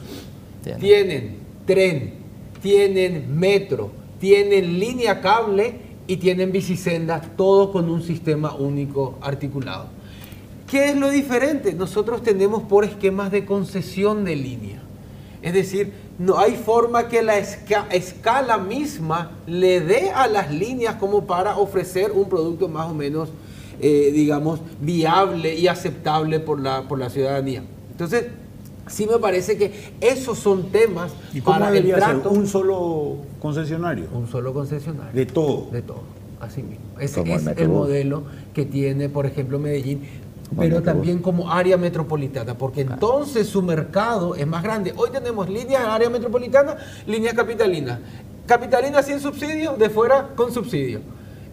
tienen 0.81 1.37
tren, 1.67 2.22
tienen 2.63 3.39
metro, 3.39 3.91
tienen 4.21 4.79
línea 4.79 5.21
cable 5.21 5.75
y 6.07 6.17
tienen 6.17 6.53
bicisenda, 6.53 7.21
todo 7.21 7.73
con 7.73 7.91
un 7.91 8.03
sistema 8.03 8.55
único 8.55 9.19
articulado. 9.21 9.87
¿Qué 10.71 10.91
es 10.91 10.97
lo 10.97 11.11
diferente? 11.11 11.75
Nosotros 11.75 12.23
tenemos 12.23 12.63
por 12.63 12.85
esquemas 12.85 13.31
de 13.31 13.45
concesión 13.45 14.25
de 14.25 14.37
línea. 14.37 14.83
Es 15.43 15.53
decir, 15.53 15.93
no 16.19 16.39
hay 16.39 16.53
forma 16.53 17.09
que 17.09 17.21
la 17.23 17.37
escala 17.37 18.59
misma 18.59 19.33
le 19.47 19.81
dé 19.81 20.11
a 20.11 20.29
las 20.29 20.53
líneas 20.53 20.95
como 20.95 21.27
para 21.27 21.59
ofrecer 21.59 22.13
un 22.13 22.29
producto 22.29 22.69
más 22.69 22.89
o 22.89 22.95
menos, 22.95 23.29
eh, 23.81 24.11
digamos, 24.13 24.61
viable 24.81 25.55
y 25.57 25.67
aceptable 25.67 26.39
por 26.39 26.61
la, 26.61 26.87
por 26.87 26.99
la 26.99 27.11
ciudadanía. 27.11 27.65
Entonces, 27.91 28.27
sí 28.87 29.07
me 29.07 29.19
parece 29.19 29.57
que 29.57 29.95
esos 30.01 30.39
son 30.39 30.71
temas 30.71 31.13
¿Y 31.33 31.41
cómo 31.41 31.59
para 31.59 31.77
el 31.77 31.93
trato. 31.93 32.31
¿Un 32.31 32.47
solo 32.47 33.17
concesionario? 33.41 34.07
Un 34.13 34.29
solo 34.29 34.53
concesionario. 34.53 35.13
De 35.13 35.27
todo. 35.27 35.69
De 35.71 35.83
todo, 35.83 36.03
así 36.41 36.63
mismo. 36.63 36.85
Ese 36.99 37.23
es 37.23 37.47
el 37.47 37.69
modelo 37.69 38.25
que 38.55 38.65
tiene, 38.65 39.09
por 39.09 39.27
ejemplo, 39.27 39.59
Medellín 39.59 40.03
pero 40.57 40.83
también 40.83 41.19
como 41.19 41.51
área 41.51 41.77
metropolitana, 41.77 42.57
porque 42.57 42.83
entonces 42.83 43.47
su 43.47 43.63
mercado 43.63 44.35
es 44.35 44.47
más 44.47 44.63
grande. 44.63 44.93
Hoy 44.97 45.11
tenemos 45.11 45.49
líneas 45.49 45.83
área 45.85 46.11
metropolitana, 46.11 46.77
líneas 47.07 47.35
capitalinas. 47.35 47.99
Capitalina 48.47 49.03
sin 49.03 49.21
subsidio, 49.21 49.77
de 49.77 49.89
fuera 49.89 50.29
con 50.35 50.53
subsidio. 50.53 51.01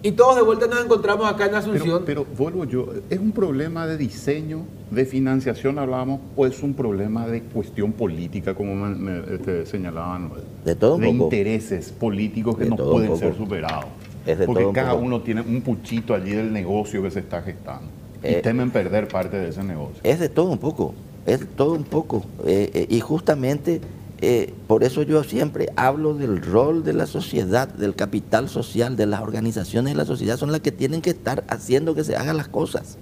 Y 0.02 0.14
todos 0.14 0.36
de 0.38 0.42
vuelta 0.42 0.68
nos 0.68 0.84
encontramos 0.84 1.28
acá 1.28 1.48
en 1.48 1.56
Asunción. 1.56 2.04
Pero, 2.06 2.26
vuelvo 2.38 2.64
yo, 2.64 2.88
¿es 3.10 3.20
un 3.20 3.32
problema 3.32 3.86
de 3.86 3.98
diseño, 3.98 4.66
de 4.92 5.06
financiación 5.06 5.78
hablamos, 5.78 6.20
o 6.36 6.46
es 6.46 6.64
un 6.64 6.74
problema 6.74 7.28
de 7.28 7.42
cuestión 7.42 7.92
política, 7.92 8.56
como 8.56 8.76
me, 8.76 9.36
este, 9.36 9.66
señalaban? 9.66 10.32
De 10.66 10.76
todo 10.76 10.98
De 10.98 11.10
intereses 11.10 11.92
políticos 11.92 12.58
que 12.58 12.66
no 12.66 12.76
pueden 12.76 13.16
ser 13.18 13.36
superados. 13.36 13.86
Porque 14.46 14.70
cada 14.74 14.94
uno 14.94 15.22
tiene 15.22 15.42
un 15.42 15.62
puchito 15.62 16.14
allí 16.14 16.32
del 16.32 16.52
negocio 16.52 17.02
que 17.02 17.12
se 17.12 17.20
está 17.20 17.42
gestando. 17.42 17.88
Y 18.24 18.28
eh, 18.28 18.42
temen 18.42 18.70
perder 18.72 19.08
parte 19.08 19.38
de 19.38 19.50
ese 19.50 19.64
negocio. 19.64 20.00
Es 20.04 20.20
de 20.20 20.30
todo 20.30 20.52
un 20.52 20.58
poco, 20.58 20.94
es 21.26 21.40
de 21.40 21.46
todo 21.46 21.74
un 21.74 21.84
poco. 21.84 22.26
Eh, 22.46 22.70
eh, 22.74 22.88
y 22.90 23.00
justamente 23.00 23.82
por 24.68 24.84
eso 24.84 25.04
yo 25.04 25.24
siempre 25.24 25.70
hablo 25.78 26.14
del 26.14 26.42
rol 26.42 26.84
de 26.84 26.92
la 26.92 27.06
sociedad, 27.06 27.70
del 27.70 27.96
capital 27.96 28.50
social, 28.50 28.98
de 28.98 29.06
las 29.06 29.22
organizaciones 29.22 29.94
de 29.94 29.98
la 29.98 30.04
sociedad, 30.04 30.36
son 30.36 30.52
las 30.52 30.60
que 30.60 30.74
tienen 30.74 31.02
que 31.02 31.12
estar 31.12 31.46
haciendo 31.48 31.96
que 31.96 32.04
se 32.04 32.18
hagan 32.18 32.36
las 32.36 32.50
cosas. 32.50 32.98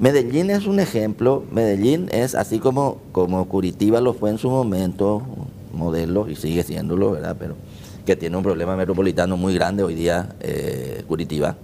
Medellín 0.00 0.50
es 0.50 0.66
un 0.66 0.80
ejemplo, 0.80 1.44
Medellín 1.52 2.08
es 2.10 2.34
así 2.34 2.58
como, 2.58 2.98
como 3.12 3.46
Curitiba 3.46 4.00
lo 4.00 4.14
fue 4.14 4.30
en 4.30 4.38
su 4.38 4.50
momento, 4.50 5.22
modelo, 5.72 6.28
y 6.28 6.34
sigue 6.34 6.64
siéndolo, 6.64 7.12
¿verdad? 7.12 7.36
Pero 7.38 7.54
que 8.04 8.16
tiene 8.16 8.36
un 8.36 8.42
problema 8.42 8.74
metropolitano 8.74 9.36
muy 9.36 9.54
grande 9.54 9.84
hoy 9.84 9.94
día, 9.94 10.34
Curitiba 11.06 11.56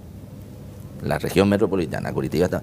la 1.03 1.19
región 1.19 1.49
metropolitana, 1.49 2.13
Curitiba 2.13 2.47
está. 2.47 2.63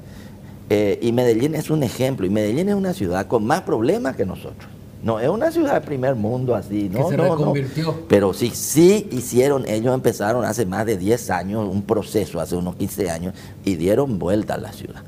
Eh, 0.70 1.00
y 1.02 1.12
Medellín 1.12 1.56
es 1.56 1.70
un 1.70 1.84
ejemplo, 1.84 2.26
y 2.26 2.30
Medellín 2.30 2.70
es 2.70 2.76
una 2.76 2.94
ciudad 2.94 3.28
con 3.28 3.46
más 3.46 3.62
problemas 3.62 4.16
que 4.16 4.26
nosotros. 4.26 4.70
No 5.04 5.20
es 5.20 5.28
una 5.28 5.52
ciudad 5.52 5.74
de 5.74 5.82
primer 5.82 6.16
mundo 6.16 6.56
así, 6.56 6.90
no, 6.90 7.10
se 7.10 7.18
reconvirtió. 7.18 7.94
Pero 8.08 8.34
sí, 8.34 8.52
sí 8.54 9.08
hicieron, 9.12 9.68
ellos 9.68 9.94
empezaron 9.94 10.46
hace 10.46 10.66
más 10.66 10.86
de 10.86 10.98
10 10.98 11.30
años 11.30 11.68
un 11.70 11.82
proceso, 11.82 12.40
hace 12.40 12.56
unos 12.56 12.78
15 12.78 13.10
años, 13.10 13.34
y 13.66 13.76
dieron 13.76 14.18
vuelta 14.18 14.54
a 14.54 14.58
la 14.58 14.72
ciudad. 14.72 15.04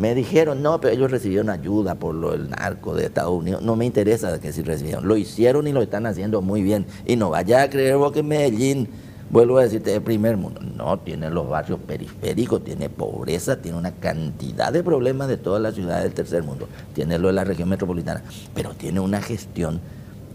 Me 0.00 0.14
dijeron, 0.14 0.62
no, 0.62 0.80
pero 0.80 0.94
ellos 0.94 1.10
recibieron 1.10 1.50
ayuda 1.50 1.94
por 1.94 2.14
lo 2.14 2.30
del 2.30 2.48
narco 2.48 2.94
de 2.94 3.04
Estados 3.04 3.32
Unidos. 3.32 3.60
No 3.60 3.76
me 3.76 3.84
interesa 3.84 4.40
que 4.40 4.50
si 4.50 4.62
recibieron. 4.62 5.06
Lo 5.06 5.14
hicieron 5.14 5.66
y 5.66 5.72
lo 5.72 5.82
están 5.82 6.06
haciendo 6.06 6.40
muy 6.40 6.62
bien. 6.62 6.86
Y 7.04 7.16
no 7.16 7.28
vaya 7.28 7.64
a 7.64 7.68
creer 7.68 7.98
vos 7.98 8.10
que 8.10 8.22
Medellín, 8.22 8.88
vuelvo 9.28 9.58
a 9.58 9.64
decirte, 9.64 9.94
el 9.94 10.00
primer 10.00 10.38
mundo. 10.38 10.62
No, 10.62 10.98
tiene 11.00 11.28
los 11.28 11.46
barrios 11.50 11.80
periféricos, 11.80 12.64
tiene 12.64 12.88
pobreza, 12.88 13.60
tiene 13.60 13.76
una 13.76 13.92
cantidad 13.92 14.72
de 14.72 14.82
problemas 14.82 15.28
de 15.28 15.36
todas 15.36 15.60
las 15.60 15.74
ciudades 15.74 16.04
del 16.04 16.14
tercer 16.14 16.44
mundo. 16.44 16.66
Tiene 16.94 17.18
lo 17.18 17.28
de 17.28 17.34
la 17.34 17.44
región 17.44 17.68
metropolitana, 17.68 18.22
pero 18.54 18.70
tiene 18.70 19.00
una 19.00 19.20
gestión 19.20 19.82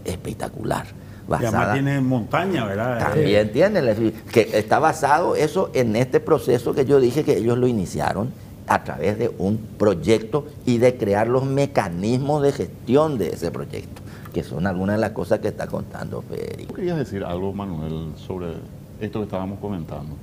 espectacular. 0.04 0.86
Y 1.28 1.32
además 1.34 1.72
tiene 1.72 2.00
montaña, 2.00 2.66
¿verdad? 2.66 3.00
También 3.00 3.50
tiene, 3.50 4.12
que 4.30 4.48
está 4.52 4.78
basado 4.78 5.34
eso 5.34 5.70
en 5.74 5.96
este 5.96 6.20
proceso 6.20 6.72
que 6.72 6.84
yo 6.84 7.00
dije 7.00 7.24
que 7.24 7.38
ellos 7.38 7.58
lo 7.58 7.66
iniciaron 7.66 8.45
a 8.66 8.84
través 8.84 9.18
de 9.18 9.30
un 9.38 9.58
proyecto 9.78 10.46
y 10.64 10.78
de 10.78 10.96
crear 10.96 11.28
los 11.28 11.44
mecanismos 11.44 12.42
de 12.42 12.52
gestión 12.52 13.18
de 13.18 13.28
ese 13.28 13.50
proyecto, 13.50 14.02
que 14.32 14.42
son 14.42 14.66
algunas 14.66 14.96
de 14.96 15.00
las 15.00 15.10
cosas 15.10 15.40
que 15.40 15.48
está 15.48 15.66
contando 15.66 16.22
Federico. 16.22 16.74
¿Querías 16.74 16.98
decir 16.98 17.24
algo, 17.24 17.52
Manuel, 17.52 18.12
sobre 18.16 18.54
esto 19.00 19.20
que 19.20 19.24
estábamos 19.24 19.58
comentando? 19.60 20.16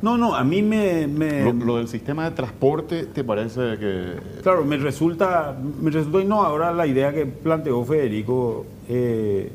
No, 0.00 0.18
no, 0.18 0.34
a 0.34 0.42
mí 0.42 0.62
me... 0.62 1.06
Lo, 1.06 1.76
del 1.76 1.86
sistema 1.86 2.24
de 2.24 2.32
transporte, 2.32 3.04
¿te 3.04 3.22
parece 3.22 3.78
que...? 3.78 4.14
Claro, 4.42 4.64
me 4.64 4.76
resulta, 4.76 5.56
me 5.80 5.92
resultó 5.92 6.20
innovadora 6.20 6.72
la 6.72 6.88
idea 6.88 7.12
que 7.12 7.24
planteó 7.24 7.84
Federico 7.84 8.66
eh, 8.88 9.52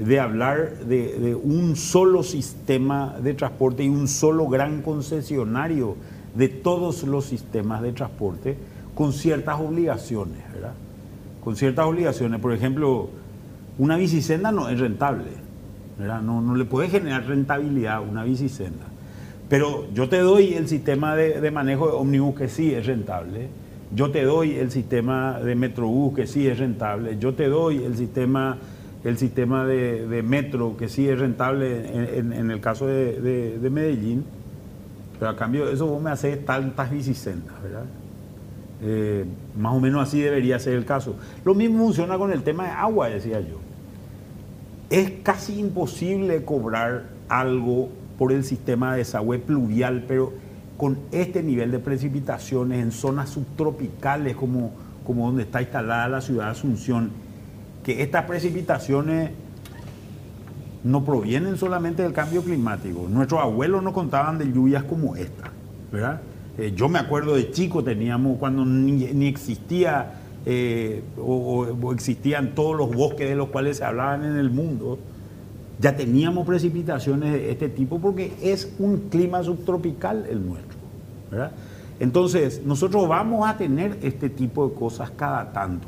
de 0.00 0.18
hablar 0.18 0.78
de, 0.78 1.20
de, 1.20 1.34
un 1.36 1.76
solo 1.76 2.24
sistema 2.24 3.14
de 3.22 3.34
transporte 3.34 3.84
y 3.84 3.88
un 3.88 4.08
solo 4.08 4.48
gran 4.48 4.82
concesionario 4.82 5.94
de 6.34 6.48
todos 6.48 7.02
los 7.02 7.24
sistemas 7.24 7.82
de 7.82 7.92
transporte 7.92 8.56
con 8.94 9.12
ciertas 9.12 9.58
obligaciones, 9.60 10.42
¿verdad? 10.52 10.72
Con 11.42 11.56
ciertas 11.56 11.86
obligaciones. 11.86 12.40
Por 12.40 12.52
ejemplo, 12.52 13.08
una 13.78 13.96
bicicenda 13.96 14.52
no 14.52 14.68
es 14.68 14.78
rentable. 14.78 15.30
No, 15.98 16.40
no 16.40 16.54
le 16.54 16.64
puede 16.64 16.88
generar 16.88 17.26
rentabilidad 17.26 18.02
una 18.02 18.24
bicicenda. 18.24 18.86
Pero 19.48 19.86
yo 19.92 20.08
te 20.08 20.18
doy 20.18 20.54
el 20.54 20.68
sistema 20.68 21.14
de, 21.16 21.50
manejo 21.50 21.88
de 21.88 21.92
ómnibus 21.94 22.36
que 22.36 22.48
sí 22.48 22.72
es 22.72 22.86
rentable. 22.86 23.48
Yo 23.94 24.10
te 24.10 24.22
doy 24.22 24.54
el 24.54 24.70
sistema 24.70 25.40
de 25.40 25.54
metrobús 25.56 26.14
que 26.14 26.26
sí 26.26 26.46
es 26.46 26.58
rentable. 26.58 27.18
Yo 27.18 27.34
te 27.34 27.48
doy 27.48 27.84
el 27.84 27.96
sistema, 27.96 28.56
el 29.04 29.18
sistema 29.18 29.66
de, 29.66 30.22
metro 30.22 30.76
que 30.76 30.88
sí 30.88 31.08
es 31.08 31.18
rentable 31.18 32.18
en, 32.18 32.50
el 32.50 32.60
caso 32.60 32.86
de, 32.86 33.58
de 33.58 33.70
Medellín 33.70 34.24
pero 35.20 35.32
a 35.32 35.36
cambio 35.36 35.68
eso 35.68 35.86
vos 35.86 36.02
me 36.02 36.10
haces 36.10 36.44
tantas 36.46 36.90
bicisendas, 36.90 37.62
¿verdad? 37.62 37.84
Eh, 38.82 39.26
más 39.58 39.74
o 39.74 39.78
menos 39.80 40.08
así 40.08 40.18
debería 40.18 40.58
ser 40.58 40.72
el 40.72 40.86
caso. 40.86 41.14
Lo 41.44 41.54
mismo 41.54 41.84
funciona 41.84 42.16
con 42.16 42.32
el 42.32 42.42
tema 42.42 42.64
de 42.64 42.70
agua, 42.70 43.10
decía 43.10 43.38
yo. 43.40 43.58
Es 44.88 45.12
casi 45.22 45.60
imposible 45.60 46.42
cobrar 46.42 47.04
algo 47.28 47.90
por 48.18 48.32
el 48.32 48.44
sistema 48.44 48.92
de 48.92 48.98
desagüe 48.98 49.38
pluvial, 49.38 50.04
pero 50.08 50.32
con 50.78 50.98
este 51.12 51.42
nivel 51.42 51.70
de 51.70 51.80
precipitaciones 51.80 52.82
en 52.82 52.90
zonas 52.90 53.28
subtropicales 53.28 54.34
como, 54.34 54.72
como 55.04 55.26
donde 55.26 55.42
está 55.42 55.60
instalada 55.60 56.08
la 56.08 56.22
ciudad 56.22 56.46
de 56.46 56.50
Asunción, 56.52 57.10
que 57.84 58.02
estas 58.02 58.24
precipitaciones 58.24 59.32
no 60.84 61.04
provienen 61.04 61.56
solamente 61.56 62.02
del 62.02 62.12
cambio 62.12 62.42
climático. 62.42 63.06
Nuestros 63.08 63.40
abuelos 63.40 63.82
no 63.82 63.92
contaban 63.92 64.38
de 64.38 64.46
lluvias 64.46 64.84
como 64.84 65.16
esta, 65.16 65.50
¿verdad? 65.92 66.20
Eh, 66.58 66.72
yo 66.74 66.88
me 66.88 66.98
acuerdo 66.98 67.36
de 67.36 67.50
chico, 67.50 67.84
teníamos 67.84 68.38
cuando 68.38 68.64
ni, 68.64 69.26
existía 69.26 70.14
eh, 70.46 71.02
o, 71.18 71.92
existían 71.92 72.54
todos 72.54 72.76
los 72.76 72.94
bosques 72.94 73.28
de 73.28 73.36
los 73.36 73.48
cuales 73.48 73.78
se 73.78 73.84
hablaban 73.84 74.24
en 74.24 74.36
el 74.36 74.50
mundo, 74.50 74.98
ya 75.78 75.96
teníamos 75.96 76.46
precipitaciones 76.46 77.32
de 77.32 77.50
este 77.50 77.68
tipo 77.68 77.98
porque 77.98 78.32
es 78.42 78.72
un 78.78 79.08
clima 79.10 79.42
subtropical 79.42 80.26
el 80.28 80.46
nuestro, 80.46 80.78
¿verdad? 81.30 81.52
Entonces, 81.98 82.62
nosotros 82.64 83.06
vamos 83.08 83.46
a 83.46 83.58
tener 83.58 83.98
este 84.02 84.30
tipo 84.30 84.68
de 84.68 84.74
cosas 84.74 85.10
cada 85.10 85.52
tanto. 85.52 85.86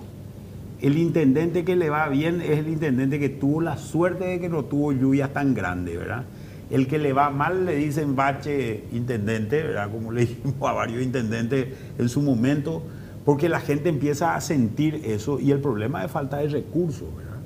El 0.83 0.99
intendente 0.99 1.65
que 1.65 1.77
le 1.77 1.91
va 1.91 2.09
bien 2.09 2.41
es 2.41 2.59
el 2.59 2.67
intendente 2.67 3.21
que 3.21 3.29
tuvo 3.29 3.61
la 3.61 3.77
suerte 3.77 4.25
de 4.25 4.41
que 4.41 4.49
no 4.49 4.65
tuvo 4.65 4.91
lluvias 4.91 5.33
tan 5.33 5.55
grandes, 5.55 5.97
¿verdad? 5.97 6.25
El 6.71 6.89
que 6.89 6.99
le 6.99 7.13
va 7.13 7.31
mal 7.31 7.67
le 7.67 7.77
dicen 7.77 8.17
bache 8.17 8.83
intendente, 8.93 9.63
¿verdad? 9.63 9.93
Como 9.93 10.11
le 10.11 10.23
dijimos 10.27 10.69
a 10.69 10.73
varios 10.73 11.01
intendentes 11.01 11.69
en 11.97 12.09
su 12.09 12.21
momento, 12.21 12.83
porque 13.25 13.49
la 13.49 13.61
gente 13.61 13.91
empieza 13.91 14.35
a 14.35 14.41
sentir 14.41 15.03
eso 15.05 15.39
y 15.39 15.53
el 15.53 15.61
problema 15.61 16.03
de 16.03 16.09
falta 16.09 16.39
de 16.39 16.49
recursos, 16.49 17.07
¿verdad? 17.17 17.39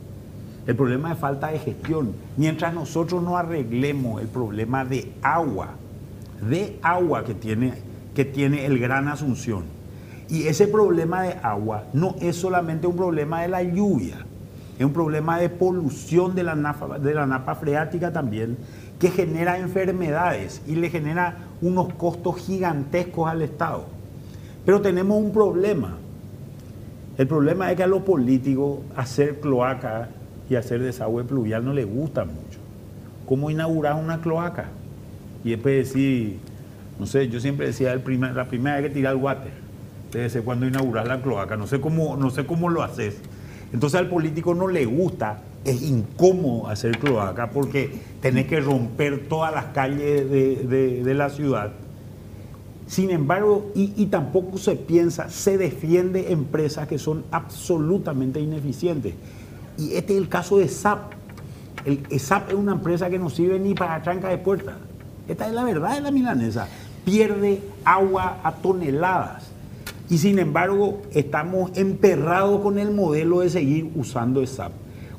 El 0.66 0.74
problema 0.74 1.11
de 1.11 1.16
falta 1.16 1.49
de 1.49 1.59
gestión. 1.59 2.14
Mientras 2.39 2.72
nosotros 2.72 3.22
no 3.22 3.37
arreglemos 3.37 4.22
el 4.22 4.28
problema 4.28 4.87
de 4.87 5.12
agua, 5.20 5.74
de 6.49 6.78
agua 6.80 7.22
que 7.22 7.34
tiene, 7.34 7.74
que 8.14 8.24
tiene 8.24 8.64
el 8.64 8.78
Gran 8.78 9.09
Asunción, 9.09 9.75
y 10.28 10.48
ese 10.48 10.66
problema 10.66 11.22
de 11.22 11.34
agua 11.42 11.84
no 11.92 12.16
es 12.20 12.36
solamente 12.36 12.86
un 12.86 12.96
problema 12.96 13.42
de 13.42 13.48
la 13.48 13.62
lluvia, 13.62 14.16
es 14.78 14.84
un 14.84 14.92
problema 14.92 15.38
de 15.38 15.48
polución 15.48 16.34
de 16.34 16.42
la, 16.42 16.54
napa, 16.54 16.98
de 16.98 17.14
la 17.14 17.26
napa 17.26 17.54
freática 17.54 18.12
también, 18.12 18.56
que 18.98 19.10
genera 19.10 19.58
enfermedades 19.58 20.62
y 20.66 20.74
le 20.74 20.90
genera 20.90 21.36
unos 21.62 21.92
costos 21.94 22.36
gigantescos 22.36 23.30
al 23.30 23.42
Estado. 23.42 23.84
Pero 24.64 24.80
tenemos 24.80 25.22
un 25.22 25.32
problema. 25.32 25.96
El 27.16 27.26
problema 27.26 27.70
es 27.70 27.76
que 27.76 27.84
a 27.84 27.86
los 27.86 28.02
políticos 28.02 28.80
hacer 28.96 29.40
cloaca 29.40 30.08
y 30.50 30.56
hacer 30.56 30.82
desagüe 30.82 31.24
pluvial 31.24 31.64
no 31.64 31.72
les 31.72 31.86
gusta 31.86 32.24
mucho. 32.24 32.58
¿Cómo 33.26 33.50
inaugurar 33.50 33.94
una 33.94 34.20
cloaca? 34.20 34.66
Y 35.44 35.50
después 35.50 35.88
decir, 35.88 36.38
no 36.98 37.06
sé, 37.06 37.28
yo 37.28 37.40
siempre 37.40 37.66
decía 37.66 37.92
el 37.92 38.02
la 38.34 38.48
primera 38.48 38.76
vez 38.76 38.88
que 38.88 38.94
tirar 38.94 39.14
el 39.14 39.22
water 39.22 39.65
cuando 40.44 40.66
inauguras 40.66 41.06
la 41.06 41.20
cloaca, 41.20 41.56
no 41.56 41.66
sé 41.66 41.80
cómo, 41.80 42.16
no 42.16 42.30
sé 42.30 42.46
cómo 42.46 42.68
lo 42.68 42.82
haces. 42.82 43.16
Entonces 43.72 43.98
al 43.98 44.08
político 44.08 44.54
no 44.54 44.68
le 44.68 44.84
gusta, 44.86 45.40
es 45.64 45.82
incómodo 45.82 46.68
hacer 46.68 46.98
cloaca 46.98 47.50
porque 47.50 47.90
tenés 48.20 48.46
que 48.46 48.60
romper 48.60 49.28
todas 49.28 49.52
las 49.52 49.66
calles 49.66 50.30
de, 50.30 51.14
la 51.14 51.28
ciudad. 51.30 51.72
Sin 52.86 53.10
embargo, 53.10 53.72
y, 53.74 54.06
tampoco 54.06 54.58
se 54.58 54.76
piensa, 54.76 55.28
se 55.28 55.58
defiende 55.58 56.32
empresas 56.32 56.86
que 56.86 56.98
son 56.98 57.24
absolutamente 57.32 58.40
ineficientes. 58.40 59.14
Y 59.76 59.94
este 59.94 60.14
es 60.14 60.18
el 60.20 60.28
caso 60.28 60.58
de 60.58 60.68
SAP. 60.68 61.12
El, 61.84 62.20
SAP 62.20 62.50
es 62.50 62.54
una 62.54 62.72
empresa 62.72 63.10
que 63.10 63.18
no 63.18 63.28
sirve 63.28 63.58
ni 63.58 63.74
para 63.74 64.00
tranca 64.02 64.28
de 64.28 64.38
puertas. 64.38 64.76
Esta 65.26 65.48
es 65.48 65.52
la 65.52 65.64
verdad 65.64 65.96
de 65.96 66.00
la 66.00 66.12
milanesa. 66.12 66.68
Pierde 67.04 67.60
agua 67.84 68.38
a 68.44 68.52
toneladas. 68.52 69.55
Y 70.09 70.18
sin 70.18 70.38
embargo, 70.38 71.02
estamos 71.12 71.76
emperrados 71.76 72.61
con 72.61 72.78
el 72.78 72.92
modelo 72.92 73.40
de 73.40 73.50
seguir 73.50 73.90
usando 73.96 74.44
SAP. 74.46 74.72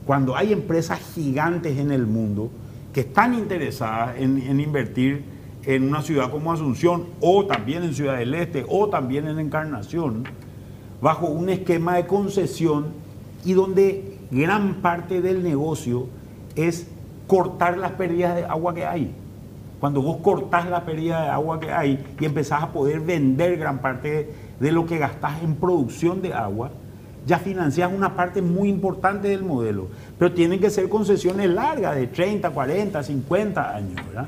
Cuando 0.05 0.35
hay 0.37 0.53
empresas 0.53 0.99
gigantes 1.13 1.77
en 1.77 1.91
el 1.91 2.07
mundo 2.07 2.49
que 2.93 3.01
están 3.01 3.33
interesadas 3.33 4.15
en, 4.17 4.59
invertir 4.59 5.23
en 5.63 5.83
una 5.83 6.01
ciudad 6.01 6.31
como 6.31 6.53
Asunción, 6.53 7.07
o 7.19 7.45
también 7.45 7.83
en 7.83 7.93
Ciudad 7.93 8.17
del 8.17 8.33
Este, 8.33 8.65
o 8.69 8.87
también 8.87 9.27
en 9.27 9.39
Encarnación, 9.39 10.23
bajo 11.01 11.27
un 11.27 11.49
esquema 11.49 11.95
de 11.95 12.07
concesión 12.07 12.85
y 13.43 13.53
donde 13.53 14.17
gran 14.31 14.75
parte 14.75 15.21
del 15.21 15.43
negocio 15.43 16.07
es 16.55 16.87
cortar 17.27 17.77
las 17.77 17.91
pérdidas 17.91 18.35
de 18.35 18.45
agua 18.45 18.73
que 18.73 18.85
hay. 18.85 19.13
Cuando 19.79 20.01
vos 20.01 20.17
cortás 20.23 20.67
la 20.67 20.85
pérdida 20.85 21.21
de 21.23 21.29
agua 21.29 21.59
que 21.59 21.71
hay 21.71 22.03
y 22.19 22.25
empezás 22.25 22.63
a 22.63 22.71
poder 22.71 22.99
vender 22.99 23.57
gran 23.57 23.79
parte 23.79 24.29
de 24.59 24.71
lo 24.71 24.85
que 24.85 24.97
gastas 24.97 25.43
en 25.43 25.55
producción 25.55 26.21
de 26.21 26.33
agua, 26.33 26.71
ya 27.25 27.39
financias 27.39 27.91
una 27.93 28.15
parte 28.15 28.41
muy 28.41 28.69
importante 28.69 29.27
del 29.27 29.43
modelo. 29.43 29.87
Pero 30.17 30.31
tienen 30.31 30.59
que 30.59 30.69
ser 30.69 30.89
concesiones 30.89 31.49
largas, 31.49 31.95
de 31.95 32.07
30, 32.07 32.49
40, 32.49 33.03
50 33.03 33.75
años, 33.75 33.95
¿verdad? 34.07 34.27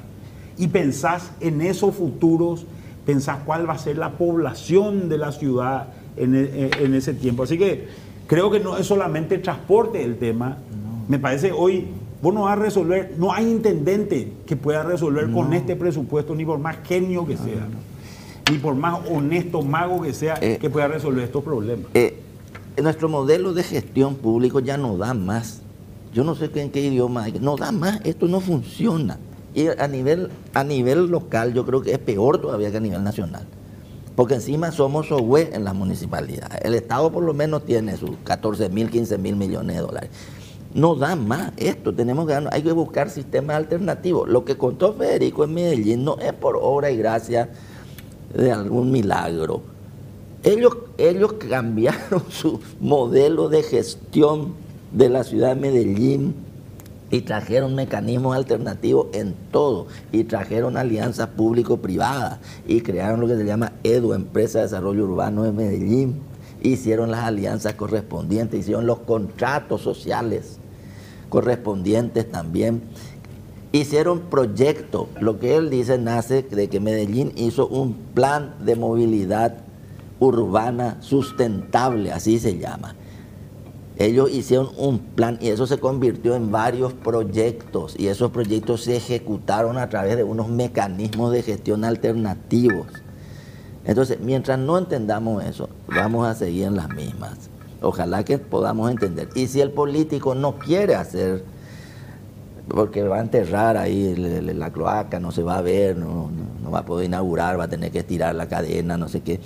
Y 0.58 0.68
pensás 0.68 1.32
en 1.40 1.62
esos 1.62 1.96
futuros, 1.96 2.66
pensás 3.06 3.38
cuál 3.46 3.68
va 3.68 3.74
a 3.74 3.78
ser 3.78 3.98
la 3.98 4.12
población 4.12 5.08
de 5.08 5.18
la 5.18 5.32
ciudad 5.32 5.88
en, 6.18 6.36
e, 6.36 6.98
ese 6.98 7.14
tiempo. 7.14 7.44
Así 7.44 7.58
que 7.58 7.88
creo 8.28 8.52
que 8.52 8.60
no 8.60 8.78
es 8.78 8.86
solamente 8.86 9.38
transporte 9.38 10.04
el 10.04 10.18
tema. 10.18 10.58
Me 11.08 11.18
parece 11.18 11.54
hoy, 11.54 11.88
vos 12.22 12.34
no 12.34 12.44
vas 12.44 12.58
a 12.58 12.62
resolver, 12.62 13.14
no 13.18 13.32
hay 13.32 13.50
intendente 13.50 14.34
que 14.46 14.58
pueda 14.58 14.84
resolver 14.84 15.32
con 15.32 15.54
este 15.54 15.78
presupuesto, 15.78 16.36
ni 16.36 16.46
por 16.46 16.60
más 16.60 16.78
genio 16.84 17.26
que 17.26 17.38
sea 17.38 17.66
ni 18.50 18.58
por 18.58 18.76
más 18.76 19.00
honesto 19.10 19.62
mago 19.62 20.02
que 20.02 20.14
sea, 20.14 20.38
eh, 20.42 20.58
que 20.60 20.70
pueda 20.70 20.88
resolver 20.88 21.24
estos 21.24 21.44
problemas. 21.44 21.86
Eh, 21.94 22.20
nuestro 22.82 23.10
modelo 23.10 23.54
de 23.54 23.64
gestión 23.64 24.16
público 24.16 24.60
ya 24.60 24.78
no 24.78 24.98
da 24.98 25.14
más. 25.14 25.62
Yo 26.14 26.24
no 26.24 26.36
sé 26.36 26.50
en 26.56 26.72
qué 26.72 26.82
idioma, 26.82 27.28
no 27.40 27.56
da 27.56 27.72
más, 27.72 28.00
esto 28.04 28.28
no 28.28 28.40
funciona. 28.40 29.20
Y 29.54 29.68
a 29.68 29.88
nivel, 29.88 30.30
a 30.54 30.64
nivel 30.64 31.08
local 31.08 31.54
yo 31.54 31.66
creo 31.66 31.82
que 31.82 31.92
es 31.92 32.00
peor 32.00 32.40
todavía 32.40 32.72
que 32.72 32.78
a 32.78 32.82
nivel 32.82 33.04
nacional. 33.04 33.46
porque 34.16 34.36
encima 34.36 34.72
somos 34.74 35.08
SOHUE 35.08 35.52
en 35.54 35.64
la 35.64 35.72
municipalidad. 35.74 36.52
El 36.62 36.74
Estado 36.74 37.10
por 37.10 37.24
lo 37.24 37.34
menos 37.34 37.64
tiene 37.64 37.96
sus 37.96 38.12
14 38.26 38.68
mil, 38.68 38.90
15 38.90 39.18
mil 39.18 39.38
millones 39.38 39.78
de 39.78 39.82
dólares. 39.82 40.10
No 40.74 40.96
da 40.96 41.16
más 41.16 41.54
esto, 41.56 41.94
tenemos 41.96 42.28
que, 42.28 42.34
hay 42.34 42.62
que 42.62 42.72
buscar 42.74 43.10
sistemas 43.10 43.56
alternativos. 43.56 44.28
Lo 44.28 44.44
que 44.44 44.58
contó 44.58 44.94
Federico 44.94 45.46
en 45.46 45.54
Medellín 45.54 46.04
no 46.04 46.18
es 46.20 46.34
por 46.34 46.60
obra 46.62 46.92
y 46.92 46.98
gracia 46.98 47.50
de 48.34 48.52
algún 48.52 48.92
milagro. 48.92 49.62
Ellos, 50.44 50.78
ellos 50.98 51.34
cambiaron 51.34 52.24
su 52.30 52.60
modelo 52.80 53.50
de 53.50 53.64
gestión 53.64 54.54
de 54.92 55.10
la 55.10 55.24
ciudad 55.24 55.56
de 55.56 55.62
Medellín 55.62 56.36
y 57.12 57.22
trajeron 57.22 57.76
mecanismos 57.76 58.36
alternativos 58.36 59.08
en 59.14 59.34
todo 59.52 59.88
y 60.12 60.26
trajeron 60.26 60.78
alianzas 60.78 61.30
público-privadas 61.30 62.40
y 62.68 62.82
crearon 62.82 63.20
lo 63.20 63.28
que 63.28 63.36
se 63.36 63.46
llama 63.46 63.74
EDU, 63.84 64.14
Empresa 64.14 64.60
de 64.60 64.66
Desarrollo 64.66 65.06
Urbano 65.06 65.44
de 65.44 65.52
Medellín. 65.52 66.22
Hicieron 66.62 67.10
las 67.10 67.24
alianzas 67.24 67.74
correspondientes, 67.76 68.60
hicieron 68.60 68.86
los 68.86 69.00
contratos 69.00 69.82
sociales 69.82 70.60
correspondientes 71.30 72.30
también. 72.30 72.82
Hicieron 73.72 74.22
proyectos, 74.22 75.08
lo 75.20 75.40
que 75.40 75.56
él 75.56 75.70
dice 75.70 75.98
nace 75.98 76.42
de 76.42 76.70
que 76.70 76.80
Medellín 76.80 77.32
hizo 77.36 77.68
un 77.68 77.94
plan 77.94 78.56
de 78.66 78.76
movilidad 78.76 79.58
urbana 80.20 80.98
sustentable, 81.02 82.12
así 82.12 82.40
se 82.40 82.58
llama 82.58 82.96
ellos 84.00 84.32
hicieron 84.32 84.70
un 84.78 85.00
plan 85.00 85.38
y 85.42 85.50
eso 85.50 85.68
se 85.68 85.78
convirtió 85.78 86.34
en 86.34 86.52
varios 86.52 86.94
proyectos 86.94 87.96
y 88.00 88.08
esos 88.08 88.32
proyectos 88.32 88.86
se 88.86 88.96
ejecutaron 88.96 89.78
a 89.78 89.90
través 89.90 90.16
de 90.16 90.24
unos 90.24 90.48
mecanismos 90.48 91.34
de 91.34 91.44
gestión 91.44 91.84
alternativos. 91.84 92.88
Entonces, 93.84 94.20
mientras 94.22 94.58
no 94.58 94.78
entendamos 94.78 95.44
eso, 95.44 95.68
vamos 95.88 96.26
a 96.26 96.34
seguir 96.34 96.64
en 96.64 96.78
las 96.78 96.88
mismas. 96.90 97.50
Ojalá 97.82 98.24
que 98.24 98.38
podamos 98.38 98.90
entender. 98.90 99.28
Y 99.36 99.48
si 99.48 99.60
el 99.60 99.72
político 99.72 100.34
no 100.34 100.60
quiere 100.60 100.96
hacer, 100.96 101.44
porque 102.70 103.04
va 103.04 103.18
a 103.18 103.22
enterrar 103.22 103.78
ahí 103.78 104.16
la 104.16 104.72
cloaca, 104.72 105.20
no 105.20 105.32
se 105.32 105.44
va 105.44 105.58
a 105.58 105.62
ver, 105.62 105.98
no, 105.98 106.30
no 106.64 106.72
va 106.72 106.80
a 106.80 106.86
poder 106.86 107.08
inaugurar, 107.08 107.60
va 107.60 107.66
a 107.66 107.70
tener 107.70 107.92
que 107.92 108.00
estirar 108.00 108.36
la 108.36 108.48
cadena, 108.48 108.98
no 108.98 109.08
sé 109.10 109.22
qué 109.22 109.40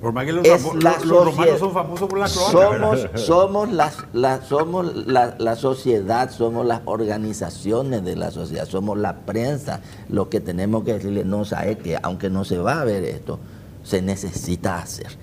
por 0.00 0.12
más 0.12 0.26
que 0.26 0.32
los, 0.32 0.46
romanos 0.46 1.58
son 1.58 1.72
famosos 1.72 2.08
por 2.08 2.18
la 2.18 2.28
Somos, 2.28 3.08
somos, 3.14 3.72
la, 3.72 4.42
somos 4.42 4.94
la, 5.06 5.56
sociedad, 5.56 6.30
somos 6.30 6.66
las 6.66 6.82
organizaciones 6.84 8.04
de 8.04 8.14
la 8.14 8.30
sociedad, 8.30 8.66
somos 8.66 8.98
la 8.98 9.16
prensa. 9.20 9.80
Lo 10.08 10.28
que 10.28 10.40
tenemos 10.40 10.84
que 10.84 10.94
decirle, 10.94 11.24
no 11.24 11.44
sabe 11.44 11.78
que 11.78 11.98
aunque 12.02 12.28
no 12.28 12.44
se 12.44 12.58
va 12.58 12.82
a 12.82 12.84
ver 12.84 13.04
esto, 13.04 13.38
se 13.84 14.02
necesita 14.02 14.78
hacer. 14.78 15.16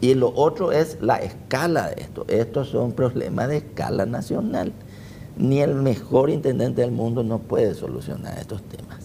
Y 0.00 0.14
lo 0.14 0.32
otro 0.34 0.70
es 0.72 0.98
la 1.00 1.16
escala 1.16 1.88
de 1.88 2.02
esto. 2.02 2.24
Estos 2.28 2.68
son 2.68 2.92
problemas 2.92 3.48
de 3.48 3.58
escala 3.58 4.06
nacional. 4.06 4.72
Ni 5.40 5.60
el 5.60 5.74
mejor 5.74 6.30
intendente 6.30 6.82
del 6.82 6.90
mundo 6.90 7.22
no 7.22 7.38
puede 7.38 7.74
solucionar 7.74 8.38
estos 8.38 8.62
temas. 8.62 8.98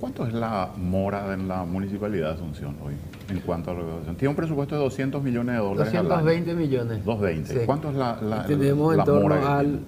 ¿Cuánto 0.00 0.26
es 0.26 0.34
la 0.34 0.70
mora 0.76 1.32
en 1.34 1.48
la 1.48 1.64
municipalidad 1.64 2.28
de 2.28 2.34
Asunción 2.34 2.76
hoy 2.84 2.94
en 3.28 3.40
cuanto 3.40 3.70
a 3.70 3.74
la 3.74 3.80
recaudación? 3.80 4.16
Tiene 4.16 4.30
un 4.30 4.36
presupuesto 4.36 4.76
de 4.76 4.82
200 4.82 5.22
millones 5.22 5.54
de 5.56 5.60
dólares. 5.60 5.92
220 5.92 6.54
millones. 6.54 7.04
220. 7.04 7.66
¿Cuánto 7.66 7.90
es 7.90 7.96
la, 7.96 8.20
la 8.20 8.46
Tenemos 8.46 8.96
en 8.96 9.04
torno 9.04 9.34
al 9.34 9.80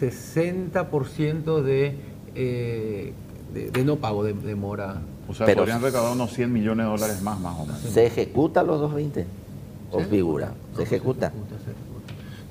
60% 0.00 1.62
de, 1.62 1.96
eh, 2.34 3.12
de, 3.52 3.84
no 3.84 3.96
pago 3.96 4.24
de, 4.24 4.54
mora. 4.54 4.96
O 5.28 5.34
sea, 5.34 5.46
podrían 5.54 5.82
recaudar 5.82 6.12
unos 6.12 6.32
100 6.32 6.52
millones 6.52 6.86
de 6.86 6.92
dólares 6.92 7.22
más, 7.22 7.40
más 7.40 7.58
o 7.58 7.66
menos. 7.66 7.80
¿Se 7.80 8.06
ejecuta 8.06 8.62
los 8.62 8.80
220? 8.80 9.26
¿O 9.90 10.00
figura? 10.00 10.52
¿Se, 10.76 10.82
ejecuta? 10.82 11.32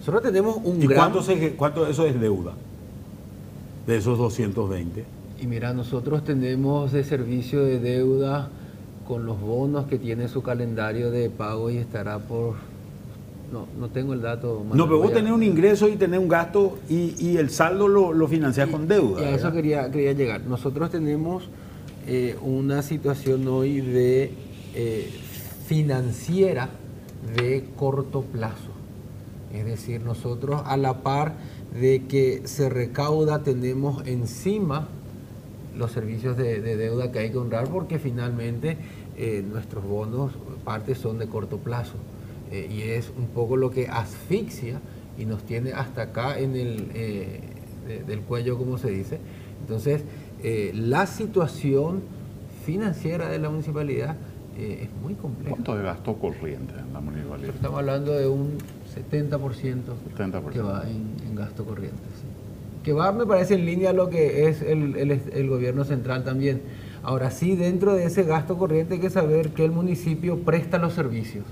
Nosotros 0.05 0.31
tenemos 0.31 0.57
un 0.63 0.83
¿Y 0.83 0.87
cuánto, 0.87 1.19
cuánto 1.57 1.87
eso 1.87 2.05
es 2.05 2.21
deuda? 2.21 2.53
De 3.87 3.97
esos 3.97 4.19
220. 4.19 5.03
Y 5.41 5.47
mira, 5.47 5.73
nosotros 5.73 6.23
tenemos 6.23 6.91
de 6.91 7.03
servicio 7.03 7.63
de 7.63 7.79
deuda 7.79 8.49
con 9.07 9.25
los 9.25 9.41
bonos 9.41 9.87
que 9.87 9.97
tiene 9.97 10.27
su 10.27 10.43
calendario 10.43 11.09
de 11.09 11.31
pago 11.31 11.71
y 11.71 11.77
estará 11.77 12.19
por... 12.19 12.53
No, 13.51 13.65
no 13.79 13.89
tengo 13.89 14.13
el 14.13 14.21
dato. 14.21 14.63
no, 14.73 14.85
pero 14.85 14.99
vos 14.99 15.11
tenés 15.11 15.31
un 15.31 15.41
ingreso 15.41 15.87
y 15.87 15.95
tenés 15.95 16.19
un 16.19 16.27
gasto 16.27 16.77
y, 16.87 17.37
el 17.37 17.49
saldo 17.49 17.87
lo, 17.87 18.13
lo 18.13 18.27
financiás 18.27 18.69
con 18.69 18.87
deuda. 18.87 19.23
Y 19.23 19.25
a 19.25 19.35
eso 19.35 19.51
quería, 19.51 19.89
quería 19.89 20.13
llegar. 20.13 20.41
Nosotros 20.41 20.91
tenemos 20.91 21.49
eh, 22.05 22.35
una 22.43 22.83
situación 22.83 23.47
hoy 23.47 23.81
de 23.81 24.31
eh, 24.75 25.09
financiera 25.65 26.69
de 27.37 27.65
corto 27.75 28.21
plazo. 28.21 28.74
Es 29.55 29.65
decir, 29.65 30.01
nosotros 30.01 30.61
a 30.65 30.77
la 30.77 31.01
par 31.01 31.35
de 31.79 32.03
que 32.07 32.41
se 32.45 32.69
recauda 32.69 33.43
tenemos 33.43 34.05
encima 34.05 34.87
los 35.77 35.91
servicios 35.91 36.37
de, 36.37 36.61
deuda 36.61 37.11
que 37.11 37.19
hay 37.19 37.31
que 37.31 37.37
honrar 37.37 37.67
porque 37.69 37.99
finalmente 37.99 38.77
eh, 39.17 39.43
nuestros 39.47 39.83
bonos, 39.83 40.31
parte 40.63 40.95
son 40.95 41.19
de 41.19 41.27
corto 41.27 41.57
plazo. 41.57 41.95
Eh, 42.51 42.69
y 42.71 42.81
es 42.81 43.11
un 43.17 43.27
poco 43.27 43.57
lo 43.57 43.71
que 43.71 43.87
asfixia 43.87 44.79
y 45.17 45.25
nos 45.25 45.43
tiene 45.43 45.73
hasta 45.73 46.03
acá 46.03 46.39
en 46.39 46.55
el 46.55 46.91
eh, 46.93 47.41
del 48.07 48.21
cuello, 48.21 48.57
como 48.57 48.77
se 48.77 48.89
dice. 48.89 49.19
Entonces, 49.61 50.03
la 50.73 51.05
situación 51.05 52.01
financiera 52.65 53.29
de 53.29 53.37
la 53.37 53.49
municipalidad 53.49 54.15
es 54.57 54.89
muy 55.01 55.13
compleja. 55.15 55.51
¿Cuánto 55.51 55.75
de 55.75 55.83
gasto 55.83 56.13
corriente 56.15 56.73
en 56.79 56.93
la 56.93 56.99
municipalidad? 57.01 57.55
Estamos 57.55 57.79
hablando 57.79 58.13
de 58.13 58.27
un 58.27 58.57
70%, 58.95 60.51
que 60.51 60.61
va 60.61 60.83
en, 60.89 61.35
gasto 61.35 61.65
corriente 61.65 61.99
que 62.85 62.93
va, 62.93 63.11
me 63.11 63.25
parece, 63.25 63.55
en 63.55 63.65
línea 63.65 63.89
a 63.89 63.93
lo 63.93 64.09
que 64.09 64.47
es 64.47 64.61
el, 64.61 65.49
gobierno 65.49 65.83
central 65.85 66.23
también. 66.23 66.61
Ahora 67.01 67.31
sí, 67.31 67.55
dentro 67.55 67.95
de 67.95 68.05
ese 68.05 68.23
gasto 68.23 68.59
corriente 68.59 68.93
hay 68.93 68.99
que 68.99 69.09
saber 69.09 69.49
que 69.49 69.65
el 69.65 69.71
municipio 69.71 70.37
presta 70.41 70.77
los 70.77 70.93
servicios. 70.93 71.45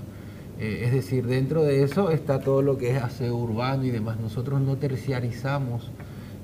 Eh, 0.60 0.82
es 0.84 0.92
decir, 0.92 1.26
dentro 1.26 1.64
de 1.64 1.82
eso 1.82 2.12
está 2.12 2.38
todo 2.38 2.62
lo 2.62 2.78
que 2.78 2.92
es 2.92 3.02
aseo 3.02 3.34
urbano 3.34 3.84
y 3.84 3.90
demás. 3.90 4.20
Nosotros 4.20 4.60
no 4.60 4.76
terciarizamos 4.76 5.90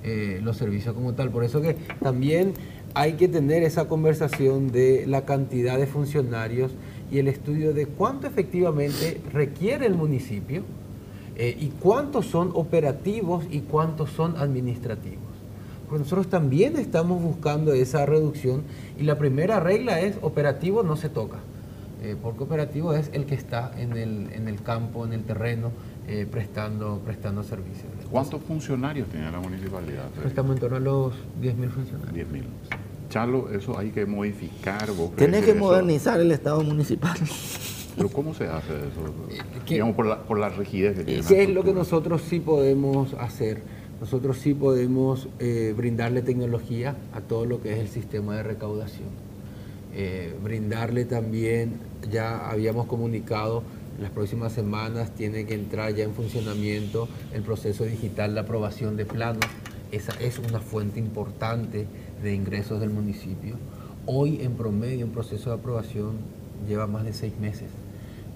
eh, 0.03 0.41
los 0.43 0.57
servicios 0.57 0.93
como 0.93 1.13
tal. 1.15 1.31
Por 1.31 1.45
eso 1.45 1.61
que 1.63 1.75
también 2.03 2.55
hay 2.95 3.15
que 3.15 3.29
tener 3.29 3.63
esa 3.63 3.89
conversación 3.89 4.73
de 4.73 5.07
la 5.07 5.25
cantidad 5.25 5.79
de 5.79 5.87
funcionarios 5.87 6.73
y 7.11 7.19
el 7.19 7.29
estudio 7.29 7.73
de 7.73 7.87
cuánto 7.87 8.27
efectivamente 8.27 9.21
requiere 9.33 9.87
el 9.87 9.95
municipio 9.95 10.63
eh, 11.37 11.57
y 11.59 11.69
cuántos 11.69 12.27
son 12.27 12.51
operativos 12.55 13.45
y 13.51 13.61
cuántos 13.61 14.11
son 14.11 14.37
administrativos. 14.37 15.19
Porque 15.89 16.05
nosotros 16.05 16.29
también 16.29 16.77
estamos 16.77 17.23
buscando 17.23 17.73
esa 17.73 18.07
reducción 18.07 18.63
y 18.99 19.05
la 19.05 19.19
primera 19.19 19.59
regla 19.61 20.01
es 20.01 20.19
operativo 20.23 20.83
no 20.83 20.97
se 20.97 21.09
toca, 21.09 21.39
eh, 22.03 22.17
porque 22.21 22.45
operativo 22.45 22.95
es 22.95 23.11
el 23.13 23.27
que 23.27 23.35
está 23.35 23.73
en 23.77 23.97
el, 23.97 24.33
en 24.33 24.49
el 24.49 24.63
campo, 24.63 25.05
en 25.05 25.13
el 25.13 25.25
terreno, 25.25 25.71
eh, 26.07 26.27
prestando, 26.31 27.01
prestando 27.05 27.43
servicios. 27.43 27.90
¿Cuántos 28.11 28.43
funcionarios 28.43 29.09
tiene 29.09 29.31
la 29.31 29.39
municipalidad? 29.39 30.09
Estamos 30.25 30.55
en 30.55 30.61
torno 30.61 30.77
a 30.77 30.81
los 30.81 31.15
10.000 31.41 31.71
funcionarios. 31.71 32.29
10.000. 32.29 32.43
Charlo, 33.09 33.51
eso 33.51 33.79
hay 33.79 33.91
que 33.91 34.05
modificar. 34.07 34.89
Tiene 35.17 35.43
que 35.43 35.55
modernizar 35.55 36.21
el 36.21 36.33
Estado 36.33 36.63
municipal. 36.63 37.17
Pero 37.97 38.09
¿cómo 38.09 38.35
se 38.35 38.45
hace 38.47 38.73
eso? 38.73 39.45
Digamos, 39.69 39.95
por 39.95 40.07
la, 40.07 40.23
por 40.23 40.39
la 40.39 40.49
rigidez 40.49 40.97
que 40.97 41.05
tiene. 41.05 41.23
¿Qué 41.27 41.43
es 41.45 41.51
lo 41.51 41.63
que 41.63 41.73
nosotros 41.73 42.23
sí 42.23 42.41
podemos 42.41 43.15
hacer? 43.15 43.63
Nosotros 44.01 44.39
sí 44.39 44.55
podemos 44.55 45.29
eh, 45.39 45.75
brindarle 45.77 46.23
tecnología 46.23 46.97
a 47.13 47.21
todo 47.21 47.45
lo 47.45 47.61
que 47.61 47.75
es 47.75 47.79
el 47.79 47.89
sistema 47.89 48.37
de 48.37 48.43
recaudación. 48.43 49.09
Eh, 49.95 50.35
brindarle 50.43 51.05
también, 51.05 51.75
ya 52.11 52.49
habíamos 52.49 52.87
comunicado, 52.87 53.63
las 54.01 54.11
próximas 54.11 54.53
semanas 54.53 55.15
tiene 55.15 55.45
que 55.45 55.55
entrar 55.55 55.95
ya 55.95 56.05
en 56.05 56.15
funcionamiento 56.15 57.09
el 57.35 57.43
proceso 57.43 57.85
digital 57.85 58.35
de 58.35 58.41
aprobación 58.41 58.97
de 58.97 59.05
planos. 59.05 59.45
Esa 59.93 60.13
es 60.21 60.39
una 60.39 60.61
fuente 60.61 60.99
importante 60.99 61.87
de 62.23 62.35
ingresos 62.35 62.81
del 62.81 62.91
municipio. 62.91 63.57
Hoy 64.07 64.41
en 64.41 64.55
promedio 64.55 65.05
un 65.05 65.13
proceso 65.13 65.51
de 65.51 65.57
aprobación 65.57 66.19
lleva 66.67 66.87
más 66.87 67.05
de 67.05 67.13
seis 67.13 67.39
meses. 67.39 67.69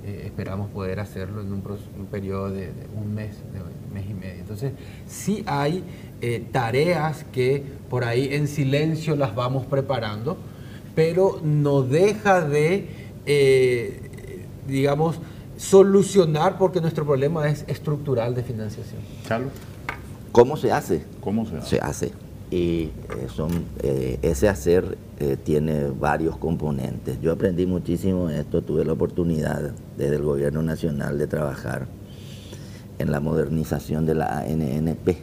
Eh, 0.07 0.25
esperamos 0.27 0.69
poder 0.69 1.01
hacerlo 1.01 1.41
en 1.41 1.51
un, 1.51 1.63
periodo 2.11 2.51
de, 2.51 2.71
un 2.95 3.15
mes, 3.15 3.39
de 3.55 3.61
un 3.61 3.95
mes 3.95 4.05
y 4.11 4.13
medio. 4.13 4.41
Entonces, 4.41 4.73
sí 5.07 5.43
hay 5.47 5.83
eh, 6.21 6.45
tareas 6.53 7.25
que 7.33 7.63
por 7.89 8.05
ahí 8.05 8.35
en 8.35 8.49
silencio 8.49 9.17
las 9.17 9.35
vamos 9.35 9.65
preparando, 9.65 10.37
pero 10.95 11.41
no 11.43 11.81
deja 11.81 12.43
de, 12.43 12.87
eh, 13.25 14.11
digamos, 14.69 15.21
solucionar 15.65 16.59
porque 16.59 16.81
nuestro 16.81 17.05
problema 17.05 17.49
es 17.49 17.65
estructural 17.67 18.35
de 18.35 18.43
financiación. 18.43 19.01
Carlos. 19.27 19.53
¿Cómo 20.33 20.57
se 20.57 20.73
hace? 20.73 21.05
¿Cómo 21.21 21.47
se 21.47 21.57
hace? 21.57 21.69
Se 21.69 21.81
hace 21.81 22.13
y 22.51 22.83
eh, 22.83 22.91
son, 23.35 23.51
eh, 23.83 24.19
ese 24.23 24.49
hacer 24.49 24.99
eh, 25.19 25.37
tiene 25.43 25.89
varios 25.89 26.37
componentes. 26.37 27.21
Yo 27.21 27.33
aprendí 27.33 27.67
muchísimo 27.67 28.29
esto, 28.31 28.63
tuve 28.63 28.85
la 28.85 28.93
oportunidad 28.93 29.73
desde 29.97 30.17
el 30.17 30.23
gobierno 30.23 30.63
nacional 30.63 31.19
de 31.19 31.27
trabajar 31.27 31.87
en 32.99 33.11
la 33.11 33.21
modernización 33.21 34.07
de 34.07 34.15
la 34.15 34.39
ANNP 34.39 35.17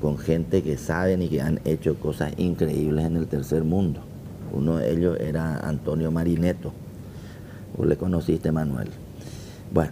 con 0.00 0.18
gente 0.18 0.62
que 0.62 0.76
saben 0.76 1.22
y 1.22 1.28
que 1.28 1.42
han 1.42 1.60
hecho 1.64 1.94
cosas 1.96 2.32
increíbles 2.38 3.04
en 3.04 3.16
el 3.16 3.26
tercer 3.26 3.64
mundo. 3.64 4.00
Uno 4.52 4.78
de 4.78 4.92
ellos 4.92 5.18
era 5.20 5.60
Antonio 5.60 6.10
Marineto. 6.10 6.72
Vos 7.76 7.86
le 7.86 7.96
conociste, 7.96 8.50
Manuel. 8.52 8.90
Bueno, 9.74 9.90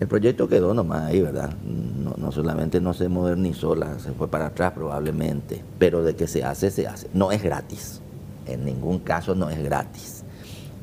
el 0.00 0.08
proyecto 0.08 0.48
quedó 0.48 0.74
nomás 0.74 1.02
ahí, 1.02 1.20
¿verdad? 1.20 1.54
No, 1.62 2.32
solamente 2.32 2.80
no 2.80 2.92
se 2.92 3.08
modernizó, 3.08 3.76
se 4.00 4.10
fue 4.10 4.26
para 4.26 4.46
atrás 4.46 4.72
probablemente, 4.72 5.62
pero 5.78 6.02
de 6.02 6.16
que 6.16 6.26
se 6.26 6.42
hace, 6.42 6.72
se 6.72 6.88
hace. 6.88 7.08
No 7.14 7.30
es 7.30 7.40
gratis, 7.40 8.00
en 8.46 8.64
ningún 8.64 8.98
caso 8.98 9.36
no 9.36 9.48
es 9.48 9.62
gratis. 9.62 10.24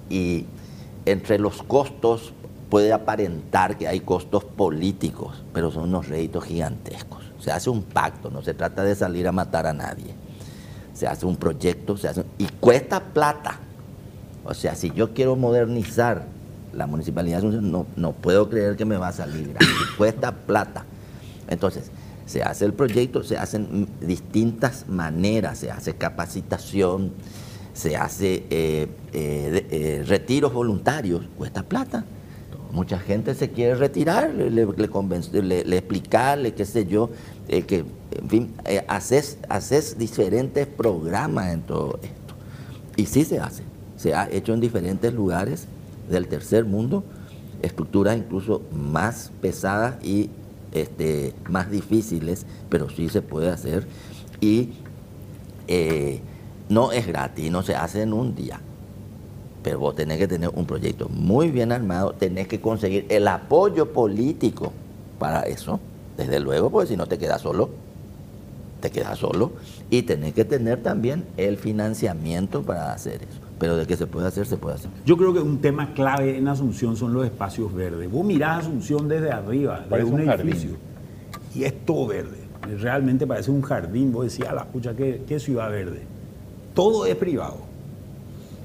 Y 0.10 0.46
entre 1.06 1.40
los 1.40 1.62
costos 1.62 2.32
puede 2.70 2.94
aparentar 2.94 3.78
que 3.78 3.90
hay 3.90 4.00
costos 4.00 4.46
políticos, 4.46 5.44
pero 5.54 5.70
son 5.70 5.90
unos 5.90 6.08
réditos 6.08 6.46
gigantescos. 6.46 7.26
Se 7.40 7.52
hace 7.52 7.70
un 7.70 7.84
pacto, 7.84 8.30
no 8.30 8.42
se 8.42 8.54
trata 8.54 8.84
de 8.84 8.96
salir 8.96 9.28
a 9.28 9.34
matar 9.34 9.68
a 9.68 9.74
nadie. 9.74 10.16
Se 10.94 11.06
hace 11.06 11.26
un 11.26 11.36
proyecto, 11.36 11.98
se 11.98 12.08
hace, 12.08 12.24
y 12.38 12.46
cuesta 12.62 13.02
plata. 13.02 13.60
O 14.46 14.54
sea, 14.54 14.74
si 14.74 14.90
yo 14.92 15.14
quiero 15.14 15.36
modernizar 15.36 16.37
la 16.78 16.86
municipalidad 16.86 17.42
no, 17.42 17.88
no 17.96 18.12
puedo 18.14 18.50
creer 18.50 18.76
que 18.78 18.86
me 18.86 18.98
va 18.98 19.08
a 19.08 19.12
salir 19.12 19.56
cuesta 19.98 20.32
plata. 20.32 20.86
Entonces, 21.50 21.92
se 22.28 22.44
hace 22.44 22.66
el 22.66 22.74
proyecto, 22.74 23.24
se 23.24 23.38
hacen 23.38 23.88
distintas 24.00 24.88
maneras, 24.88 25.58
se 25.58 25.72
hace 25.72 25.96
capacitación, 25.96 27.14
se 27.74 27.98
hace 27.98 28.46
eh, 28.50 28.88
eh, 29.14 29.68
eh, 29.72 30.04
retiros 30.06 30.54
voluntarios, 30.54 31.24
cuesta 31.36 31.64
plata. 31.64 32.06
Mucha 32.72 33.00
gente 33.00 33.34
se 33.34 33.50
quiere 33.50 33.76
retirar, 33.76 34.30
le, 34.36 34.52
le, 34.52 35.64
le, 35.64 35.78
explicarle, 35.78 36.54
qué 36.54 36.66
sé 36.66 36.86
yo, 36.86 37.10
que, 37.48 37.86
en 38.12 38.30
fin, 38.30 38.54
haces, 38.88 39.38
haces 39.48 39.98
diferentes 39.98 40.68
programas 40.68 41.54
en 41.54 41.62
todo 41.62 41.98
esto. 42.04 42.36
Y 42.98 43.06
sí 43.06 43.24
se 43.24 43.40
hace, 43.40 43.64
se 43.96 44.14
ha 44.14 44.30
hecho 44.30 44.54
en 44.54 44.60
diferentes 44.60 45.14
lugares 45.14 45.66
del 46.10 46.28
tercer 46.28 46.66
mundo, 46.66 47.04
estructuras 47.62 48.18
incluso 48.18 48.62
más 48.72 49.32
pesadas 49.42 50.04
y 50.04 50.30
este, 50.72 51.34
más 51.50 51.72
difíciles, 51.72 52.46
pero 52.70 52.90
sí 52.90 53.10
se 53.10 53.22
puede 53.22 53.50
hacer. 53.50 53.88
Y 54.42 54.74
eh, 55.68 56.22
no 56.70 56.92
es 56.92 57.08
gratis, 57.08 57.52
no 57.52 57.64
se 57.64 57.76
hace 57.76 58.02
en 58.02 58.14
un 58.14 58.36
día. 58.36 58.60
Pero 59.64 59.80
vos 59.80 59.96
tenés 59.96 60.18
que 60.18 60.28
tener 60.28 60.50
un 60.54 60.66
proyecto 60.66 61.10
muy 61.10 61.52
bien 61.52 61.72
armado, 61.72 62.14
tenés 62.14 62.48
que 62.48 62.62
conseguir 62.62 63.06
el 63.10 63.28
apoyo 63.28 63.92
político 63.92 64.72
para 65.20 65.42
eso, 65.42 65.80
desde 66.16 66.40
luego, 66.40 66.70
porque 66.70 66.90
si 66.90 66.98
no 66.98 67.08
te 67.08 67.18
quedas 67.18 67.42
solo, 67.42 67.70
te 68.80 68.92
quedas 68.92 69.18
solo, 69.18 69.54
y 69.90 70.04
tenés 70.04 70.34
que 70.34 70.46
tener 70.46 70.84
también 70.84 71.26
el 71.38 71.58
financiamiento 71.58 72.62
para 72.62 72.94
hacer 72.94 73.24
eso 73.24 73.47
pero 73.60 73.76
de 73.76 73.86
que 73.86 73.98
se 73.98 74.06
puede 74.06 74.28
hacer, 74.28 74.46
se 74.46 74.58
puede 74.58 74.76
hacer. 74.76 74.92
Yo 75.06 75.18
creo 75.18 75.34
que 75.34 75.40
un 75.40 75.60
tema 75.60 75.94
clave 75.94 76.38
en 76.38 76.48
Asunción 76.48 76.96
son 76.96 77.14
los 77.14 77.26
espacios 77.26 77.74
verdes. 77.74 78.10
Vos 78.12 78.26
mirás 78.26 78.60
Asunción 78.60 79.08
desde 79.08 79.32
arriba, 79.32 79.86
desde 79.90 80.04
un, 80.04 80.22
edificio, 80.22 80.72
y 81.56 81.64
es 81.64 81.86
todo 81.86 82.08
verde. 82.08 82.38
Realmente 82.80 83.26
parece 83.26 83.50
un 83.50 83.62
jardín. 83.62 84.12
Vos 84.12 84.26
decías, 84.26 84.54
la 84.54 84.66
pucha, 84.66 84.96
¿qué, 84.96 85.24
¿qué, 85.28 85.40
ciudad 85.40 85.70
verde? 85.70 86.02
Todo 86.74 87.06
es 87.06 87.16
privado. 87.16 87.58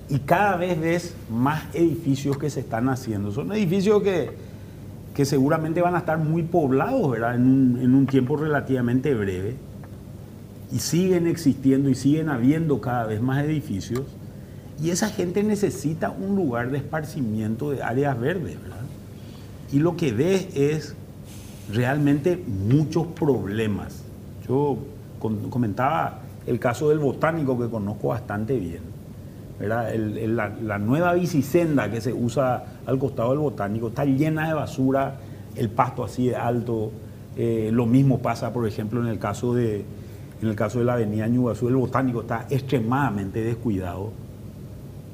Y 0.08 0.18
cada 0.18 0.56
vez 0.56 0.78
ves 0.78 1.14
más 1.30 1.62
edificios 1.74 2.36
que 2.36 2.50
se 2.50 2.60
están 2.60 2.88
haciendo. 2.88 3.32
Son 3.32 3.50
edificios 3.52 4.02
que, 4.02 4.30
que 5.14 5.24
seguramente 5.24 5.80
van 5.80 5.94
a 5.94 5.98
estar 5.98 6.18
muy 6.18 6.42
poblados, 6.42 7.10
¿verdad? 7.10 7.36
En 7.36 7.42
un, 7.42 7.78
en 7.80 7.94
un 7.94 8.06
tiempo 8.06 8.36
relativamente 8.36 9.14
breve. 9.14 9.54
Y 10.70 10.80
siguen 10.80 11.26
existiendo 11.26 11.88
y 11.88 11.94
siguen 11.94 12.28
habiendo 12.28 12.80
cada 12.80 13.06
vez 13.06 13.22
más 13.22 13.42
edificios 13.44 14.02
y 14.80 14.90
esa 14.90 15.08
gente 15.08 15.42
necesita 15.42 16.10
un 16.10 16.36
lugar 16.36 16.70
de 16.70 16.78
esparcimiento 16.78 17.70
de 17.70 17.82
áreas 17.82 18.18
verdes, 18.18 18.60
¿verdad? 18.60 18.80
Y 19.72 19.78
lo 19.78 19.96
que 19.96 20.12
ves 20.12 20.48
es 20.54 20.94
realmente 21.72 22.36
muchos 22.46 23.06
problemas. 23.06 24.02
Yo 24.46 24.78
comentaba 25.18 26.20
el 26.46 26.58
caso 26.58 26.88
del 26.88 26.98
botánico 26.98 27.58
que 27.58 27.68
conozco 27.68 28.08
bastante 28.08 28.58
bien. 28.58 28.82
¿verdad? 29.58 29.94
la, 29.94 30.78
nueva 30.78 31.14
bicisenda 31.14 31.90
que 31.90 32.00
se 32.00 32.12
usa 32.12 32.64
al 32.84 32.98
costado 32.98 33.30
del 33.30 33.38
botánico 33.38 33.88
está 33.88 34.04
llena 34.04 34.48
de 34.48 34.54
basura, 34.54 35.20
el 35.54 35.70
pasto 35.70 36.04
así 36.04 36.28
de 36.28 36.36
alto. 36.36 36.90
Eh, 37.36 37.70
lo 37.72 37.86
mismo 37.86 38.18
pasa, 38.18 38.52
por 38.52 38.66
ejemplo, 38.66 39.00
en 39.00 39.06
el 39.06 39.18
caso 39.18 39.54
de, 39.54 39.84
en 40.42 40.48
el 40.48 40.56
caso 40.56 40.80
de 40.80 40.84
la 40.84 40.94
avenida 40.94 41.28
Ñuguazú, 41.28 41.68
el 41.68 41.76
botánico 41.76 42.22
está 42.22 42.46
extremadamente 42.50 43.42
descuidado. 43.42 44.10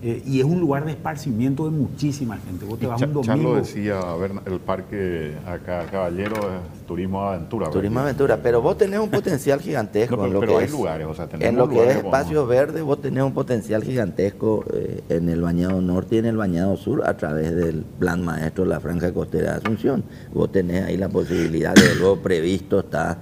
Eh, 0.01 0.23
y 0.25 0.39
es 0.39 0.45
un 0.45 0.61
lugar 0.61 0.85
de 0.85 0.93
esparcimiento 0.93 1.65
de 1.65 1.73
muchísima 1.73 2.37
gente. 2.39 2.65
Vos 2.65 2.79
te 2.79 2.87
vas 2.87 3.03
un 3.03 3.15
domingo. 3.15 3.27
Charlo 3.27 3.55
decía, 3.57 3.99
a 3.99 4.17
ver, 4.17 4.31
el 4.47 4.61
parque 4.61 5.35
acá, 5.45 5.87
Caballero, 5.91 6.37
es 6.37 6.87
turismo 6.87 7.23
aventura. 7.23 7.69
Turismo 7.71 7.99
aventura, 7.99 8.39
pero 8.41 8.63
vos 8.63 8.79
tenés 8.79 9.01
un 9.01 9.11
potencial 9.11 9.61
gigantesco. 9.61 10.15
pero, 10.15 10.27
en 10.29 10.33
lo 10.35 10.41
pero 10.41 10.53
que 10.53 10.59
hay 10.59 10.65
es, 10.67 10.71
lugares, 10.71 11.07
o 11.09 11.15
sea, 11.15 11.29
En 11.41 11.57
lo 11.57 11.69
que 11.69 11.91
es 11.91 11.97
espacios 11.97 12.47
verdes, 12.47 12.83
vos 12.85 13.01
tenés 13.01 13.25
un 13.25 13.35
potencial 13.35 13.83
gigantesco 13.83 14.65
eh, 14.73 15.03
en 15.09 15.29
el 15.29 15.43
bañado 15.43 15.81
norte 15.81 16.15
y 16.15 16.19
en 16.19 16.27
el 16.27 16.37
bañado 16.37 16.77
sur 16.77 17.03
a 17.05 17.17
través 17.17 17.57
del 17.57 17.85
plan 17.99 18.25
maestro 18.25 18.63
de 18.65 18.71
la 18.71 18.79
franja 18.79 19.13
costera 19.13 19.53
de 19.53 19.57
Asunción. 19.59 20.05
Vos 20.33 20.53
tenés 20.53 20.85
ahí 20.85 20.97
la 20.97 21.09
posibilidad, 21.09 21.75
de 21.75 21.97
luego 21.97 22.21
previsto 22.21 22.79
está 22.81 23.19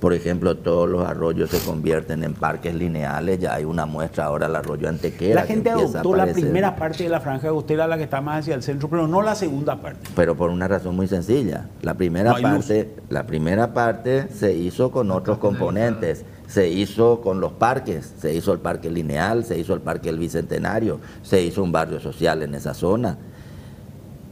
por 0.00 0.14
ejemplo, 0.14 0.56
todos 0.56 0.88
los 0.88 1.06
arroyos 1.06 1.50
se 1.50 1.58
convierten 1.58 2.24
en 2.24 2.32
parques 2.32 2.74
lineales, 2.74 3.38
ya 3.38 3.54
hay 3.54 3.64
una 3.64 3.84
muestra 3.84 4.24
ahora 4.24 4.46
el 4.46 4.56
arroyo 4.56 4.88
Antequera. 4.88 5.42
La 5.42 5.46
gente 5.46 5.68
adoptó 5.68 6.16
la 6.16 6.26
primera 6.26 6.74
parte 6.74 7.02
de 7.02 7.10
la 7.10 7.20
franja 7.20 7.50
costera, 7.50 7.86
la 7.86 7.98
que 7.98 8.04
está 8.04 8.22
más 8.22 8.40
hacia 8.40 8.54
el 8.54 8.62
centro, 8.62 8.88
pero 8.88 9.06
no 9.06 9.20
la 9.20 9.34
segunda 9.34 9.76
parte. 9.76 10.08
Pero 10.16 10.34
por 10.36 10.48
una 10.48 10.66
razón 10.66 10.96
muy 10.96 11.06
sencilla. 11.06 11.68
La 11.82 11.94
primera, 11.94 12.34
parte, 12.34 12.94
la 13.10 13.26
primera 13.26 13.74
parte 13.74 14.28
se 14.32 14.54
hizo 14.54 14.90
con 14.90 15.10
otros 15.10 15.36
componentes. 15.36 16.24
Se 16.46 16.68
hizo 16.68 17.20
con 17.20 17.40
los 17.40 17.52
parques, 17.52 18.12
se 18.18 18.34
hizo 18.34 18.52
el 18.52 18.58
parque 18.58 18.90
lineal, 18.90 19.44
se 19.44 19.56
hizo 19.56 19.72
el 19.72 19.80
parque 19.80 20.08
El 20.08 20.18
Bicentenario, 20.18 20.98
se 21.22 21.40
hizo 21.42 21.62
un 21.62 21.70
barrio 21.70 22.00
social 22.00 22.42
en 22.42 22.56
esa 22.56 22.74
zona. 22.74 23.18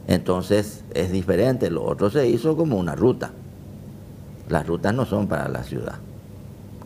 Entonces 0.05 0.83
es 0.93 1.11
diferente, 1.11 1.69
lo 1.69 1.85
otro 1.85 2.09
se 2.09 2.27
hizo 2.27 2.57
como 2.57 2.77
una 2.77 2.93
ruta. 2.93 3.31
Las 4.49 4.65
rutas 4.65 4.93
no 4.93 5.05
son 5.05 5.27
para 5.27 5.47
la 5.47 5.63
ciudad. 5.63 5.95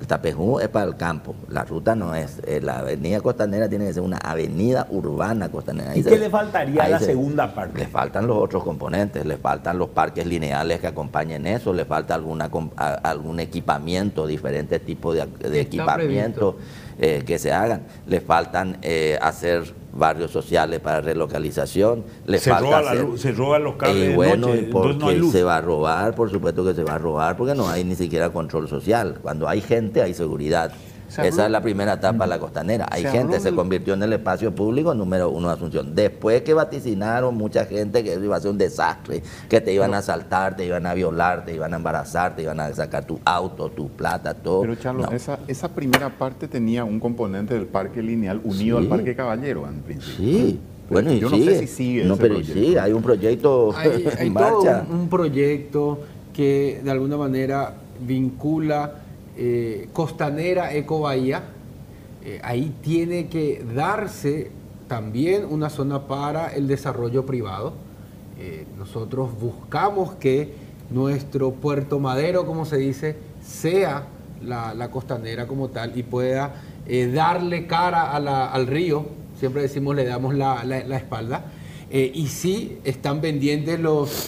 Tapejú 0.08 0.60
es 0.60 0.68
para 0.68 0.86
el 0.86 0.98
campo, 0.98 1.34
la 1.48 1.64
ruta 1.64 1.96
no 1.96 2.14
es. 2.14 2.42
Eh, 2.46 2.60
la 2.62 2.80
avenida 2.80 3.22
costanera 3.22 3.70
tiene 3.70 3.86
que 3.86 3.94
ser 3.94 4.04
una 4.04 4.18
avenida 4.18 4.86
urbana 4.90 5.50
costanera. 5.50 5.96
¿Y 5.96 6.04
qué 6.04 6.18
le 6.18 6.30
faltaría 6.30 6.84
a 6.84 6.90
la 6.90 7.00
segunda 7.00 7.54
parte? 7.54 7.80
Le 7.80 7.88
faltan 7.88 8.28
los 8.28 8.38
otros 8.38 8.64
componentes, 8.64 9.26
le 9.26 9.38
faltan 9.38 9.78
los 9.78 9.90
parques 9.90 10.26
lineales 10.26 10.82
que 10.82 10.88
acompañen 10.88 11.48
eso, 11.48 11.74
le 11.74 11.86
falta 11.86 12.16
alguna, 12.16 12.50
algún 12.76 13.40
equipamiento, 13.40 14.28
diferentes 14.28 14.84
tipos 14.84 15.16
de, 15.16 15.62
equipamiento 15.62 16.58
eh, 17.00 17.24
que 17.26 17.40
se 17.40 17.54
hagan. 17.54 17.84
Le 18.06 18.20
faltan 18.20 18.80
eh, 18.82 19.18
hacer 19.22 19.74
barrios 19.94 20.32
sociales 20.32 20.80
para 20.80 21.02
relocalización. 21.02 22.04
Le 22.26 22.40
se, 22.40 22.50
falta 22.50 22.82
se 23.16 23.32
roban 23.32 23.64
los 23.64 23.76
cables. 23.76 24.12
Y 24.12 24.16
bueno, 24.16 24.48
porque 24.72 25.22
se 25.32 25.44
va 25.44 25.58
a 25.58 25.62
robar, 25.62 26.16
por 26.16 26.32
supuesto 26.32 26.66
que 26.66 26.74
se 26.74 26.84
va 26.84 26.96
a 26.96 26.98
robar, 26.98 27.38
porque 27.38 27.56
no 27.56 27.70
hay 27.70 27.84
ni 27.84 27.96
siquiera 27.96 28.32
control 28.32 28.68
social. 28.68 29.20
Cuando 29.22 29.48
hay 29.48 29.62
gente, 29.62 30.02
hay 30.02 30.14
seguridad. 30.14 30.72
Esa 31.22 31.46
es 31.46 31.52
la 31.52 31.62
primera 31.62 31.94
etapa 31.94 32.24
de 32.26 32.30
la 32.30 32.40
costanera. 32.40 32.88
Hay 32.90 33.04
gente, 33.04 33.40
se 33.40 33.54
convirtió 33.54 33.94
en 33.94 34.04
el 34.04 34.14
espacio 34.14 34.54
público 34.54 34.94
número 34.94 35.30
uno 35.30 35.48
de 35.48 35.54
Asunción. 35.54 35.94
Después 35.94 36.42
que 36.42 36.54
vaticinaron 36.54 37.36
mucha 37.36 37.66
gente 37.66 38.04
que 38.04 38.14
eso 38.14 38.24
iba 38.24 38.36
a 38.36 38.40
ser 38.40 38.52
un 38.52 38.58
desastre, 38.58 39.22
que 39.50 39.62
te 39.62 39.74
iban 39.74 39.94
a 39.94 40.00
asaltar, 40.00 40.56
te 40.56 40.66
iban 40.66 40.86
a 40.86 40.94
violar, 40.94 41.46
te 41.46 41.54
iban 41.54 41.74
a 41.74 41.78
embarazar, 41.78 42.36
te 42.36 42.44
iban 42.44 42.60
a 42.60 42.74
sacar 42.74 43.06
tu 43.06 43.20
auto, 43.26 43.70
tu 43.70 43.90
plata, 43.90 44.34
todo. 44.34 44.62
Pero 44.62 44.76
Charlos, 44.76 45.12
esa, 45.14 45.40
esa 45.48 45.70
primera 45.70 46.10
parte 46.10 46.48
tenía 46.48 46.84
un 46.84 47.00
componente 47.00 47.54
del 47.54 47.66
parque 47.66 48.02
lineal 48.02 48.42
unido 48.44 48.78
al 48.78 48.88
parque 48.88 49.16
Caballero 49.16 49.68
en 49.68 49.82
principio. 49.82 50.16
Sí. 50.18 50.60
Bueno, 50.90 51.12
y 51.12 51.20
Yo 51.20 51.30
no 51.30 51.38
sé 51.38 51.60
si 51.60 51.68
sigue. 51.68 52.06
No, 52.06 52.18
pero 52.18 52.44
sí, 52.44 52.78
hay 52.78 52.92
un 52.92 53.02
proyecto 53.02 53.74
hay, 53.78 54.06
en 54.20 54.34
marcha. 54.34 54.86
un 54.90 55.10
proyecto 55.10 56.00
que 56.34 56.82
de 56.84 56.92
alguna 56.92 57.18
manera 57.18 57.76
vincula 58.06 59.03
eh, 59.36 59.90
costanera 59.94 60.76
Eco 60.76 61.00
Bahía, 61.00 61.42
eh, 62.24 62.40
ahí 62.44 62.72
tiene 62.84 63.30
que 63.30 63.66
darse 63.76 64.52
también 64.88 65.46
una 65.50 65.72
zona 65.72 66.08
para 66.08 66.54
el 66.54 66.68
desarrollo 66.68 67.26
privado. 67.26 67.74
Eh, 68.40 68.68
nosotros 68.78 69.32
buscamos 69.40 70.14
que 70.14 70.54
nuestro 70.92 71.52
puerto 71.52 72.00
madero, 72.00 72.46
como 72.46 72.66
se 72.66 72.78
dice, 72.78 73.16
sea 73.44 74.06
la, 74.44 74.92
costanera 74.92 75.48
como 75.48 75.70
tal 75.70 75.98
y 75.98 76.04
pueda 76.04 76.54
darle 77.14 77.66
cara 77.66 78.12
al 78.12 78.68
río, 78.68 79.06
siempre 79.40 79.64
decimos 79.64 79.96
le 79.96 80.06
damos 80.06 80.36
la, 80.36 80.62
espalda, 80.96 81.46
y 81.90 82.28
sí 82.28 82.78
están 82.84 83.22
pendientes 83.22 83.80
los, 83.80 84.28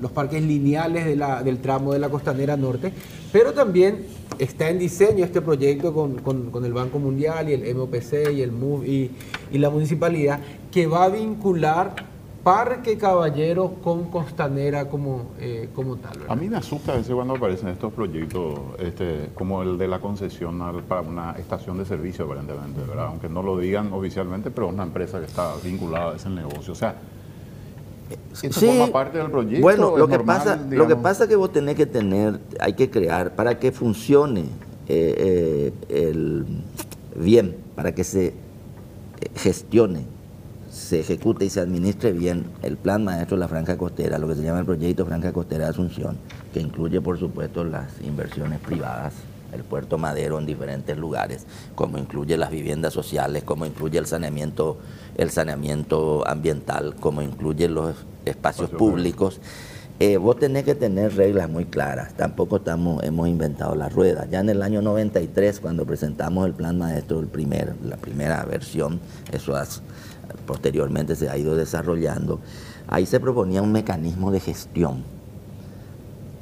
los 0.00 0.10
parques 0.12 0.42
lineales 0.42 1.04
del 1.04 1.58
tramo 1.58 1.92
de 1.92 1.98
la 1.98 2.08
costanera 2.08 2.56
norte, 2.56 2.92
pero 3.32 3.52
también 3.52 4.06
está 4.38 4.70
en 4.70 4.78
diseño 4.78 5.24
este 5.24 5.40
proyecto 5.40 5.92
con, 5.92 6.16
con- 6.20 6.64
el 6.64 6.72
Banco 6.72 6.98
Mundial 6.98 7.48
y 7.48 7.54
el 7.54 7.74
MOPC 7.74 8.32
y 8.32 8.42
el 8.42 8.52
MUV 8.52 8.84
y, 8.84 9.10
la 9.58 9.70
municipalidad, 9.70 10.40
que 10.70 10.86
va 10.86 11.04
a 11.04 11.08
vincular 11.08 11.94
Parque 12.44 12.96
Caballero 12.96 13.74
con 13.82 14.04
Costanera 14.10 14.88
como, 14.88 15.32
eh, 15.40 15.68
como 15.74 15.96
tal. 15.96 16.18
A 16.28 16.36
mí 16.36 16.48
me 16.48 16.56
asusta 16.56 16.92
a 16.92 16.96
veces 16.96 17.14
cuando 17.14 17.34
aparecen 17.34 17.68
estos 17.68 17.92
proyectos, 17.92 18.58
este, 18.78 19.30
como 19.34 19.62
el 19.62 19.76
de 19.76 19.88
la 19.88 19.98
concesión 19.98 20.58
para 20.88 21.00
una 21.02 21.32
estación 21.32 21.76
de 21.78 21.84
servicio, 21.84 22.24
aparentemente, 22.24 22.80
¿verdad? 22.88 23.06
Aunque 23.06 23.28
no 23.28 23.42
lo 23.42 23.58
digan 23.58 23.92
oficialmente, 23.92 24.50
pero 24.50 24.68
es 24.68 24.74
una 24.74 24.84
empresa 24.84 25.18
que 25.18 25.26
está 25.26 25.54
vinculada 25.62 26.12
a 26.12 26.16
ese 26.16 26.30
negocio. 26.30 26.72
O 26.72 26.76
sea, 26.76 26.94
¿eso 28.32 28.60
Sí, 28.60 28.66
forma 28.66 28.92
parte 28.92 29.18
del 29.18 29.30
proyecto? 29.30 29.62
Bueno, 29.62 29.92
¿Es 29.92 29.98
lo 29.98 30.08
que, 30.08 30.16
normal, 30.16 30.38
pasa, 30.38 30.56
lo 30.70 30.86
que 30.86 30.96
pasa 30.96 31.24
es 31.24 31.30
que 31.30 31.36
vos 31.36 31.52
tenés 31.52 31.74
que 31.76 31.86
tener, 31.86 32.40
hay 32.60 32.74
que 32.74 32.90
crear 32.90 33.34
para 33.34 33.58
que 33.58 33.72
funcione 33.72 34.46
eh, 34.88 35.72
eh, 35.88 36.04
el 36.06 36.46
bien, 37.16 37.56
para 37.74 37.94
que 37.94 38.04
se 38.04 38.26
eh, 38.26 38.32
gestione, 39.36 40.04
se 40.70 41.00
ejecute 41.00 41.44
y 41.44 41.50
se 41.50 41.60
administre 41.60 42.12
bien 42.12 42.46
el 42.62 42.76
plan 42.76 43.04
maestro 43.04 43.36
de 43.36 43.40
la 43.40 43.48
Franja 43.48 43.76
Costera, 43.76 44.18
lo 44.18 44.28
que 44.28 44.36
se 44.36 44.42
llama 44.42 44.60
el 44.60 44.66
proyecto 44.66 45.04
Franja 45.04 45.32
Costera 45.32 45.64
de 45.64 45.70
Asunción, 45.70 46.16
que 46.52 46.60
incluye 46.60 47.00
por 47.00 47.18
supuesto 47.18 47.64
las 47.64 48.00
inversiones 48.02 48.60
privadas, 48.60 49.14
el 49.52 49.64
puerto 49.64 49.98
madero 49.98 50.38
en 50.38 50.46
diferentes 50.46 50.96
lugares, 50.96 51.46
como 51.74 51.98
incluye 51.98 52.36
las 52.36 52.50
viviendas 52.50 52.92
sociales, 52.92 53.42
como 53.44 53.64
incluye 53.66 53.98
el 53.98 54.06
saneamiento, 54.06 54.78
el 55.16 55.30
saneamiento 55.30 56.26
ambiental, 56.28 56.94
como 57.00 57.22
incluye 57.22 57.68
los 57.68 57.90
espacios 58.24 58.66
Espacio 58.66 58.78
públicos. 58.78 59.40
Eh, 60.00 60.16
vos 60.16 60.38
tenés 60.38 60.62
que 60.64 60.76
tener 60.76 61.16
reglas 61.16 61.48
muy 61.50 61.64
claras. 61.64 62.14
Tampoco 62.14 62.58
estamos, 62.58 63.02
hemos 63.02 63.26
inventado 63.28 63.74
la 63.74 63.88
rueda. 63.88 64.26
Ya 64.30 64.38
en 64.40 64.48
el 64.48 64.62
año 64.62 64.80
93, 64.80 65.58
cuando 65.58 65.84
presentamos 65.86 66.46
el 66.46 66.52
plan 66.54 66.78
maestro, 66.78 67.18
el 67.18 67.26
primer, 67.26 67.74
la 67.84 67.96
primera 67.96 68.44
versión, 68.44 69.00
eso 69.32 69.56
has- 69.56 69.82
posteriormente 70.46 71.16
se 71.16 71.28
ha 71.28 71.36
ido 71.36 71.56
desarrollando, 71.56 72.38
ahí 72.86 73.06
se 73.06 73.18
proponía 73.18 73.60
un 73.62 73.72
mecanismo 73.72 74.30
de 74.30 74.40
gestión. 74.40 75.02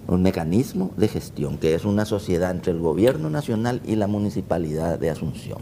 Un 0.09 0.23
mecanismo 0.23 0.93
de 0.97 1.09
gestión, 1.09 1.59
que 1.59 1.75
es 1.75 1.85
una 1.85 2.05
sociedad 2.05 2.51
entre 2.51 2.73
el 2.73 2.79
gobierno 2.79 3.29
nacional 3.29 3.81
y 3.85 3.97
la 3.97 4.07
municipalidad 4.07 4.99
de 4.99 5.11
Asunción. 5.11 5.59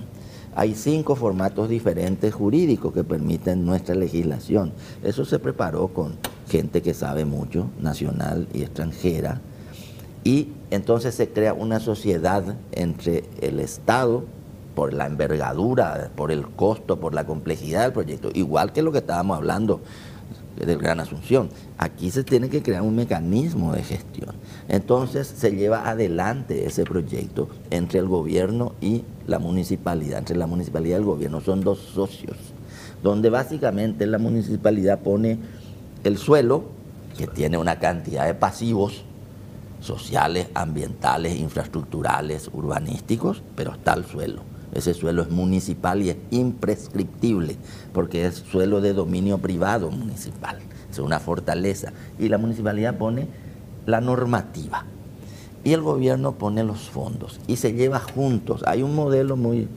Hay 0.55 0.75
cinco 0.75 1.17
formatos 1.17 1.69
diferentes 1.69 2.33
jurídicos 2.33 2.93
que 2.93 3.05
permiten 3.05 3.65
nuestra 3.65 3.95
legislación. 3.95 4.73
Eso 5.03 5.25
se 5.25 5.39
preparó 5.39 5.89
con 5.89 6.17
gente 6.49 6.83
que 6.83 6.95
sabe 6.95 7.25
mucho, 7.25 7.71
nacional 7.81 8.47
y 8.53 8.63
extranjera. 8.63 9.41
Y 10.23 10.49
entonces 10.71 11.15
se 11.15 11.29
crea 11.29 11.55
una 11.55 11.81
sociedad 11.81 12.57
entre 12.73 13.25
el 13.41 13.61
Estado, 13.61 14.25
por 14.75 14.93
la 14.93 15.07
envergadura, 15.07 16.11
por 16.15 16.33
el 16.33 16.47
costo, 16.49 16.99
por 16.99 17.15
la 17.15 17.25
complejidad 17.25 17.83
del 17.83 17.93
proyecto, 17.93 18.31
igual 18.35 18.73
que 18.73 18.83
lo 18.83 18.93
que 18.93 18.99
estábamos 18.99 19.37
hablando 19.37 19.81
del 20.57 20.79
Gran 20.79 21.01
Asunción. 21.01 21.51
Aquí 21.79 22.11
se 22.11 22.25
tiene 22.25 22.49
que 22.49 22.63
crear 22.63 22.83
un 22.83 22.97
mecanismo 22.97 23.73
de 23.73 23.83
gestión. 23.83 24.35
Entonces 24.69 25.27
se 25.27 25.51
lleva 25.51 25.89
adelante 25.89 26.67
ese 26.67 26.85
proyecto 26.85 27.49
entre 27.71 27.99
el 27.99 28.09
gobierno 28.09 28.73
y 28.81 29.05
la 29.27 29.39
municipalidad, 29.39 30.19
entre 30.19 30.37
la 30.37 30.47
municipalidad 30.47 30.97
y 30.97 31.01
el 31.01 31.05
gobierno. 31.05 31.41
Son 31.41 31.63
dos 31.63 31.79
socios, 31.79 32.37
donde 33.03 33.31
básicamente 33.31 34.07
la 34.07 34.19
municipalidad 34.19 35.01
pone 35.01 35.39
el 36.05 36.19
suelo, 36.19 36.65
que 37.17 37.27
tiene 37.27 37.59
una 37.59 37.79
cantidad 37.79 38.27
de 38.27 38.35
pasivos 38.35 39.05
sociales, 39.81 40.49
ambientales, 40.55 41.37
infraestructurales, 41.37 42.51
urbanísticos, 42.53 43.43
pero 43.55 43.73
está 43.73 43.95
el 43.95 44.05
suelo. 44.05 44.54
Ese 44.75 44.93
suelo 44.93 45.22
es 45.22 45.31
municipal 45.31 46.03
y 46.03 46.11
es 46.11 46.16
imprescriptible, 46.31 47.57
porque 47.93 48.27
es 48.27 48.45
suelo 48.51 48.81
de 48.81 48.93
dominio 48.93 49.39
privado 49.39 49.91
municipal. 49.91 50.59
Es 50.91 50.99
una 50.99 51.20
fortaleza. 51.20 51.93
Y 52.18 52.29
la 52.29 52.39
municipalidad 52.39 52.99
pone 52.99 53.29
la 53.87 54.01
normativa. 54.01 54.85
Y 55.62 55.72
el 55.72 55.81
gobierno 55.81 56.33
pone 56.33 56.64
los 56.64 56.91
fondos. 56.91 57.41
Y 57.47 57.57
se 57.57 57.72
lleva 57.72 58.01
juntos. 58.01 58.62
Hay 58.66 58.83
un 58.83 58.95
modelo 58.95 59.37
muy, 59.37 59.68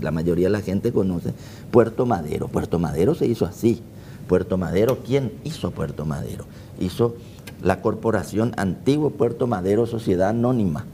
la 0.00 0.10
mayoría 0.10 0.46
de 0.46 0.52
la 0.52 0.60
gente 0.60 0.92
conoce, 0.92 1.32
Puerto 1.70 2.06
Madero. 2.06 2.48
Puerto 2.48 2.78
Madero 2.78 3.14
se 3.14 3.26
hizo 3.26 3.46
así. 3.46 3.82
Puerto 4.28 4.58
Madero, 4.58 4.98
¿quién 5.04 5.32
hizo 5.42 5.70
Puerto 5.70 6.04
Madero? 6.04 6.44
Hizo 6.78 7.16
la 7.62 7.80
corporación 7.80 8.52
Antiguo 8.56 9.10
Puerto 9.10 9.46
Madero 9.46 9.86
Sociedad 9.86 10.28
Anónima, 10.28 10.84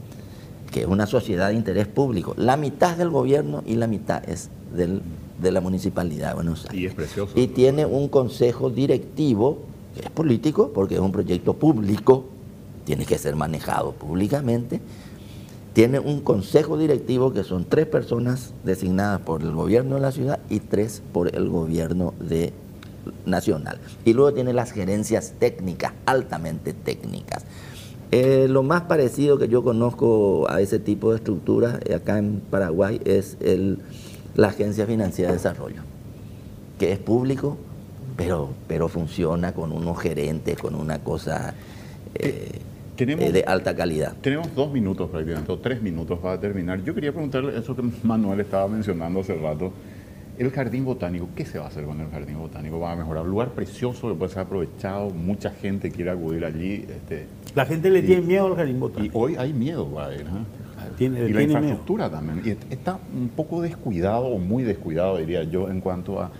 que 0.75 0.81
es 0.81 0.87
una 0.87 1.07
sociedad 1.07 1.47
de 1.51 1.53
interés 1.55 1.87
público. 1.87 2.33
La 2.35 2.57
mitad 2.57 2.97
del 2.97 3.09
gobierno 3.09 3.63
y 3.65 3.75
la 3.75 3.87
mitad 3.87 4.27
es 4.27 4.49
del- 4.75 5.01
de 5.41 5.49
la 5.53 5.61
municipalidad 5.61 6.27
de 6.31 6.33
Buenos 6.33 6.65
Aires. 6.65 6.81
Y 6.81 6.85
es 6.87 6.93
precioso. 6.93 7.31
Y 7.33 7.47
tiene 7.47 7.85
un 7.85 8.09
consejo 8.09 8.69
directivo, 8.69 9.59
que 9.95 10.01
es 10.01 10.09
político, 10.09 10.71
porque 10.75 10.95
es 10.95 10.99
un 10.99 11.13
proyecto 11.13 11.53
público, 11.53 12.25
tiene 12.83 13.05
que 13.05 13.17
ser 13.17 13.37
manejado 13.37 13.93
públicamente. 13.93 14.81
Tiene 15.71 15.97
un 15.97 16.19
consejo 16.19 16.77
directivo 16.77 17.31
que 17.31 17.45
son 17.45 17.63
tres 17.63 17.85
personas 17.85 18.51
designadas 18.65 19.21
por 19.21 19.43
el 19.43 19.51
gobierno 19.53 19.95
de 19.95 20.01
la 20.01 20.11
ciudad 20.11 20.39
y 20.49 20.59
tres 20.59 21.01
por 21.13 21.33
el 21.33 21.47
gobierno 21.47 22.13
de 22.19 22.51
nacional. 23.25 23.77
Y 24.03 24.11
luego 24.11 24.33
tiene 24.33 24.51
las 24.51 24.71
gerencias 24.73 25.35
técnicas, 25.39 25.93
altamente 26.05 26.73
técnicas. 26.73 27.45
Eh, 28.11 28.47
lo 28.49 28.63
más 28.63 28.83
parecido 28.83 29.37
que 29.37 29.47
yo 29.47 29.63
conozco 29.63 30.45
a 30.49 30.61
ese 30.61 30.79
tipo 30.79 31.11
de 31.11 31.17
estructuras 31.17 31.79
eh, 31.85 31.95
acá 31.95 32.17
en 32.19 32.39
Paraguay 32.49 33.01
es 33.03 33.37
el, 33.41 33.79
la 34.35 34.47
Agencia 34.49 34.85
Financiera 34.85 35.31
de 35.31 35.37
Desarrollo, 35.37 35.81
que 36.79 36.91
es 36.91 36.99
público, 36.99 37.57
pero, 38.15 38.49
pero 38.67 38.87
funciona 38.87 39.53
con 39.53 39.71
unos 39.71 39.99
gerentes, 39.99 40.57
con 40.57 40.75
una 40.75 40.99
cosa 40.99 41.53
eh, 42.13 42.51
tenemos- 42.95 43.25
eh, 43.25 43.31
de 43.31 43.43
alta 43.43 43.75
calidad. 43.75 44.13
Tenemos 44.21 44.53
dos 44.55 44.71
minutos 44.71 45.09
prácticamente, 45.09 45.51
o 45.51 45.57
tres 45.59 45.81
minutos 45.81 46.19
para 46.19 46.39
terminar. 46.39 46.81
Yo 46.83 46.93
quería 46.93 47.11
preguntarle 47.11 47.57
eso 47.57 47.75
que 47.75 47.83
Manuel 48.03 48.39
estaba 48.39 48.67
mencionando 48.67 49.19
hace 49.21 49.35
rato. 49.35 49.73
El 50.37 50.51
jardín 50.51 50.83
botánico, 50.83 51.29
¿qué 51.35 51.45
se 51.45 51.59
va 51.59 51.65
a 51.65 51.67
hacer 51.69 51.85
con 51.85 51.99
el 52.01 52.09
jardín 52.09 52.37
botánico? 52.37 52.77
¿Va 52.79 52.91
a 52.91 52.95
mejorar? 52.95 53.23
Un 53.23 53.29
lugar 53.29 53.49
precioso 53.51 54.09
que 54.09 54.15
puede 54.15 54.31
ser 54.33 54.41
aprovechado, 54.41 55.09
mucha 55.11 55.49
gente 55.51 55.89
quiere 55.91 56.11
acudir 56.11 56.43
allí. 56.43 56.85
Este, 56.89 57.27
La 57.55 57.65
gente 57.65 57.89
le 57.89 57.99
Y- 57.99 58.03
tiene 58.03 58.21
miedo 58.21 58.47
al 58.47 58.55
jardín 58.55 58.75
y 58.75 58.79
botánico. 58.79 59.17
hoy 59.19 59.35
hay 59.37 59.53
miedo 59.53 59.87
para 59.87 60.13
ir. 60.13 60.25
¿ah? 60.29 60.43
Tiene- 60.97 61.19
y 61.19 61.21
la 61.21 61.27
tiene 61.27 61.37
miedo. 61.39 61.53
infraestructura 61.59 62.09
también. 62.09 62.41
Y 62.45 62.49
est- 62.49 62.69
está 62.71 62.99
un 63.15 63.29
poco 63.29 63.61
descuidado, 63.61 64.25
o 64.27 64.37
muy 64.37 64.63
descuidado, 64.63 65.17
diría 65.17 65.43
yo, 65.43 65.69
en 65.69 65.79
cuanto 65.79 66.21
a. 66.21 66.31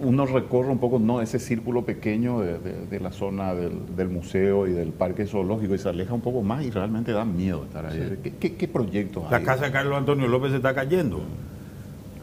Uno 0.00 0.26
recorre 0.26 0.68
un 0.70 0.78
poco, 0.78 0.98
no, 0.98 1.20
ese 1.22 1.38
círculo 1.38 1.84
pequeño 1.86 2.40
de, 2.40 2.58
de- 2.58 2.86
de 2.86 3.00
la 3.00 3.10
zona 3.12 3.54
del, 3.54 3.96
del 3.96 4.08
museo 4.08 4.66
y 4.66 4.72
del 4.72 4.88
parque 4.90 5.24
zoológico 5.24 5.74
y 5.74 5.78
se 5.78 5.88
aleja 5.88 6.12
un 6.12 6.20
poco 6.20 6.42
más 6.42 6.64
y 6.64 6.70
realmente 6.70 7.12
da 7.12 7.24
miedo 7.24 7.64
estar 7.64 7.86
ahí. 7.86 8.18
¿Qué, 8.22 8.34
qué, 8.34 8.54
qué 8.56 8.68
proyectos 8.68 9.30
La 9.30 9.38
hay? 9.38 9.44
casa 9.44 9.66
de 9.66 9.70
Carlos 9.72 9.96
Antonio 9.96 10.26
López 10.26 10.50
se 10.50 10.56
está 10.56 10.74
cayendo. 10.74 11.22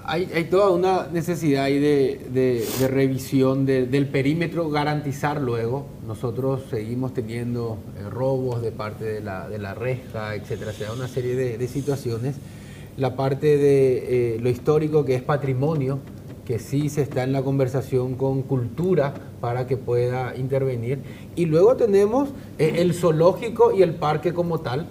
Hay, 0.08 0.30
hay 0.36 0.44
toda 0.46 0.70
una 0.70 1.08
necesidad 1.12 1.64
ahí 1.64 1.80
de, 1.80 2.64
revisión 2.90 3.66
de- 3.66 3.88
del 3.88 4.08
perímetro, 4.08 4.70
garantizar 4.70 5.42
luego. 5.42 5.88
Nosotros 6.06 6.62
seguimos 6.70 7.14
teniendo 7.16 7.78
eh, 7.98 8.08
robos 8.12 8.62
de 8.62 8.72
parte 8.72 9.04
de 9.06 9.22
la, 9.22 9.74
reja, 9.74 10.36
etcétera. 10.36 10.74
Se 10.74 10.84
da 10.84 10.94
una 10.94 11.08
serie 11.08 11.36
de, 11.36 11.58
de 11.58 11.68
situaciones. 11.68 12.36
La 12.98 13.16
parte 13.16 13.58
de 13.58 14.36
eh, 14.36 14.40
lo 14.40 14.50
histórico 14.50 15.06
que 15.06 15.16
es 15.16 15.24
patrimonio, 15.24 15.98
que 16.46 16.60
sí 16.60 16.90
se 16.90 17.02
está 17.02 17.24
en 17.24 17.34
la 17.34 17.42
conversación 17.42 18.14
con 18.14 18.44
cultura 18.44 19.14
para 19.42 19.66
que 19.66 19.76
pueda 19.76 20.36
intervenir. 20.38 21.00
Y 21.36 21.46
luego 21.48 21.78
tenemos 21.78 22.30
eh, 22.60 22.76
el 22.78 22.94
zoológico 22.94 23.72
y 23.74 23.82
el 23.82 23.96
parque 23.96 24.34
como 24.36 24.60
tal. 24.60 24.86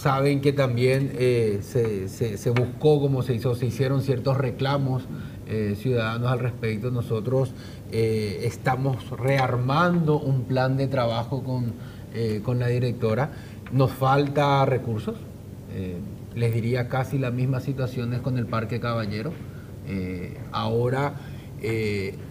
Saben 0.00 0.40
que 0.40 0.54
también 0.54 1.12
eh, 1.18 1.58
se, 1.60 2.08
se- 2.08 2.50
buscó, 2.50 2.98
como 3.02 3.22
se 3.22 3.34
hizo, 3.34 3.54
se 3.54 3.66
hicieron 3.66 4.00
ciertos 4.00 4.38
reclamos 4.38 5.02
eh, 5.46 5.74
ciudadanos 5.78 6.30
al 6.32 6.38
respecto. 6.38 6.90
Nosotros 6.90 7.52
eh, 7.92 8.40
estamos 8.44 9.10
rearmando 9.10 10.18
un 10.18 10.44
plan 10.44 10.78
de 10.78 10.86
trabajo 10.88 11.42
con, 11.42 11.74
con 12.42 12.58
la 12.58 12.68
directora. 12.68 13.32
Nos 13.72 13.90
falta 13.92 14.64
recursos. 14.64 15.16
les 16.34 16.54
diría 16.54 16.88
casi 16.88 17.18
las 17.18 17.34
mismas 17.34 17.64
situaciones 17.64 18.20
con 18.20 18.38
el 18.38 18.46
Parque 18.46 18.80
Caballero. 18.80 19.32
Ahora, 20.50 21.12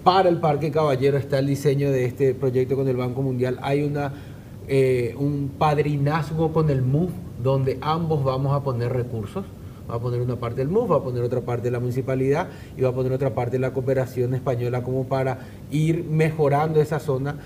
para 0.03 0.28
el 0.30 0.38
Parque 0.39 0.72
Caballero 0.72 1.17
está 1.20 1.38
el 1.38 1.45
diseño 1.45 1.91
de 1.91 2.05
este 2.05 2.34
proyecto 2.34 2.76
con 2.76 2.88
el 2.88 2.95
Banco 2.97 3.22
Mundial. 3.22 3.59
Hay 3.61 3.84
una 3.84 4.11
un 5.17 5.51
padrinazgo 5.57 6.51
con 6.51 6.70
el 6.72 6.82
MUF, 6.82 7.11
donde 7.41 7.77
ambos 7.81 8.23
vamos 8.23 8.53
a 8.53 8.63
poner 8.63 8.91
recursos. 8.93 9.45
va 9.89 9.95
a 9.95 9.99
poner 9.99 10.21
una 10.21 10.35
parte 10.35 10.57
del 10.57 10.67
MUF, 10.69 10.91
va 10.91 10.97
a 10.97 11.03
poner 11.03 11.23
otra 11.23 11.41
parte 11.41 11.63
de 11.63 11.71
la 11.71 11.79
municipalidad 11.79 12.47
y 12.77 12.81
va 12.81 12.89
a 12.89 12.93
poner 12.93 13.11
otra 13.11 13.33
parte 13.33 13.53
de 13.53 13.59
la 13.59 13.73
cooperación 13.73 14.35
española 14.35 14.83
como 14.83 15.05
para 15.05 15.39
ir 15.71 16.03
mejorando 16.03 16.79
esa 16.79 16.99
zona. 16.99 17.37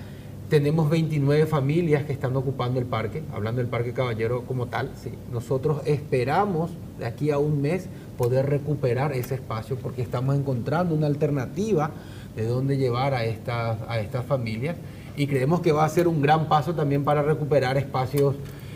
Tenemos 0.50 0.90
29 0.90 1.46
familias 1.46 2.04
que 2.04 2.12
están 2.12 2.36
ocupando 2.36 2.78
el 2.78 2.84
parque, 2.84 3.22
hablando 3.32 3.62
del 3.62 3.70
Parque 3.70 3.94
Caballero 3.94 4.42
como 4.42 4.66
tal. 4.66 4.90
Nosotros 5.32 5.80
esperamos 5.86 6.70
de 6.98 7.06
aquí 7.06 7.30
a 7.30 7.38
un 7.38 7.62
mes 7.62 7.88
poder 8.18 8.46
recuperar 8.46 9.12
ese 9.12 9.36
espacio 9.36 9.76
porque 9.76 10.02
estamos 10.02 10.36
encontrando 10.36 10.94
una 10.94 11.06
alternativa 11.06 11.90
de 12.36 12.46
dónde 12.46 12.76
llevar 12.76 13.14
a 13.14 13.24
estas, 13.24 13.78
a 13.88 14.00
estas 14.00 14.26
familias 14.26 14.76
y 15.16 15.26
creemos 15.26 15.60
que 15.60 15.72
va 15.72 15.84
a 15.84 15.88
ser 15.88 16.08
un 16.08 16.20
gran 16.20 16.48
paso 16.48 16.74
también 16.74 17.04
para 17.04 17.22
recuperar 17.22 17.76
espacios, 17.76 18.34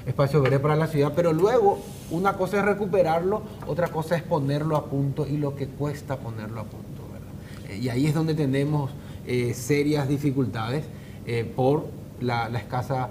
espacios 0.09 0.42
verdes 0.42 0.61
para 0.61 0.74
la 0.74 0.86
ciudad, 0.86 1.12
pero 1.14 1.32
luego 1.32 1.78
una 2.11 2.32
cosa 2.32 2.59
es 2.59 2.64
recuperarlo, 2.64 3.42
otra 3.66 3.88
cosa 3.88 4.16
es 4.16 4.22
ponerlo 4.22 4.76
a 4.76 4.86
punto 4.86 5.26
y 5.26 5.36
lo 5.36 5.54
que 5.54 5.68
cuesta 5.68 6.16
ponerlo 6.16 6.61
a 6.61 6.64
punto. 6.64 7.02
¿verdad? 7.12 7.70
Eh, 7.70 7.78
y 7.78 7.88
ahí 7.90 8.06
es 8.06 8.14
donde 8.14 8.34
tenemos 8.34 8.90
eh, 9.26 9.52
serias 9.52 10.09
dificultades 10.09 10.84
eh, 11.26 11.44
por 11.44 11.86
la, 12.20 12.48
escasa 12.59 13.11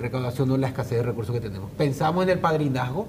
recaudación 0.00 0.50
o 0.50 0.56
la 0.58 0.66
escasez 0.66 0.98
de 0.98 1.04
recursos 1.04 1.32
que 1.34 1.40
tenemos. 1.40 1.70
Pensamos 1.78 2.24
en 2.24 2.30
el 2.30 2.40
padrinazgo, 2.40 3.06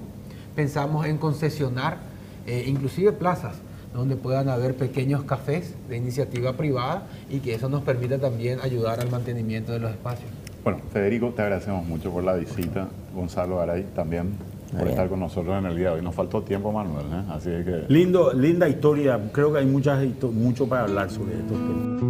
pensamos 0.54 1.04
en 1.04 1.18
concesionar 1.18 1.98
inclusive 2.46 3.12
plazas 3.12 3.56
donde 3.92 4.16
puedan 4.16 4.48
haber 4.48 4.76
pequeños 4.76 5.24
cafés 5.24 5.74
de 5.88 5.96
iniciativa 5.96 6.52
privada 6.52 7.08
y 7.28 7.40
que 7.40 7.54
eso 7.54 7.68
nos 7.68 7.82
permita 7.82 8.18
también 8.18 8.60
ayudar 8.62 9.00
al 9.00 9.10
mantenimiento 9.10 9.72
de 9.72 9.80
los 9.80 9.90
espacios. 9.90 10.30
Bueno, 10.64 10.80
Federico, 10.92 11.28
te 11.28 11.42
agradecemos 11.42 11.86
mucho 11.86 12.10
por 12.10 12.24
la 12.24 12.34
visita. 12.34 12.88
Gonzalo 13.14 13.58
Garay 13.58 13.84
también 13.94 14.32
por 14.70 14.80
Bien. 14.80 14.90
estar 14.90 15.08
con 15.10 15.20
nosotros 15.20 15.58
en 15.58 15.66
el 15.66 15.76
día 15.76 15.90
de 15.90 15.96
hoy. 15.96 16.02
Nos 16.02 16.14
faltó 16.14 16.42
tiempo, 16.42 16.72
Manuel, 16.72 17.04
¿eh? 17.12 17.22
así 17.30 17.50
que... 17.50 17.84
Lindo, 17.88 18.32
linda 18.32 18.66
historia. 18.66 19.20
Creo 19.32 19.52
que 19.52 19.58
hay 19.58 19.66
muchas, 19.66 20.02
mucho 20.32 20.66
para 20.66 20.84
hablar 20.84 21.10
sobre 21.10 21.34
estos 21.34 21.58
temas. 21.58 22.02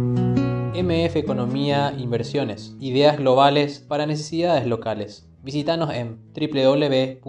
MF 0.73 1.15
Economía 1.17 1.93
Inversiones. 1.97 2.75
Ideas 2.79 3.17
globales 3.17 3.79
para 3.79 4.05
necesidades 4.05 4.65
locales. 4.65 5.27
Visítanos 5.43 5.91
en 5.93 6.17
www.mf.com.py. 6.33 7.25